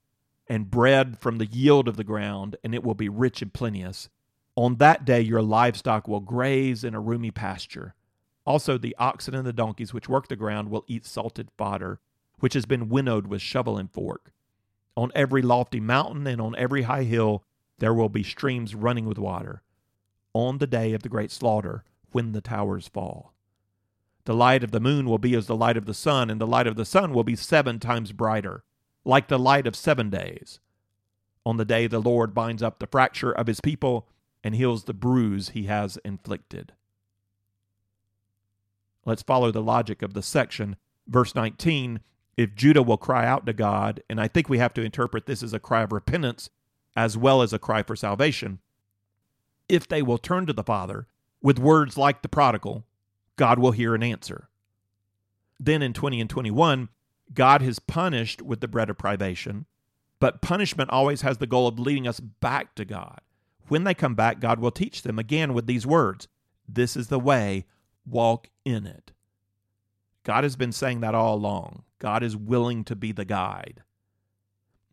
and 0.48 0.72
bread 0.72 1.20
from 1.20 1.38
the 1.38 1.46
yield 1.46 1.88
of 1.88 1.98
the 1.98 2.04
ground, 2.04 2.56
and 2.64 2.74
it 2.74 2.84
will 2.84 2.96
be 2.96 3.10
rich 3.10 3.42
and 3.42 3.54
plenteous. 3.54 4.10
On 4.56 4.76
that 4.78 5.06
day 5.06 5.22
your 5.22 5.42
livestock 5.42 6.08
will 6.08 6.20
graze 6.20 6.84
in 6.84 6.96
a 6.96 7.00
roomy 7.00 7.32
pasture. 7.32 7.94
Also 8.46 8.78
the 8.78 8.96
oxen 8.98 9.36
and 9.36 9.46
the 9.46 9.54
donkeys 9.54 9.94
which 9.94 10.10
work 10.10 10.28
the 10.28 10.36
ground 10.36 10.70
will 10.70 10.86
eat 10.88 11.06
salted 11.06 11.50
fodder, 11.58 12.00
which 12.40 12.54
has 12.54 12.66
been 12.66 12.90
winnowed 12.90 13.28
with 13.28 13.42
shovel 13.42 13.78
and 13.78 13.92
fork. 13.92 14.32
On 14.98 15.12
every 15.14 15.42
lofty 15.42 15.80
mountain 15.80 16.26
and 16.26 16.42
on 16.42 16.56
every 16.56 16.84
high 16.84 17.04
hill 17.04 17.44
there 17.78 17.94
will 17.94 18.10
be 18.10 18.24
streams 18.24 18.76
running 18.76 19.06
with 19.06 19.18
water. 19.18 19.62
On 20.34 20.58
the 20.58 20.68
day 20.68 20.94
of 20.94 21.04
the 21.04 21.10
great 21.10 21.32
slaughter, 21.32 21.84
when 22.12 22.32
the 22.32 22.42
towers 22.42 22.88
fall. 22.88 23.34
The 24.30 24.36
light 24.36 24.64
of 24.64 24.70
the 24.70 24.80
moon 24.80 25.10
will 25.10 25.18
be 25.18 25.34
as 25.34 25.48
the 25.48 25.56
light 25.56 25.76
of 25.76 25.88
the 25.88 25.94
sun, 25.96 26.30
and 26.30 26.40
the 26.40 26.46
light 26.46 26.68
of 26.68 26.76
the 26.76 26.86
sun 26.86 27.16
will 27.16 27.24
be 27.24 27.36
seven 27.36 27.80
times 27.80 28.12
brighter, 28.12 28.64
like 29.04 29.28
the 29.28 29.40
light 29.40 29.66
of 29.66 29.76
seven 29.76 30.12
days. 30.12 30.60
On 31.48 31.58
the 31.58 31.66
day 31.66 31.88
the 31.88 32.00
Lord 32.00 32.36
binds 32.36 32.62
up 32.62 32.78
the 32.78 32.86
fracture 32.86 33.32
of 33.32 33.48
his 33.48 33.60
people 33.60 34.08
and 34.44 34.54
heals 34.54 34.84
the 34.84 34.94
bruise 34.94 35.50
he 35.50 35.64
has 35.64 35.98
inflicted. 36.06 36.74
Let's 39.04 39.24
follow 39.24 39.52
the 39.52 39.64
logic 39.64 40.04
of 40.04 40.14
the 40.14 40.22
section. 40.22 40.76
Verse 41.08 41.34
19 41.34 42.02
if 42.38 42.54
Judah 42.54 42.84
will 42.84 42.98
cry 42.98 43.26
out 43.26 43.48
to 43.48 43.54
God, 43.54 44.04
and 44.12 44.22
I 44.22 44.28
think 44.28 44.48
we 44.48 44.60
have 44.60 44.76
to 44.76 44.84
interpret 44.84 45.26
this 45.26 45.42
as 45.42 45.54
a 45.54 45.60
cry 45.60 45.82
of 45.82 45.92
repentance 45.92 46.52
as 46.96 47.18
well 47.18 47.42
as 47.42 47.52
a 47.52 47.58
cry 47.58 47.82
for 47.82 47.96
salvation, 47.96 48.60
if 49.68 49.88
they 49.88 50.04
will 50.04 50.20
turn 50.20 50.46
to 50.46 50.54
the 50.54 50.64
Father 50.64 51.08
with 51.42 51.58
words 51.58 51.98
like 51.98 52.22
the 52.22 52.30
prodigal, 52.30 52.86
God 53.40 53.58
will 53.58 53.72
hear 53.72 53.96
and 53.96 54.04
answer. 54.04 54.50
Then 55.62 55.82
in 55.82 55.94
20 55.94 56.20
and 56.20 56.30
21, 56.30 56.90
God 57.34 57.62
has 57.62 57.80
punished 57.80 58.42
with 58.42 58.60
the 58.60 58.68
bread 58.68 58.90
of 58.90 58.98
privation, 58.98 59.66
but 60.20 60.42
punishment 60.42 60.90
always 60.90 61.22
has 61.22 61.38
the 61.38 61.48
goal 61.48 61.66
of 61.66 61.80
leading 61.80 62.06
us 62.06 62.20
back 62.20 62.76
to 62.76 62.84
God. 62.84 63.22
When 63.70 63.86
they 63.86 63.94
come 63.94 64.14
back, 64.14 64.42
God 64.42 64.60
will 64.60 64.72
teach 64.72 65.04
them 65.04 65.18
again 65.18 65.54
with 65.54 65.68
these 65.68 65.88
words 65.88 66.28
This 66.68 66.98
is 66.98 67.08
the 67.08 67.18
way, 67.18 67.66
walk 68.06 68.50
in 68.66 68.86
it. 68.86 69.14
God 70.26 70.44
has 70.44 70.58
been 70.58 70.74
saying 70.74 71.00
that 71.00 71.16
all 71.16 71.36
along. 71.36 71.84
God 71.98 72.24
is 72.24 72.36
willing 72.36 72.84
to 72.84 72.96
be 72.96 73.14
the 73.14 73.24
guide. 73.24 73.84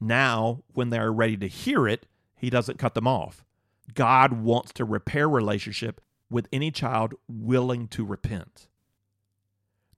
Now, 0.00 0.62
when 0.72 0.90
they 0.90 0.98
are 0.98 1.12
ready 1.12 1.36
to 1.38 1.48
hear 1.48 1.88
it, 1.88 2.06
He 2.36 2.48
doesn't 2.48 2.78
cut 2.78 2.94
them 2.94 3.08
off. 3.08 3.44
God 3.92 4.34
wants 4.34 4.72
to 4.74 4.84
repair 4.84 5.28
relationship 5.28 6.00
with 6.30 6.48
any 6.52 6.70
child 6.70 7.14
willing 7.28 7.88
to 7.88 8.04
repent. 8.04 8.68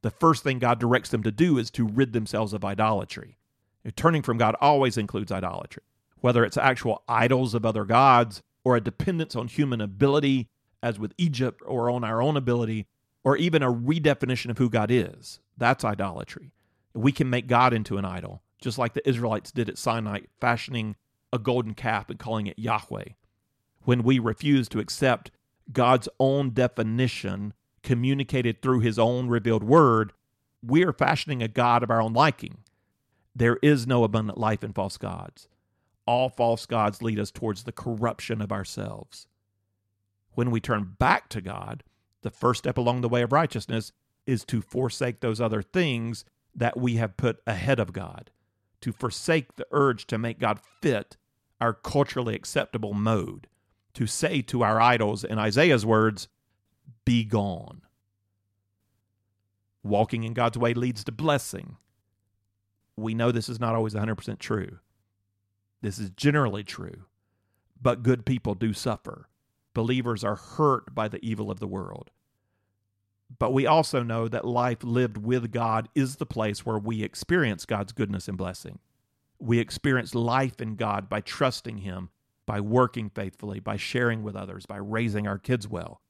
The 0.02 0.10
first 0.10 0.44
thing 0.44 0.58
God 0.58 0.78
directs 0.78 1.10
them 1.10 1.22
to 1.22 1.32
do 1.32 1.58
is 1.58 1.70
to 1.72 1.86
rid 1.86 2.12
themselves 2.12 2.52
of 2.52 2.64
idolatry. 2.64 3.38
Turning 3.96 4.22
from 4.22 4.38
God 4.38 4.54
always 4.60 4.96
includes 4.96 5.32
idolatry, 5.32 5.82
whether 6.20 6.44
it's 6.44 6.56
actual 6.56 7.02
idols 7.08 7.54
of 7.54 7.64
other 7.64 7.84
gods 7.84 8.42
or 8.64 8.76
a 8.76 8.80
dependence 8.80 9.34
on 9.34 9.48
human 9.48 9.80
ability, 9.80 10.48
as 10.82 10.98
with 10.98 11.14
Egypt, 11.16 11.62
or 11.64 11.90
on 11.90 12.04
our 12.04 12.20
own 12.22 12.36
ability, 12.36 12.86
or 13.24 13.36
even 13.36 13.62
a 13.62 13.72
redefinition 13.72 14.50
of 14.50 14.58
who 14.58 14.68
God 14.68 14.90
is. 14.90 15.40
That's 15.56 15.84
idolatry. 15.84 16.52
We 16.94 17.12
can 17.12 17.30
make 17.30 17.46
God 17.46 17.72
into 17.72 17.96
an 17.96 18.04
idol, 18.04 18.42
just 18.60 18.78
like 18.78 18.94
the 18.94 19.08
Israelites 19.08 19.50
did 19.50 19.68
at 19.68 19.78
Sinai, 19.78 20.20
fashioning 20.40 20.96
a 21.32 21.38
golden 21.38 21.74
calf 21.74 22.10
and 22.10 22.18
calling 22.18 22.46
it 22.46 22.58
Yahweh. 22.58 23.10
When 23.82 24.02
we 24.02 24.18
refuse 24.18 24.68
to 24.68 24.80
accept 24.80 25.30
God's 25.72 26.08
own 26.18 26.50
definition 26.50 27.52
communicated 27.82 28.62
through 28.62 28.80
his 28.80 28.98
own 28.98 29.28
revealed 29.28 29.64
word, 29.64 30.12
we 30.62 30.84
are 30.84 30.92
fashioning 30.92 31.42
a 31.42 31.48
God 31.48 31.82
of 31.82 31.90
our 31.90 32.00
own 32.00 32.12
liking. 32.12 32.58
There 33.34 33.58
is 33.62 33.86
no 33.86 34.04
abundant 34.04 34.38
life 34.38 34.64
in 34.64 34.72
false 34.72 34.96
gods. 34.96 35.48
All 36.06 36.28
false 36.28 36.66
gods 36.66 37.02
lead 37.02 37.18
us 37.18 37.30
towards 37.30 37.64
the 37.64 37.72
corruption 37.72 38.40
of 38.40 38.50
ourselves. 38.50 39.26
When 40.32 40.50
we 40.50 40.60
turn 40.60 40.96
back 40.98 41.28
to 41.30 41.40
God, 41.40 41.84
the 42.22 42.30
first 42.30 42.58
step 42.58 42.78
along 42.78 43.00
the 43.00 43.08
way 43.08 43.22
of 43.22 43.32
righteousness 43.32 43.92
is 44.26 44.44
to 44.46 44.60
forsake 44.60 45.20
those 45.20 45.40
other 45.40 45.62
things 45.62 46.24
that 46.54 46.76
we 46.76 46.96
have 46.96 47.16
put 47.16 47.40
ahead 47.46 47.78
of 47.78 47.92
God, 47.92 48.30
to 48.80 48.92
forsake 48.92 49.56
the 49.56 49.66
urge 49.70 50.06
to 50.08 50.18
make 50.18 50.38
God 50.38 50.60
fit 50.80 51.16
our 51.60 51.72
culturally 51.72 52.34
acceptable 52.34 52.94
mode 52.94 53.46
to 53.98 54.06
say 54.06 54.40
to 54.42 54.62
our 54.62 54.80
idols, 54.80 55.24
in 55.24 55.40
Isaiah's 55.40 55.84
words, 55.84 56.28
be 57.04 57.24
gone. 57.24 57.82
Walking 59.82 60.22
in 60.22 60.34
God's 60.34 60.56
way 60.56 60.72
leads 60.72 61.02
to 61.02 61.10
blessing. 61.10 61.78
We 62.96 63.12
know 63.12 63.32
this 63.32 63.48
is 63.48 63.58
not 63.58 63.74
always 63.74 63.94
100% 63.94 64.38
true. 64.38 64.78
This 65.82 65.98
is 65.98 66.10
generally 66.10 66.62
true. 66.62 67.06
But 67.82 68.04
good 68.04 68.24
people 68.24 68.54
do 68.54 68.72
suffer. 68.72 69.28
Believers 69.74 70.22
are 70.22 70.36
hurt 70.36 70.94
by 70.94 71.08
the 71.08 71.24
evil 71.28 71.50
of 71.50 71.58
the 71.58 71.66
world. 71.66 72.12
But 73.36 73.52
we 73.52 73.66
also 73.66 74.04
know 74.04 74.28
that 74.28 74.44
life 74.44 74.84
lived 74.84 75.16
with 75.16 75.50
God 75.50 75.88
is 75.96 76.16
the 76.16 76.24
place 76.24 76.64
where 76.64 76.78
we 76.78 77.02
experience 77.02 77.66
God's 77.66 77.90
goodness 77.90 78.28
and 78.28 78.38
blessing. 78.38 78.78
We 79.40 79.58
experience 79.58 80.14
life 80.14 80.60
in 80.60 80.76
God 80.76 81.08
by 81.08 81.20
trusting 81.20 81.78
Him 81.78 82.10
by 82.48 82.62
working 82.62 83.10
faithfully, 83.10 83.60
by 83.60 83.76
sharing 83.76 84.22
with 84.22 84.34
others, 84.34 84.64
by 84.64 84.78
raising 84.78 85.28
our 85.28 85.36
kids 85.36 85.68
well. 85.68 86.00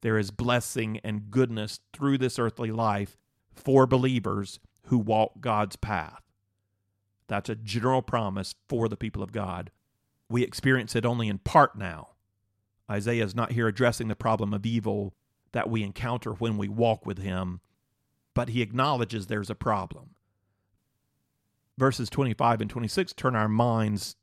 There 0.00 0.16
is 0.16 0.30
blessing 0.30 1.00
and 1.02 1.28
goodness 1.28 1.80
through 1.92 2.18
this 2.18 2.38
earthly 2.38 2.70
life 2.70 3.16
for 3.52 3.84
believers 3.84 4.60
who 4.84 4.98
walk 4.98 5.40
God's 5.40 5.74
path. 5.74 6.22
That's 7.26 7.48
a 7.48 7.56
general 7.56 8.00
promise 8.00 8.54
for 8.68 8.88
the 8.88 8.96
people 8.96 9.24
of 9.24 9.32
God. 9.32 9.72
We 10.30 10.44
experience 10.44 10.94
it 10.94 11.04
only 11.04 11.26
in 11.26 11.38
part 11.38 11.76
now. 11.76 12.10
Isaiah 12.88 13.24
is 13.24 13.34
not 13.34 13.50
here 13.50 13.66
addressing 13.66 14.06
the 14.06 14.14
problem 14.14 14.54
of 14.54 14.64
evil 14.64 15.14
that 15.50 15.68
we 15.68 15.82
encounter 15.82 16.30
when 16.30 16.56
we 16.56 16.68
walk 16.68 17.06
with 17.06 17.18
him, 17.18 17.60
but 18.34 18.50
he 18.50 18.62
acknowledges 18.62 19.26
there's 19.26 19.50
a 19.50 19.56
problem. 19.56 20.10
Verses 21.76 22.08
25 22.08 22.60
and 22.60 22.70
26 22.70 23.14
turn 23.14 23.34
our 23.34 23.48
minds 23.48 24.14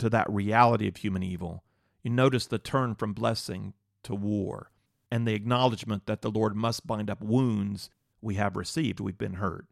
to 0.00 0.10
that 0.10 0.30
reality 0.30 0.88
of 0.88 0.96
human 0.96 1.22
evil, 1.22 1.64
you 2.02 2.10
notice 2.10 2.46
the 2.46 2.58
turn 2.58 2.94
from 2.94 3.12
blessing 3.12 3.74
to 4.02 4.14
war 4.14 4.70
and 5.10 5.26
the 5.26 5.34
acknowledgement 5.34 6.06
that 6.06 6.22
the 6.22 6.30
Lord 6.30 6.56
must 6.56 6.86
bind 6.86 7.10
up 7.10 7.22
wounds 7.22 7.90
we 8.20 8.34
have 8.34 8.56
received. 8.56 9.00
We've 9.00 9.18
been 9.18 9.34
hurt. 9.34 9.66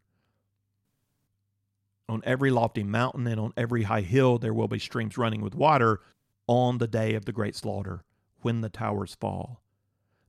On 2.07 2.21
every 2.25 2.49
lofty 2.49 2.83
mountain 2.83 3.27
and 3.27 3.39
on 3.39 3.53
every 3.55 3.83
high 3.83 4.01
hill 4.01 4.39
there 4.39 4.53
will 4.53 4.67
be 4.67 4.79
streams 4.79 5.17
running 5.17 5.41
with 5.41 5.53
water 5.53 6.01
on 6.47 6.79
the 6.79 6.87
day 6.87 7.13
of 7.13 7.25
the 7.25 7.31
great 7.31 7.55
slaughter, 7.55 8.03
when 8.41 8.61
the 8.61 8.69
towers 8.69 9.15
fall. 9.15 9.61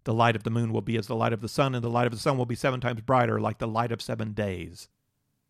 The 0.05 0.13
light 0.13 0.37
of 0.37 0.43
the 0.43 0.51
moon 0.51 0.73
will 0.73 0.83
be 0.83 0.99
as 0.99 1.07
the 1.07 1.17
light 1.17 1.33
of 1.33 1.41
the 1.41 1.49
sun, 1.49 1.75
and 1.75 1.83
the 1.83 1.89
light 1.89 2.07
of 2.07 2.13
the 2.13 2.19
sun 2.19 2.37
will 2.37 2.47
be 2.47 2.55
seven 2.55 2.81
times 2.81 3.01
brighter, 3.01 3.41
like 3.41 3.59
the 3.59 3.69
light 3.69 3.93
of 3.93 4.03
seven 4.03 4.33
days. 4.33 4.89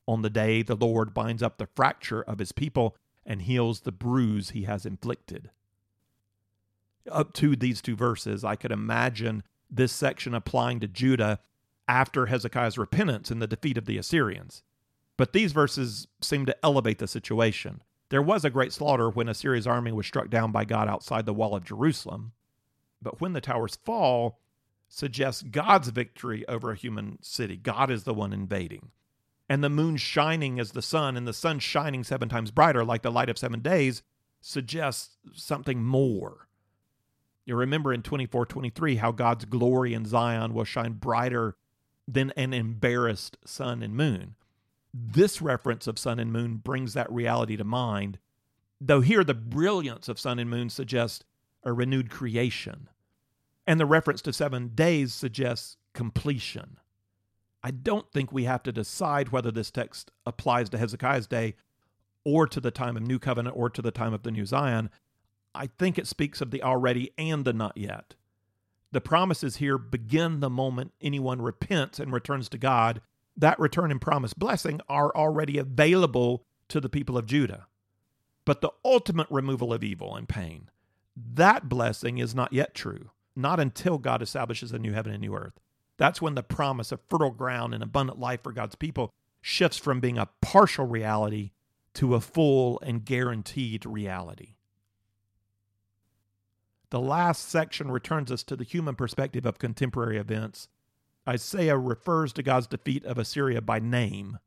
On 0.06 0.22
the 0.22 0.30
day 0.30 0.62
the 0.62 0.76
Lord 0.76 1.12
binds 1.12 1.42
up 1.42 1.58
the 1.58 1.68
fracture 1.74 2.22
of 2.22 2.38
his 2.38 2.52
people 2.52 2.96
and 3.24 3.42
heals 3.42 3.80
the 3.80 3.92
bruise 3.92 4.50
he 4.50 4.64
has 4.64 4.86
inflicted. 4.86 5.50
Up 7.10 7.32
to 7.34 7.56
these 7.56 7.80
two 7.80 7.96
verses, 7.96 8.44
I 8.44 8.56
could 8.56 8.72
imagine 8.72 9.42
this 9.70 9.92
section 9.92 10.34
applying 10.34 10.80
to 10.80 10.88
Judah 10.88 11.40
after 11.88 12.26
Hezekiah's 12.26 12.78
repentance 12.78 13.30
and 13.30 13.40
the 13.40 13.46
defeat 13.46 13.78
of 13.78 13.86
the 13.86 13.98
Assyrians. 13.98 14.62
But 15.16 15.32
these 15.32 15.52
verses 15.52 16.06
seem 16.20 16.46
to 16.46 16.56
elevate 16.64 16.98
the 16.98 17.08
situation. 17.08 17.82
There 18.08 18.22
was 18.22 18.44
a 18.44 18.50
great 18.50 18.72
slaughter 18.72 19.10
when 19.10 19.28
Assyria's 19.28 19.66
army 19.66 19.92
was 19.92 20.06
struck 20.06 20.30
down 20.30 20.50
by 20.52 20.64
God 20.64 20.88
outside 20.88 21.26
the 21.26 21.34
wall 21.34 21.54
of 21.54 21.64
Jerusalem. 21.64 22.32
But 23.02 23.20
when 23.20 23.32
the 23.32 23.40
towers 23.40 23.76
fall, 23.84 24.40
suggests 24.88 25.42
God's 25.42 25.88
victory 25.88 26.46
over 26.48 26.70
a 26.72 26.76
human 26.76 27.18
city. 27.22 27.56
God 27.56 27.90
is 27.90 28.04
the 28.04 28.14
one 28.14 28.32
invading 28.32 28.90
and 29.50 29.64
the 29.64 29.68
moon 29.68 29.96
shining 29.96 30.60
as 30.60 30.70
the 30.70 30.80
sun 30.80 31.16
and 31.16 31.26
the 31.26 31.32
sun 31.32 31.58
shining 31.58 32.04
seven 32.04 32.28
times 32.28 32.52
brighter 32.52 32.84
like 32.84 33.02
the 33.02 33.10
light 33.10 33.28
of 33.28 33.36
seven 33.36 33.58
days 33.58 34.04
suggests 34.40 35.18
something 35.34 35.82
more. 35.82 36.46
You 37.44 37.56
remember 37.56 37.92
in 37.92 38.02
24 38.02 38.46
23 38.46 38.96
how 38.96 39.10
God's 39.10 39.46
glory 39.46 39.92
in 39.92 40.04
Zion 40.04 40.54
will 40.54 40.64
shine 40.64 40.92
brighter 40.92 41.56
than 42.06 42.30
an 42.36 42.54
embarrassed 42.54 43.38
sun 43.44 43.82
and 43.82 43.96
moon. 43.96 44.36
This 44.94 45.42
reference 45.42 45.88
of 45.88 45.98
sun 45.98 46.20
and 46.20 46.32
moon 46.32 46.58
brings 46.58 46.94
that 46.94 47.10
reality 47.10 47.56
to 47.56 47.64
mind, 47.64 48.20
though 48.80 49.00
here 49.00 49.24
the 49.24 49.34
brilliance 49.34 50.08
of 50.08 50.20
sun 50.20 50.38
and 50.38 50.48
moon 50.48 50.70
suggests 50.70 51.24
a 51.64 51.72
renewed 51.72 52.08
creation, 52.08 52.88
and 53.66 53.80
the 53.80 53.86
reference 53.86 54.22
to 54.22 54.32
seven 54.32 54.68
days 54.76 55.12
suggests 55.12 55.76
completion. 55.92 56.79
I 57.62 57.70
don't 57.70 58.10
think 58.10 58.32
we 58.32 58.44
have 58.44 58.62
to 58.64 58.72
decide 58.72 59.30
whether 59.30 59.50
this 59.50 59.70
text 59.70 60.10
applies 60.24 60.70
to 60.70 60.78
Hezekiah's 60.78 61.26
day 61.26 61.56
or 62.24 62.46
to 62.46 62.60
the 62.60 62.70
time 62.70 62.96
of 62.96 63.02
New 63.02 63.18
Covenant 63.18 63.56
or 63.56 63.68
to 63.70 63.82
the 63.82 63.90
time 63.90 64.14
of 64.14 64.22
the 64.22 64.30
New 64.30 64.46
Zion. 64.46 64.90
I 65.54 65.66
think 65.66 65.98
it 65.98 66.06
speaks 66.06 66.40
of 66.40 66.50
the 66.50 66.62
already 66.62 67.12
and 67.18 67.44
the 67.44 67.52
not 67.52 67.76
yet. 67.76 68.14
The 68.92 69.00
promises 69.00 69.56
here 69.56 69.78
begin 69.78 70.40
the 70.40 70.50
moment 70.50 70.92
anyone 71.00 71.42
repents 71.42 71.98
and 72.00 72.12
returns 72.12 72.48
to 72.50 72.58
God. 72.58 73.00
That 73.36 73.58
return 73.60 73.90
and 73.90 74.00
promised 74.00 74.38
blessing 74.38 74.80
are 74.88 75.14
already 75.14 75.58
available 75.58 76.44
to 76.68 76.80
the 76.80 76.88
people 76.88 77.16
of 77.16 77.26
Judah. 77.26 77.66
But 78.44 78.60
the 78.60 78.72
ultimate 78.84 79.28
removal 79.30 79.72
of 79.72 79.84
evil 79.84 80.16
and 80.16 80.28
pain, 80.28 80.70
that 81.16 81.68
blessing 81.68 82.18
is 82.18 82.34
not 82.34 82.52
yet 82.52 82.74
true, 82.74 83.10
not 83.36 83.60
until 83.60 83.98
God 83.98 84.22
establishes 84.22 84.72
a 84.72 84.78
new 84.78 84.92
heaven 84.92 85.12
and 85.12 85.20
new 85.20 85.36
earth. 85.36 85.60
That's 86.00 86.22
when 86.22 86.34
the 86.34 86.42
promise 86.42 86.92
of 86.92 87.00
fertile 87.10 87.30
ground 87.30 87.74
and 87.74 87.82
abundant 87.82 88.18
life 88.18 88.42
for 88.42 88.52
God's 88.52 88.74
people 88.74 89.12
shifts 89.42 89.76
from 89.76 90.00
being 90.00 90.16
a 90.16 90.30
partial 90.40 90.86
reality 90.86 91.50
to 91.92 92.14
a 92.14 92.22
full 92.22 92.80
and 92.82 93.04
guaranteed 93.04 93.84
reality. 93.84 94.54
The 96.88 97.00
last 97.00 97.50
section 97.50 97.90
returns 97.90 98.32
us 98.32 98.42
to 98.44 98.56
the 98.56 98.64
human 98.64 98.94
perspective 98.94 99.44
of 99.44 99.58
contemporary 99.58 100.16
events. 100.16 100.68
Isaiah 101.28 101.76
refers 101.76 102.32
to 102.32 102.42
God's 102.42 102.66
defeat 102.66 103.04
of 103.04 103.18
Assyria 103.18 103.60
by 103.60 103.78
name. 103.78 104.38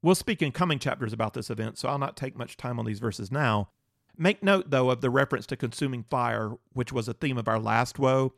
We'll 0.00 0.14
speak 0.14 0.40
in 0.40 0.50
coming 0.50 0.78
chapters 0.78 1.12
about 1.12 1.34
this 1.34 1.50
event, 1.50 1.76
so 1.76 1.90
I'll 1.90 1.98
not 1.98 2.16
take 2.16 2.38
much 2.38 2.56
time 2.56 2.78
on 2.78 2.86
these 2.86 3.00
verses 3.00 3.30
now. 3.30 3.68
Make 4.16 4.42
note, 4.42 4.70
though, 4.70 4.88
of 4.88 5.02
the 5.02 5.10
reference 5.10 5.44
to 5.48 5.58
consuming 5.58 6.04
fire, 6.04 6.52
which 6.72 6.90
was 6.90 7.06
a 7.06 7.12
theme 7.12 7.36
of 7.36 7.48
our 7.48 7.60
last 7.60 7.98
woe, 7.98 8.32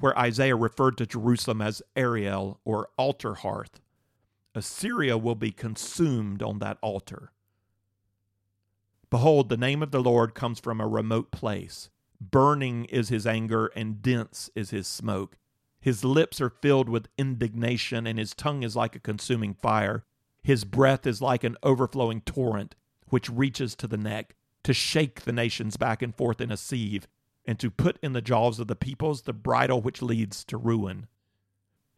where 0.00 0.18
Isaiah 0.18 0.56
referred 0.56 0.96
to 0.98 1.06
Jerusalem 1.06 1.60
as 1.60 1.82
Ariel 1.96 2.60
or 2.64 2.88
altar 2.96 3.34
hearth. 3.34 3.80
Assyria 4.54 5.16
will 5.16 5.34
be 5.34 5.50
consumed 5.50 6.42
on 6.42 6.58
that 6.58 6.78
altar. 6.82 7.32
Behold, 9.10 9.48
the 9.48 9.56
name 9.56 9.82
of 9.82 9.90
the 9.90 10.02
Lord 10.02 10.34
comes 10.34 10.58
from 10.58 10.80
a 10.80 10.88
remote 10.88 11.30
place. 11.30 11.90
Burning 12.20 12.84
is 12.86 13.08
his 13.08 13.26
anger, 13.26 13.66
and 13.74 14.00
dense 14.00 14.50
is 14.54 14.70
his 14.70 14.86
smoke. 14.86 15.36
His 15.80 16.04
lips 16.04 16.40
are 16.40 16.48
filled 16.48 16.88
with 16.88 17.08
indignation, 17.18 18.06
and 18.06 18.18
his 18.18 18.34
tongue 18.34 18.62
is 18.62 18.76
like 18.76 18.94
a 18.94 19.00
consuming 19.00 19.54
fire. 19.54 20.04
His 20.42 20.64
breath 20.64 21.06
is 21.06 21.20
like 21.20 21.44
an 21.44 21.56
overflowing 21.62 22.20
torrent, 22.20 22.74
which 23.08 23.28
reaches 23.28 23.74
to 23.76 23.86
the 23.86 23.96
neck, 23.96 24.34
to 24.62 24.72
shake 24.72 25.22
the 25.22 25.32
nations 25.32 25.76
back 25.76 26.02
and 26.02 26.14
forth 26.14 26.40
in 26.40 26.52
a 26.52 26.56
sieve, 26.56 27.08
and 27.44 27.58
to 27.58 27.70
put 27.70 27.98
in 28.02 28.12
the 28.12 28.22
jaws 28.22 28.60
of 28.60 28.68
the 28.68 28.76
peoples 28.76 29.22
the 29.22 29.32
bridle 29.32 29.80
which 29.80 30.02
leads 30.02 30.44
to 30.44 30.56
ruin. 30.56 31.06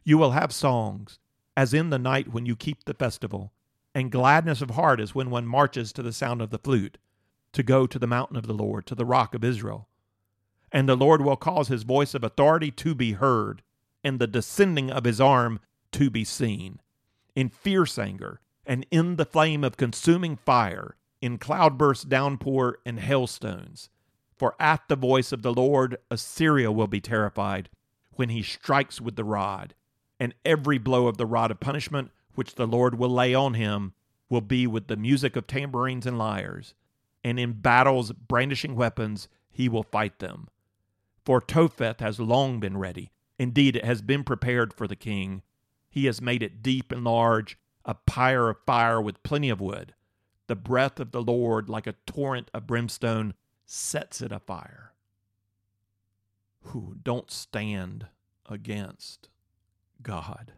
You 0.03 0.17
will 0.17 0.31
have 0.31 0.51
songs, 0.51 1.19
as 1.55 1.73
in 1.73 1.89
the 1.89 1.99
night 1.99 2.33
when 2.33 2.45
you 2.45 2.55
keep 2.55 2.85
the 2.85 2.93
festival, 2.93 3.51
and 3.93 4.11
gladness 4.11 4.61
of 4.61 4.71
heart 4.71 4.99
as 4.99 5.15
when 5.15 5.29
one 5.29 5.47
marches 5.47 5.93
to 5.93 6.03
the 6.03 6.13
sound 6.13 6.41
of 6.41 6.49
the 6.49 6.59
flute, 6.59 6.97
to 7.53 7.63
go 7.63 7.87
to 7.87 7.97
the 7.97 8.07
mountain 8.07 8.37
of 8.37 8.47
the 8.47 8.53
Lord, 8.53 8.85
to 8.87 8.95
the 8.95 9.05
rock 9.05 9.33
of 9.33 9.43
Israel 9.43 9.87
and 10.75 10.89
the 10.89 10.97
Lord 10.97 11.21
will 11.21 11.37
cause 11.37 11.69
his 11.69 11.83
voice 11.83 12.13
of 12.13 12.21
authority 12.21 12.69
to 12.69 12.93
be 12.93 13.13
heard, 13.13 13.61
and 14.03 14.19
the 14.19 14.27
descending 14.27 14.91
of 14.91 15.05
his 15.05 15.21
arm 15.21 15.61
to 15.93 16.09
be 16.09 16.25
seen. 16.25 16.81
In 17.33 17.47
fierce 17.47 17.97
anger, 17.97 18.41
and 18.65 18.85
in 18.91 19.15
the 19.15 19.25
flame 19.25 19.63
of 19.63 19.77
consuming 19.77 20.35
fire, 20.35 20.97
in 21.21 21.37
cloudburst 21.37 22.09
downpour 22.09 22.79
and 22.85 22.99
hailstones. 22.99 23.89
For 24.37 24.55
at 24.59 24.87
the 24.87 24.95
voice 24.95 25.31
of 25.31 25.41
the 25.41 25.53
Lord 25.53 25.97
Assyria 26.11 26.71
will 26.71 26.87
be 26.87 26.99
terrified 26.99 27.69
when 28.13 28.29
he 28.29 28.43
strikes 28.43 28.99
with 28.99 29.15
the 29.15 29.23
rod, 29.23 29.73
and 30.19 30.33
every 30.43 30.77
blow 30.77 31.07
of 31.07 31.17
the 31.17 31.25
rod 31.25 31.51
of 31.51 31.59
punishment 31.59 32.11
which 32.33 32.55
the 32.55 32.67
Lord 32.67 32.97
will 32.97 33.09
lay 33.09 33.33
on 33.33 33.53
him 33.53 33.93
will 34.29 34.41
be 34.41 34.67
with 34.67 34.87
the 34.87 34.97
music 34.97 35.35
of 35.35 35.47
tambourines 35.47 36.05
and 36.05 36.17
lyres, 36.17 36.73
and 37.23 37.39
in 37.39 37.53
battles 37.53 38.11
brandishing 38.11 38.75
weapons 38.75 39.27
he 39.49 39.69
will 39.69 39.83
fight 39.83 40.19
them. 40.19 40.47
For 41.23 41.39
Topheth 41.41 41.99
has 42.01 42.19
long 42.19 42.59
been 42.59 42.77
ready. 42.77 43.11
Indeed, 43.39 43.77
it 43.77 43.85
has 43.85 44.01
been 44.01 44.23
prepared 44.23 44.73
for 44.73 44.87
the 44.87 44.95
king. 44.95 45.41
He 45.89 46.05
has 46.05 46.21
made 46.21 46.43
it 46.43 46.61
deep 46.61 46.91
and 46.91 47.03
large, 47.03 47.57
a 47.83 47.93
pyre 47.93 48.49
of 48.49 48.57
fire 48.65 49.01
with 49.01 49.23
plenty 49.23 49.49
of 49.49 49.61
wood. 49.61 49.93
The 50.47 50.55
breath 50.55 50.99
of 50.99 51.11
the 51.11 51.21
Lord, 51.21 51.69
like 51.69 51.87
a 51.87 51.95
torrent 52.05 52.51
of 52.53 52.67
brimstone, 52.67 53.33
sets 53.65 54.21
it 54.21 54.31
afire. 54.31 54.93
Who 56.61 56.95
don't 57.01 57.29
stand 57.29 58.07
against 58.47 59.29
God. 60.01 60.53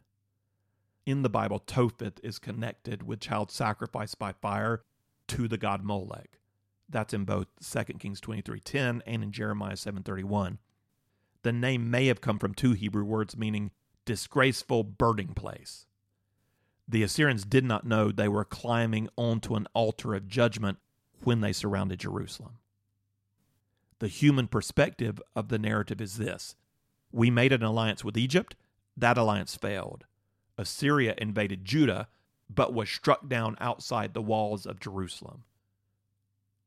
In 1.05 1.21
the 1.21 1.29
Bible, 1.29 1.59
Topheth 1.59 2.19
is 2.21 2.37
connected 2.37 3.03
with 3.03 3.21
child 3.21 3.49
sacrifice 3.49 4.13
by 4.13 4.33
fire 4.33 4.83
to 5.27 5.47
the 5.47 5.57
god 5.57 5.83
Molech. 5.83 6.39
That's 6.89 7.13
in 7.13 7.25
both 7.25 7.47
2 7.61 7.99
Kings 7.99 8.21
23:10 8.21 9.01
and 9.05 9.23
in 9.23 9.31
Jeremiah 9.31 9.77
7:31. 9.77 10.59
The 11.43 11.53
name 11.53 11.89
may 11.89 12.07
have 12.07 12.21
come 12.21 12.39
from 12.39 12.53
two 12.53 12.73
Hebrew 12.73 13.05
words 13.05 13.37
meaning 13.37 13.71
disgraceful 14.05 14.83
burning 14.83 15.33
place. 15.33 15.85
The 16.87 17.03
Assyrians 17.03 17.45
did 17.45 17.65
not 17.65 17.85
know 17.85 18.11
they 18.11 18.29
were 18.29 18.45
climbing 18.45 19.09
onto 19.17 19.55
an 19.55 19.67
altar 19.73 20.13
of 20.13 20.27
judgment 20.27 20.79
when 21.23 21.41
they 21.41 21.51
surrounded 21.51 21.99
Jerusalem. 21.99 22.59
The 23.99 24.07
human 24.07 24.47
perspective 24.47 25.19
of 25.35 25.49
the 25.49 25.59
narrative 25.59 26.01
is 26.01 26.17
this 26.17 26.55
We 27.11 27.29
made 27.29 27.51
an 27.51 27.63
alliance 27.63 28.03
with 28.03 28.17
Egypt, 28.17 28.55
that 28.95 29.17
alliance 29.17 29.55
failed. 29.55 30.05
Assyria 30.57 31.15
invaded 31.17 31.65
Judah, 31.65 32.07
but 32.49 32.73
was 32.73 32.89
struck 32.89 33.27
down 33.27 33.55
outside 33.59 34.13
the 34.13 34.21
walls 34.21 34.65
of 34.65 34.79
Jerusalem. 34.79 35.43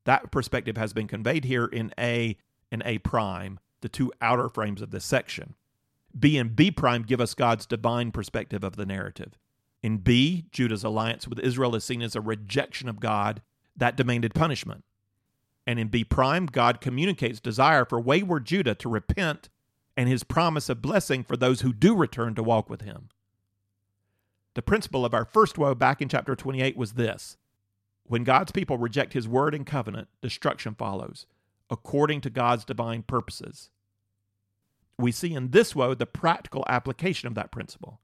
That 0.04 0.30
perspective 0.30 0.76
has 0.76 0.92
been 0.92 1.08
conveyed 1.08 1.44
here 1.44 1.66
in 1.66 1.92
A 1.98 2.36
and 2.70 2.82
A 2.84 2.98
prime, 2.98 3.58
the 3.80 3.88
two 3.88 4.12
outer 4.20 4.48
frames 4.48 4.82
of 4.82 4.90
this 4.90 5.04
section. 5.04 5.54
B 6.18 6.36
and 6.36 6.54
B 6.56 6.70
prime 6.70 7.02
give 7.02 7.20
us 7.20 7.34
God's 7.34 7.66
divine 7.66 8.10
perspective 8.10 8.64
of 8.64 8.76
the 8.76 8.86
narrative. 8.86 9.38
In 9.82 9.98
B, 9.98 10.46
Judah's 10.50 10.84
alliance 10.84 11.26
with 11.26 11.38
Israel 11.38 11.74
is 11.74 11.84
seen 11.84 12.02
as 12.02 12.14
a 12.14 12.20
rejection 12.20 12.88
of 12.88 13.00
God 13.00 13.42
that 13.76 13.96
demanded 13.96 14.34
punishment. 14.34 14.84
And 15.70 15.78
in 15.78 15.86
B 15.86 16.02
prime, 16.02 16.46
God 16.46 16.80
communicates 16.80 17.38
desire 17.38 17.84
for 17.84 18.00
wayward 18.00 18.44
Judah 18.44 18.74
to 18.74 18.88
repent 18.88 19.48
and 19.96 20.08
his 20.08 20.24
promise 20.24 20.68
of 20.68 20.82
blessing 20.82 21.22
for 21.22 21.36
those 21.36 21.60
who 21.60 21.72
do 21.72 21.94
return 21.94 22.34
to 22.34 22.42
walk 22.42 22.68
with 22.68 22.80
him. 22.80 23.08
The 24.54 24.62
principle 24.62 25.04
of 25.04 25.14
our 25.14 25.24
first 25.24 25.58
woe 25.58 25.76
back 25.76 26.02
in 26.02 26.08
chapter 26.08 26.34
28 26.34 26.76
was 26.76 26.94
this 26.94 27.36
when 28.02 28.24
God's 28.24 28.50
people 28.50 28.78
reject 28.78 29.12
his 29.12 29.28
word 29.28 29.54
and 29.54 29.64
covenant, 29.64 30.08
destruction 30.20 30.74
follows, 30.74 31.26
according 31.70 32.20
to 32.22 32.30
God's 32.30 32.64
divine 32.64 33.04
purposes. 33.04 33.70
We 34.98 35.12
see 35.12 35.34
in 35.34 35.52
this 35.52 35.76
woe 35.76 35.94
the 35.94 36.04
practical 36.04 36.64
application 36.68 37.28
of 37.28 37.36
that 37.36 37.52
principle. 37.52 38.00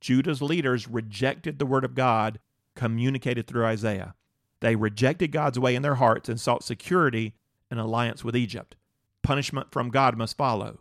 Judah's 0.00 0.40
leaders 0.40 0.88
rejected 0.88 1.58
the 1.58 1.66
word 1.66 1.84
of 1.84 1.94
God 1.94 2.38
communicated 2.74 3.46
through 3.46 3.66
Isaiah. 3.66 4.14
They 4.62 4.76
rejected 4.76 5.32
God's 5.32 5.58
way 5.58 5.74
in 5.74 5.82
their 5.82 5.96
hearts 5.96 6.28
and 6.28 6.40
sought 6.40 6.62
security 6.62 7.34
in 7.68 7.78
alliance 7.78 8.22
with 8.22 8.36
Egypt. 8.36 8.76
Punishment 9.20 9.72
from 9.72 9.90
God 9.90 10.16
must 10.16 10.36
follow. 10.36 10.78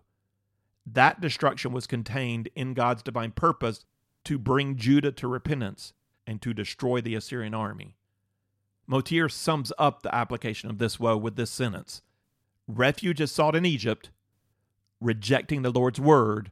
That 0.86 1.20
destruction 1.20 1.72
was 1.72 1.88
contained 1.88 2.48
in 2.56 2.76
God's 2.76 3.02
divine 3.02 3.32
purpose 3.32 3.84
to 4.26 4.38
bring 4.38 4.76
Judah 4.76 5.12
to 5.14 5.28
repentance 5.28 5.94
and 6.28 6.40
to 6.44 6.54
destroy 6.54 7.02
the 7.02 7.16
Assyrian 7.16 7.56
army. 7.56 7.96
Motyer 8.86 9.28
sums 9.28 9.74
up 9.80 10.04
the 10.04 10.14
application 10.14 10.70
of 10.70 10.78
this 10.78 11.00
woe 11.00 11.18
with 11.18 11.36
this 11.36 11.50
sentence 11.50 12.04
Refuge 12.68 13.20
is 13.20 13.32
sought 13.32 13.56
in 13.56 13.66
Egypt, 13.66 14.12
rejecting 15.00 15.64
the 15.64 15.72
Lord's 15.72 16.00
word, 16.00 16.52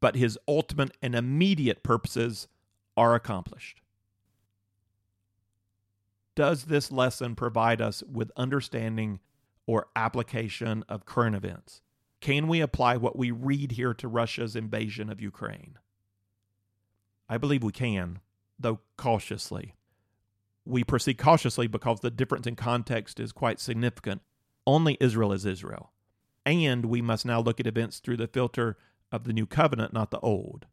but 0.00 0.16
his 0.16 0.36
ultimate 0.48 0.96
and 1.00 1.14
immediate 1.14 1.84
purposes 1.84 2.48
are 2.96 3.14
accomplished. 3.14 3.80
Does 6.34 6.64
this 6.64 6.90
lesson 6.90 7.34
provide 7.36 7.80
us 7.80 8.02
with 8.10 8.32
understanding 8.36 9.20
or 9.66 9.88
application 9.94 10.84
of 10.88 11.06
current 11.06 11.36
events? 11.36 11.80
Can 12.20 12.48
we 12.48 12.60
apply 12.60 12.96
what 12.96 13.16
we 13.16 13.30
read 13.30 13.72
here 13.72 13.94
to 13.94 14.08
Russia's 14.08 14.56
invasion 14.56 15.10
of 15.10 15.20
Ukraine? 15.20 15.78
I 17.28 17.38
believe 17.38 17.62
we 17.62 17.72
can, 17.72 18.20
though 18.58 18.80
cautiously 18.96 19.74
we 20.64 20.82
proceed 20.82 21.18
cautiously 21.18 21.66
because 21.66 22.00
the 22.00 22.10
difference 22.10 22.46
in 22.46 22.56
context 22.56 23.20
is 23.20 23.32
quite 23.32 23.60
significant. 23.60 24.22
Only 24.66 24.96
Israel 25.00 25.32
is 25.32 25.44
Israel. 25.44 25.92
And 26.46 26.86
we 26.86 27.02
must 27.02 27.26
now 27.26 27.40
look 27.40 27.60
at 27.60 27.66
events 27.66 27.98
through 27.98 28.16
the 28.16 28.26
filter 28.26 28.76
of 29.12 29.24
the 29.24 29.32
new 29.32 29.46
covenant, 29.46 29.92
not 29.92 30.10
the 30.10 30.20
old. 30.20 30.66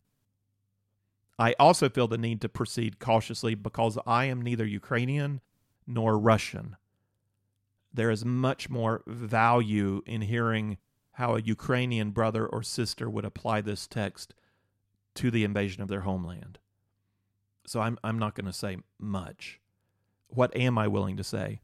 I 1.37 1.53
also 1.59 1.89
feel 1.89 2.07
the 2.07 2.17
need 2.17 2.41
to 2.41 2.49
proceed 2.49 2.99
cautiously 2.99 3.55
because 3.55 3.97
I 4.05 4.25
am 4.25 4.41
neither 4.41 4.65
Ukrainian 4.65 5.41
nor 5.87 6.17
Russian. 6.17 6.77
There 7.93 8.11
is 8.11 8.23
much 8.23 8.69
more 8.69 9.03
value 9.05 10.01
in 10.05 10.21
hearing 10.21 10.77
how 11.13 11.35
a 11.35 11.41
Ukrainian 11.41 12.11
brother 12.11 12.45
or 12.47 12.63
sister 12.63 13.09
would 13.09 13.25
apply 13.25 13.61
this 13.61 13.87
text 13.87 14.33
to 15.15 15.29
the 15.29 15.43
invasion 15.43 15.81
of 15.81 15.89
their 15.89 16.01
homeland. 16.01 16.59
So 17.65 17.81
I'm 17.81 17.97
I'm 18.03 18.17
not 18.17 18.35
going 18.35 18.45
to 18.45 18.53
say 18.53 18.77
much. 18.97 19.59
What 20.27 20.55
am 20.55 20.77
I 20.77 20.87
willing 20.87 21.17
to 21.17 21.23
say? 21.23 21.61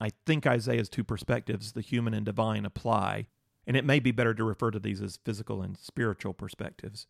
I 0.00 0.10
think 0.26 0.46
Isaiah's 0.46 0.88
two 0.88 1.04
perspectives, 1.04 1.72
the 1.72 1.80
human 1.80 2.14
and 2.14 2.24
divine, 2.24 2.64
apply, 2.64 3.26
and 3.66 3.76
it 3.76 3.84
may 3.84 4.00
be 4.00 4.12
better 4.12 4.32
to 4.32 4.44
refer 4.44 4.70
to 4.70 4.78
these 4.78 5.02
as 5.02 5.18
physical 5.24 5.60
and 5.60 5.76
spiritual 5.76 6.32
perspectives. 6.32 7.06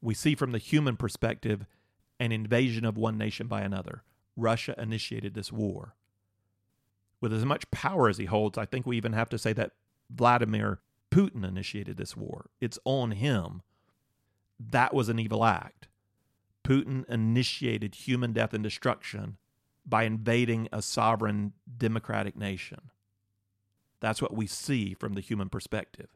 We 0.00 0.14
see 0.14 0.34
from 0.34 0.52
the 0.52 0.58
human 0.58 0.96
perspective 0.96 1.66
an 2.20 2.30
invasion 2.32 2.84
of 2.84 2.96
one 2.96 3.18
nation 3.18 3.46
by 3.48 3.62
another. 3.62 4.04
Russia 4.38 4.74
initiated 4.78 5.34
this 5.34 5.52
war. 5.52 5.94
With 7.20 7.32
as 7.32 7.44
much 7.44 7.70
power 7.70 8.08
as 8.08 8.18
he 8.18 8.26
holds, 8.26 8.56
I 8.56 8.64
think 8.64 8.86
we 8.86 8.96
even 8.96 9.12
have 9.12 9.28
to 9.30 9.38
say 9.38 9.52
that 9.54 9.72
Vladimir 10.08 10.80
Putin 11.10 11.46
initiated 11.46 11.96
this 11.96 12.16
war. 12.16 12.50
It's 12.60 12.78
on 12.84 13.10
him. 13.12 13.62
That 14.58 14.94
was 14.94 15.08
an 15.08 15.18
evil 15.18 15.44
act. 15.44 15.88
Putin 16.64 17.08
initiated 17.08 17.94
human 17.94 18.32
death 18.32 18.54
and 18.54 18.62
destruction 18.62 19.38
by 19.84 20.04
invading 20.04 20.68
a 20.72 20.82
sovereign 20.82 21.54
democratic 21.76 22.36
nation. 22.36 22.90
That's 24.00 24.22
what 24.22 24.34
we 24.34 24.46
see 24.46 24.94
from 24.94 25.14
the 25.14 25.20
human 25.20 25.48
perspective. 25.48 26.08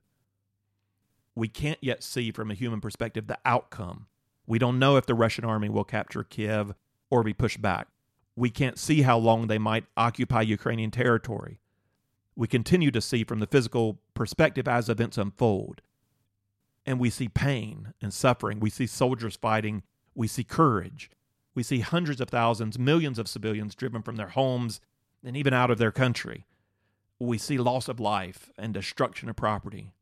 We 1.35 1.49
can't 1.49 1.79
yet 1.81 2.03
see 2.03 2.31
from 2.31 2.51
a 2.51 2.55
human 2.55 2.81
perspective 2.81 3.27
the 3.27 3.39
outcome. 3.45 4.07
We 4.47 4.59
don't 4.59 4.79
know 4.79 4.97
if 4.97 5.07
the 5.07 5.15
Russian 5.15 5.45
army 5.45 5.69
will 5.69 5.85
capture 5.85 6.23
Kiev 6.23 6.75
or 7.11 7.23
be 7.23 7.33
pushed 7.33 7.63
back. 7.63 7.89
We 8.35 8.51
can't 8.51 8.79
see 8.79 9.03
how 9.03 9.19
long 9.19 9.47
they 9.47 9.59
might 9.59 9.85
occupy 9.97 10.43
Ukrainian 10.43 10.91
territory. 10.91 11.61
We 12.35 12.49
continue 12.49 12.91
to 12.91 13.01
see 13.01 13.25
from 13.25 13.41
the 13.41 13.47
physical 13.47 14.01
perspective 14.15 14.67
as 14.67 14.89
events 14.89 15.19
unfold. 15.19 15.83
And 16.87 16.99
we 16.99 17.11
see 17.11 17.29
pain 17.29 17.93
and 18.01 18.13
suffering. 18.13 18.59
We 18.59 18.71
see 18.71 18.87
soldiers 18.87 19.37
fighting. 19.37 19.83
We 20.15 20.27
see 20.27 20.45
courage. 20.45 21.11
We 21.55 21.63
see 21.63 21.81
hundreds 21.81 22.21
of 22.21 22.31
thousands, 22.31 22.79
millions 22.79 23.19
of 23.19 23.29
civilians 23.29 23.75
driven 23.75 24.03
from 24.03 24.17
their 24.17 24.29
homes 24.29 24.81
and 25.23 25.37
even 25.37 25.53
out 25.53 25.71
of 25.71 25.79
their 25.79 25.93
country. 25.93 26.47
We 27.19 27.39
see 27.39 27.59
loss 27.59 27.89
of 27.89 28.01
life 28.01 28.51
and 28.59 28.75
destruction 28.75 29.29
of 29.29 29.37
property. 29.37 29.93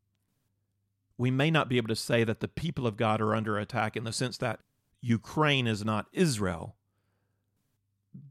We 1.17 1.29
may 1.29 1.51
not 1.51 1.69
be 1.69 1.77
able 1.77 1.89
to 1.89 1.95
say 1.95 2.23
that 2.23 2.39
the 2.39 2.47
people 2.47 2.87
of 2.87 2.97
God 2.97 3.21
are 3.21 3.35
under 3.35 3.59
attack 3.59 3.95
in 3.95 4.05
the 4.05 4.13
sense 4.13 4.37
that 4.37 4.61
Ukraine 5.01 5.67
is 5.67 5.85
not 5.85 6.07
Israel, 6.13 6.75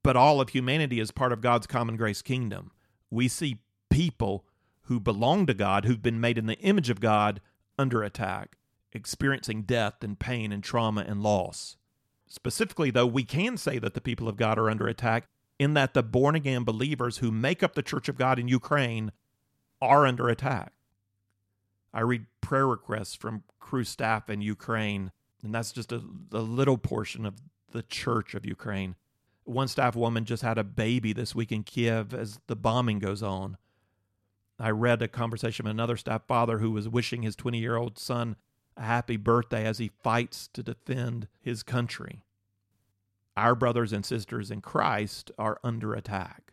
but 0.02 0.16
all 0.16 0.40
of 0.40 0.50
humanity 0.50 1.00
is 1.00 1.10
part 1.10 1.32
of 1.32 1.40
God's 1.40 1.66
common 1.66 1.96
grace 1.96 2.22
kingdom. 2.22 2.70
We 3.10 3.28
see 3.28 3.60
people 3.88 4.44
who 4.82 5.00
belong 5.00 5.46
to 5.46 5.54
God, 5.54 5.84
who've 5.84 6.02
been 6.02 6.20
made 6.20 6.38
in 6.38 6.46
the 6.46 6.58
image 6.58 6.90
of 6.90 7.00
God, 7.00 7.40
under 7.78 8.02
attack, 8.02 8.56
experiencing 8.92 9.62
death 9.62 10.02
and 10.02 10.18
pain 10.18 10.52
and 10.52 10.62
trauma 10.62 11.04
and 11.06 11.22
loss. 11.22 11.76
Specifically, 12.26 12.90
though, 12.90 13.06
we 13.06 13.24
can 13.24 13.56
say 13.56 13.78
that 13.78 13.94
the 13.94 14.00
people 14.00 14.28
of 14.28 14.36
God 14.36 14.58
are 14.58 14.70
under 14.70 14.86
attack 14.86 15.24
in 15.58 15.74
that 15.74 15.94
the 15.94 16.02
born 16.02 16.34
again 16.34 16.64
believers 16.64 17.18
who 17.18 17.30
make 17.30 17.62
up 17.62 17.74
the 17.74 17.82
Church 17.82 18.08
of 18.08 18.16
God 18.16 18.38
in 18.38 18.48
Ukraine 18.48 19.12
are 19.80 20.06
under 20.06 20.28
attack. 20.28 20.72
I 21.92 22.00
read 22.00 22.26
prayer 22.40 22.66
requests 22.66 23.14
from 23.14 23.42
Cru 23.58 23.84
staff 23.84 24.30
in 24.30 24.40
Ukraine, 24.42 25.12
and 25.42 25.54
that's 25.54 25.72
just 25.72 25.92
a, 25.92 26.02
a 26.32 26.40
little 26.40 26.78
portion 26.78 27.26
of 27.26 27.34
the 27.72 27.82
Church 27.82 28.34
of 28.34 28.46
Ukraine. 28.46 28.94
One 29.50 29.66
staff 29.66 29.96
woman 29.96 30.26
just 30.26 30.44
had 30.44 30.58
a 30.58 30.64
baby 30.64 31.12
this 31.12 31.34
week 31.34 31.50
in 31.50 31.64
Kiev 31.64 32.14
as 32.14 32.38
the 32.46 32.54
bombing 32.54 33.00
goes 33.00 33.20
on. 33.20 33.56
I 34.60 34.70
read 34.70 35.02
a 35.02 35.08
conversation 35.08 35.64
with 35.64 35.72
another 35.72 35.96
staff 35.96 36.22
father 36.28 36.58
who 36.58 36.70
was 36.70 36.88
wishing 36.88 37.22
his 37.22 37.34
20 37.34 37.58
year 37.58 37.76
old 37.76 37.98
son 37.98 38.36
a 38.76 38.82
happy 38.82 39.16
birthday 39.16 39.66
as 39.66 39.78
he 39.78 39.90
fights 40.04 40.48
to 40.52 40.62
defend 40.62 41.26
his 41.40 41.64
country. 41.64 42.22
Our 43.36 43.56
brothers 43.56 43.92
and 43.92 44.06
sisters 44.06 44.52
in 44.52 44.60
Christ 44.60 45.32
are 45.36 45.58
under 45.64 45.94
attack. 45.94 46.52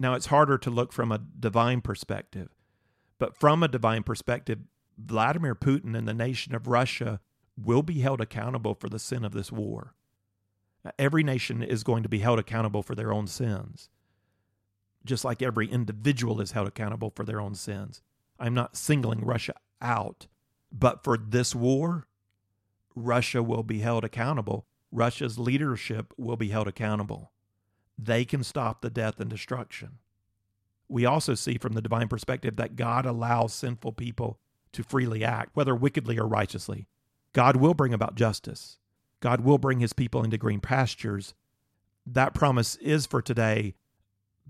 Now, 0.00 0.14
it's 0.14 0.26
harder 0.26 0.58
to 0.58 0.70
look 0.70 0.92
from 0.92 1.12
a 1.12 1.22
divine 1.38 1.80
perspective, 1.80 2.48
but 3.20 3.36
from 3.36 3.62
a 3.62 3.68
divine 3.68 4.02
perspective, 4.02 4.58
Vladimir 4.98 5.54
Putin 5.54 5.96
and 5.96 6.08
the 6.08 6.14
nation 6.14 6.56
of 6.56 6.66
Russia 6.66 7.20
will 7.56 7.82
be 7.84 8.00
held 8.00 8.20
accountable 8.20 8.74
for 8.74 8.88
the 8.88 8.98
sin 8.98 9.24
of 9.24 9.32
this 9.32 9.52
war. 9.52 9.94
Every 10.98 11.22
nation 11.22 11.62
is 11.62 11.84
going 11.84 12.02
to 12.02 12.08
be 12.08 12.18
held 12.18 12.38
accountable 12.38 12.82
for 12.82 12.94
their 12.94 13.12
own 13.12 13.26
sins, 13.26 13.88
just 15.04 15.24
like 15.24 15.42
every 15.42 15.68
individual 15.68 16.40
is 16.40 16.52
held 16.52 16.66
accountable 16.66 17.12
for 17.14 17.24
their 17.24 17.40
own 17.40 17.54
sins. 17.54 18.02
I'm 18.38 18.54
not 18.54 18.76
singling 18.76 19.24
Russia 19.24 19.54
out 19.80 20.26
but 20.72 21.04
for 21.04 21.18
this 21.18 21.54
war, 21.54 22.08
Russia 22.94 23.42
will 23.42 23.62
be 23.62 23.80
held 23.80 24.04
accountable. 24.04 24.66
Russia's 24.90 25.38
leadership 25.38 26.12
will 26.16 26.36
be 26.36 26.48
held 26.48 26.66
accountable. 26.66 27.32
They 27.98 28.24
can 28.24 28.42
stop 28.42 28.80
the 28.80 28.90
death 28.90 29.20
and 29.20 29.28
destruction. 29.28 29.98
We 30.88 31.04
also 31.04 31.34
see 31.34 31.58
from 31.58 31.74
the 31.74 31.82
divine 31.82 32.08
perspective 32.08 32.56
that 32.56 32.76
God 32.76 33.06
allows 33.06 33.54
sinful 33.54 33.92
people 33.92 34.38
to 34.72 34.82
freely 34.82 35.24
act, 35.24 35.54
whether 35.54 35.74
wickedly 35.74 36.18
or 36.18 36.26
righteously. 36.26 36.86
God 37.32 37.56
will 37.56 37.74
bring 37.74 37.94
about 37.94 38.14
justice. 38.14 38.78
God 39.22 39.40
will 39.40 39.56
bring 39.56 39.78
his 39.78 39.92
people 39.92 40.24
into 40.24 40.36
green 40.36 40.60
pastures. 40.60 41.32
That 42.04 42.34
promise 42.34 42.74
is 42.76 43.06
for 43.06 43.22
today, 43.22 43.74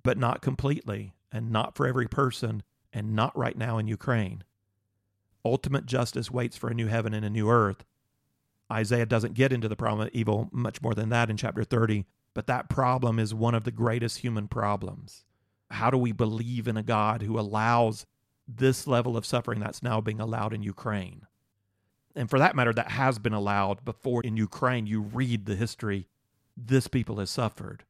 but 0.02 0.16
not 0.16 0.40
completely, 0.40 1.12
and 1.30 1.52
not 1.52 1.76
for 1.76 1.86
every 1.86 2.08
person, 2.08 2.62
and 2.90 3.14
not 3.14 3.36
right 3.36 3.56
now 3.56 3.76
in 3.76 3.86
Ukraine. 3.86 4.42
Ultimate 5.44 5.84
justice 5.84 6.30
waits 6.30 6.56
for 6.56 6.70
a 6.70 6.74
new 6.74 6.86
heaven 6.86 7.12
and 7.12 7.24
a 7.24 7.30
new 7.30 7.50
earth. 7.50 7.84
Isaiah 8.72 9.04
doesn't 9.04 9.34
get 9.34 9.52
into 9.52 9.68
the 9.68 9.76
problem 9.76 10.06
of 10.06 10.14
evil 10.14 10.48
much 10.50 10.80
more 10.80 10.94
than 10.94 11.10
that 11.10 11.28
in 11.28 11.36
chapter 11.36 11.64
30, 11.64 12.06
but 12.32 12.46
that 12.46 12.70
problem 12.70 13.18
is 13.18 13.34
one 13.34 13.54
of 13.54 13.64
the 13.64 13.70
greatest 13.70 14.18
human 14.18 14.48
problems. 14.48 15.26
How 15.70 15.90
do 15.90 15.98
we 15.98 16.12
believe 16.12 16.66
in 16.66 16.78
a 16.78 16.82
God 16.82 17.20
who 17.20 17.38
allows 17.38 18.06
this 18.48 18.86
level 18.86 19.18
of 19.18 19.26
suffering 19.26 19.60
that's 19.60 19.82
now 19.82 20.00
being 20.00 20.20
allowed 20.20 20.54
in 20.54 20.62
Ukraine? 20.62 21.26
And 22.14 22.28
for 22.28 22.38
that 22.38 22.54
matter, 22.54 22.72
that 22.72 22.90
has 22.90 23.18
been 23.18 23.32
allowed 23.32 23.84
before 23.84 24.22
in 24.22 24.36
Ukraine. 24.36 24.86
You 24.86 25.00
read 25.00 25.46
the 25.46 25.56
history, 25.56 26.08
this 26.56 26.88
people 26.88 27.18
has 27.18 27.30
suffered. 27.30 27.84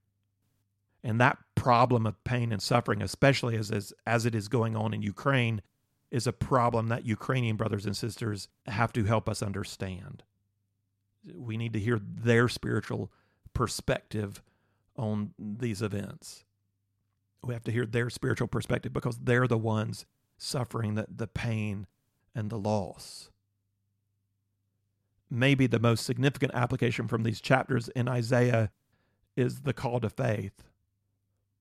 And 1.04 1.20
that 1.20 1.38
problem 1.54 2.06
of 2.06 2.22
pain 2.22 2.52
and 2.52 2.62
suffering, 2.62 3.02
especially 3.02 3.56
as, 3.56 3.70
as, 3.70 3.92
as 4.06 4.24
it 4.24 4.34
is 4.34 4.46
going 4.48 4.76
on 4.76 4.94
in 4.94 5.02
Ukraine, 5.02 5.60
is 6.12 6.26
a 6.26 6.32
problem 6.32 6.88
that 6.88 7.06
Ukrainian 7.06 7.56
brothers 7.56 7.86
and 7.86 7.96
sisters 7.96 8.46
have 8.66 8.92
to 8.92 9.04
help 9.04 9.28
us 9.28 9.42
understand. 9.42 10.22
We 11.34 11.56
need 11.56 11.72
to 11.72 11.80
hear 11.80 11.98
their 12.00 12.48
spiritual 12.48 13.10
perspective 13.54 14.42
on 14.96 15.32
these 15.38 15.82
events. 15.82 16.44
We 17.42 17.54
have 17.54 17.64
to 17.64 17.72
hear 17.72 17.86
their 17.86 18.10
spiritual 18.10 18.46
perspective 18.46 18.92
because 18.92 19.18
they're 19.18 19.48
the 19.48 19.58
ones 19.58 20.06
suffering 20.38 20.94
the, 20.94 21.06
the 21.08 21.26
pain 21.26 21.86
and 22.34 22.50
the 22.50 22.58
loss. 22.58 23.30
Maybe 25.34 25.66
the 25.66 25.78
most 25.78 26.04
significant 26.04 26.52
application 26.54 27.08
from 27.08 27.22
these 27.22 27.40
chapters 27.40 27.88
in 27.96 28.06
Isaiah 28.06 28.70
is 29.34 29.62
the 29.62 29.72
call 29.72 29.98
to 30.00 30.10
faith. 30.10 30.62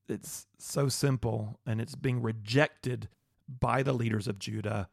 It's 0.09 0.45
so 0.57 0.89
simple 0.89 1.57
and 1.65 1.79
it's 1.79 1.95
being 1.95 2.21
rejected 2.21 3.07
by 3.47 3.81
the 3.81 3.93
leaders 3.93 4.27
of 4.27 4.39
Judah. 4.39 4.89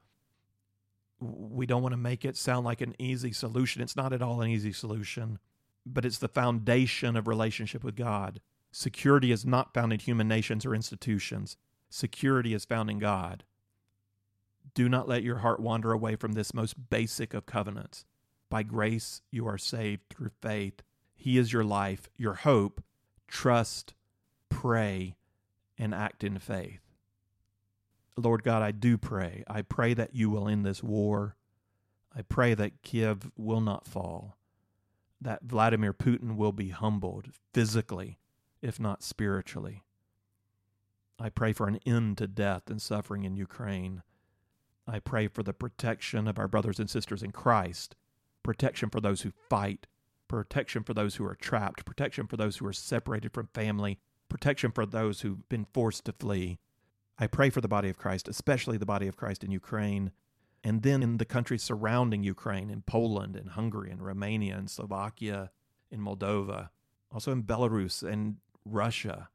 We 1.19 1.67
don't 1.67 1.83
want 1.83 1.93
to 1.95 1.97
make 1.97 2.25
it 2.25 2.37
sound 2.37 2.65
like 2.65 2.81
an 2.81 2.95
easy 3.01 3.33
solution. 3.33 3.83
It's 3.83 3.97
not 3.97 4.13
at 4.13 4.23
all 4.23 4.43
an 4.43 4.51
easy 4.51 4.73
solution, 4.73 5.41
but 5.85 6.05
it's 6.05 6.19
the 6.19 6.29
foundation 6.29 7.17
of 7.17 7.27
relationship 7.27 7.83
with 7.83 7.97
God. 7.97 8.41
Security 8.71 9.33
is 9.33 9.45
not 9.45 9.75
found 9.75 9.93
in 9.93 9.99
human 9.99 10.29
nations 10.29 10.65
or 10.65 10.73
institutions. 10.73 11.57
Security 11.91 12.55
is 12.55 12.65
found 12.65 12.91
in 12.91 13.01
God. 13.01 13.43
Do 14.73 14.89
not 14.89 15.09
let 15.09 15.25
your 15.25 15.39
heart 15.39 15.59
wander 15.59 15.91
away 15.91 16.15
from 16.15 16.35
this 16.35 16.55
most 16.55 16.91
basic 16.91 17.35
of 17.35 17.45
covenants. 17.45 18.05
By 18.51 18.63
grace, 18.63 19.23
you 19.31 19.47
are 19.47 19.59
saved 19.59 20.03
through 20.09 20.31
faith. 20.41 20.83
He 21.15 21.37
is 21.37 21.53
your 21.53 21.65
life, 21.65 22.09
your 22.17 22.35
hope. 22.35 22.83
Trust, 23.27 23.95
pray, 24.49 25.17
and 25.77 25.95
act 25.95 26.25
in 26.25 26.39
faith. 26.39 26.81
Lord 28.17 28.43
God, 28.43 28.63
I 28.63 28.73
do 28.73 28.99
pray. 28.99 29.45
I 29.47 29.63
pray 29.63 29.95
that 29.95 30.15
you 30.15 30.31
will 30.31 30.49
end 30.49 30.65
this 30.65 30.83
war. 30.83 31.37
I 32.17 32.23
pray 32.23 32.55
that 32.55 32.83
Kiev 32.83 33.31
will 33.37 33.61
not 33.61 33.87
fall, 33.87 34.37
that 35.21 35.45
Vladimir 35.45 35.93
Putin 35.93 36.37
will 36.37 36.53
be 36.53 36.71
humbled 36.71 37.29
physically, 37.53 38.19
if 38.61 38.81
not 38.81 39.03
spiritually. 39.03 39.85
I 41.21 41.29
pray 41.29 41.53
for 41.53 41.69
an 41.69 41.79
end 41.85 42.19
to 42.19 42.27
death 42.27 42.71
and 42.71 42.81
suffering 42.81 43.25
in 43.25 43.37
Ukraine. 43.37 44.03
I 44.87 45.01
pray 45.01 45.29
for 45.29 45.43
the 45.43 45.53
protection 45.53 46.27
of 46.27 46.39
our 46.39 46.49
brothers 46.49 46.81
and 46.81 46.89
sisters 46.89 47.23
in 47.23 47.31
Christ, 47.33 47.95
protection 48.49 48.89
for 48.89 49.03
those 49.03 49.21
who 49.21 49.33
fight, 49.51 49.87
protection 50.27 50.83
for 50.83 50.95
those 50.95 51.17
who 51.17 51.25
are 51.27 51.35
trapped, 51.35 51.85
protection 51.85 52.27
for 52.27 52.39
those 52.39 52.57
who 52.57 52.67
are 52.67 52.73
separated 52.73 53.31
from 53.31 53.47
family, 53.53 53.99
protection 54.31 54.73
for 54.73 54.87
those 54.87 55.21
who've 55.21 55.47
been 55.51 55.67
forced 55.75 56.07
to 56.07 56.15
flee. 56.15 56.59
I 57.19 57.27
pray 57.27 57.51
for 57.51 57.61
the 57.61 57.69
body 57.69 57.91
of 57.91 57.99
Christ, 57.99 58.27
especially 58.27 58.79
the 58.79 58.87
body 58.87 59.07
of 59.07 59.19
Christ 59.19 59.45
in 59.45 59.51
Ukraine, 59.51 60.13
and 60.65 60.83
then 60.83 61.03
in 61.03 61.19
the 61.19 61.27
countries 61.27 61.63
surrounding 61.63 62.23
Ukraine, 62.23 62.71
in 62.71 62.81
Poland 62.81 63.37
and 63.37 63.51
Hungary 63.51 63.91
and 63.91 64.01
Romania 64.01 64.57
and 64.57 64.71
Slovakia, 64.71 65.51
in 65.91 66.01
Moldova, 66.01 66.71
also 67.13 67.33
in 67.33 67.43
Belarus 67.43 68.03
and 68.03 68.37
Russia. 68.65 69.29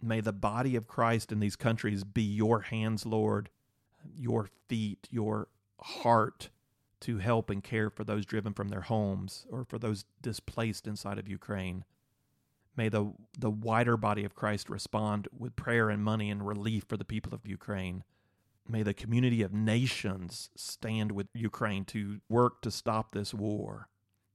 May 0.00 0.20
the 0.20 0.32
body 0.32 0.76
of 0.76 0.86
Christ 0.86 1.32
in 1.32 1.40
these 1.40 1.56
countries 1.56 2.04
be 2.04 2.22
your 2.22 2.60
hands, 2.60 3.04
Lord, 3.04 3.50
your 4.14 4.50
feet, 4.68 5.08
your 5.10 5.48
heart 5.80 6.50
to 7.00 7.18
help 7.18 7.50
and 7.50 7.62
care 7.62 7.90
for 7.90 8.04
those 8.04 8.26
driven 8.26 8.52
from 8.52 8.68
their 8.68 8.82
homes 8.82 9.46
or 9.50 9.64
for 9.64 9.78
those 9.78 10.04
displaced 10.20 10.86
inside 10.86 11.18
of 11.18 11.28
Ukraine. 11.28 11.84
May 12.76 12.88
the, 12.88 13.12
the 13.36 13.50
wider 13.50 13.96
body 13.96 14.24
of 14.24 14.34
Christ 14.34 14.70
respond 14.70 15.26
with 15.36 15.56
prayer 15.56 15.90
and 15.90 16.02
money 16.02 16.30
and 16.30 16.46
relief 16.46 16.84
for 16.88 16.96
the 16.96 17.04
people 17.04 17.34
of 17.34 17.46
Ukraine. 17.46 18.04
May 18.68 18.82
the 18.82 18.94
community 18.94 19.42
of 19.42 19.52
nations 19.52 20.50
stand 20.54 21.12
with 21.12 21.26
Ukraine 21.34 21.84
to 21.86 22.20
work 22.28 22.60
to 22.62 22.70
stop 22.70 23.12
this 23.12 23.32
war. 23.32 23.88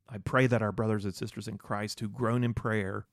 I 0.09 0.17
pray 0.17 0.47
that 0.47 0.61
our 0.61 0.71
brothers 0.71 1.05
and 1.05 1.15
sisters 1.15 1.47
in 1.47 1.57
Christ 1.57 1.99
who 1.99 2.09
groan 2.09 2.43
in 2.43 2.53
prayer, 2.53 3.05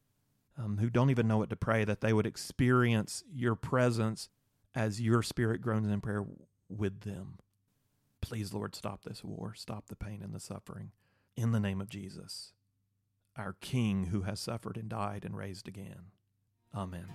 um, 0.58 0.78
who 0.78 0.90
don't 0.90 1.10
even 1.10 1.28
know 1.28 1.38
what 1.38 1.50
to 1.50 1.56
pray, 1.56 1.84
that 1.84 2.00
they 2.00 2.12
would 2.12 2.26
experience 2.26 3.22
your 3.32 3.54
presence 3.54 4.28
as 4.74 5.00
your 5.00 5.22
spirit 5.22 5.60
groans 5.60 5.88
in 5.88 6.00
prayer 6.00 6.24
with 6.68 7.00
them. 7.00 7.38
Please, 8.20 8.52
Lord, 8.52 8.74
stop 8.74 9.02
this 9.02 9.24
war, 9.24 9.54
stop 9.54 9.88
the 9.88 9.96
pain 9.96 10.20
and 10.22 10.34
the 10.34 10.40
suffering. 10.40 10.92
In 11.36 11.52
the 11.52 11.60
name 11.60 11.80
of 11.80 11.88
Jesus 11.88 12.52
our 13.36 13.56
King 13.60 14.06
who 14.06 14.22
has 14.22 14.40
suffered 14.40 14.76
and 14.76 14.88
died 14.88 15.24
and 15.24 15.36
raised 15.36 15.68
again. 15.68 16.12
Amen. 16.74 17.06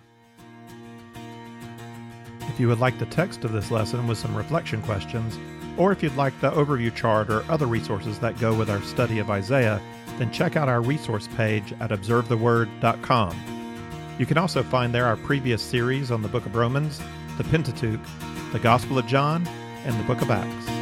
If 2.42 2.60
you 2.60 2.68
would 2.68 2.80
like 2.80 2.98
the 3.00 3.06
text 3.08 3.44
of 3.44 3.52
this 3.52 3.72
lesson 3.72 4.08
with 4.08 4.18
some 4.18 4.36
reflection 4.36 4.82
questions, 4.84 5.38
or 5.78 5.92
if 5.92 6.02
you'd 6.02 6.16
like 6.16 6.40
the 6.40 6.52
overview 6.52 6.94
chart 6.94 7.30
or 7.30 7.44
other 7.52 7.66
resources 7.66 8.20
that 8.20 8.40
go 8.40 8.54
with 8.54 8.70
our 8.70 8.82
study 8.84 9.20
of 9.20 9.30
Isaiah, 9.30 9.82
then 10.18 10.32
check 10.32 10.56
out 10.56 10.70
our 10.70 10.82
resource 10.82 11.28
page 11.36 11.74
at 11.80 11.90
observetheword.com. 11.90 14.16
You 14.18 14.26
can 14.26 14.38
also 14.38 14.64
find 14.64 14.96
there 14.96 15.06
our 15.06 15.18
previous 15.18 15.62
series 15.62 16.12
on 16.12 16.22
the 16.22 16.30
book 16.30 16.46
of 16.46 16.56
Romans, 16.56 17.02
the 17.38 17.44
Pentateuch, 17.46 18.00
the 18.54 18.60
Gospel 18.60 18.98
of 18.98 19.08
John, 19.08 19.46
and 19.84 20.00
the 20.00 20.04
book 20.04 20.22
of 20.22 20.32
Acts. 20.32 20.75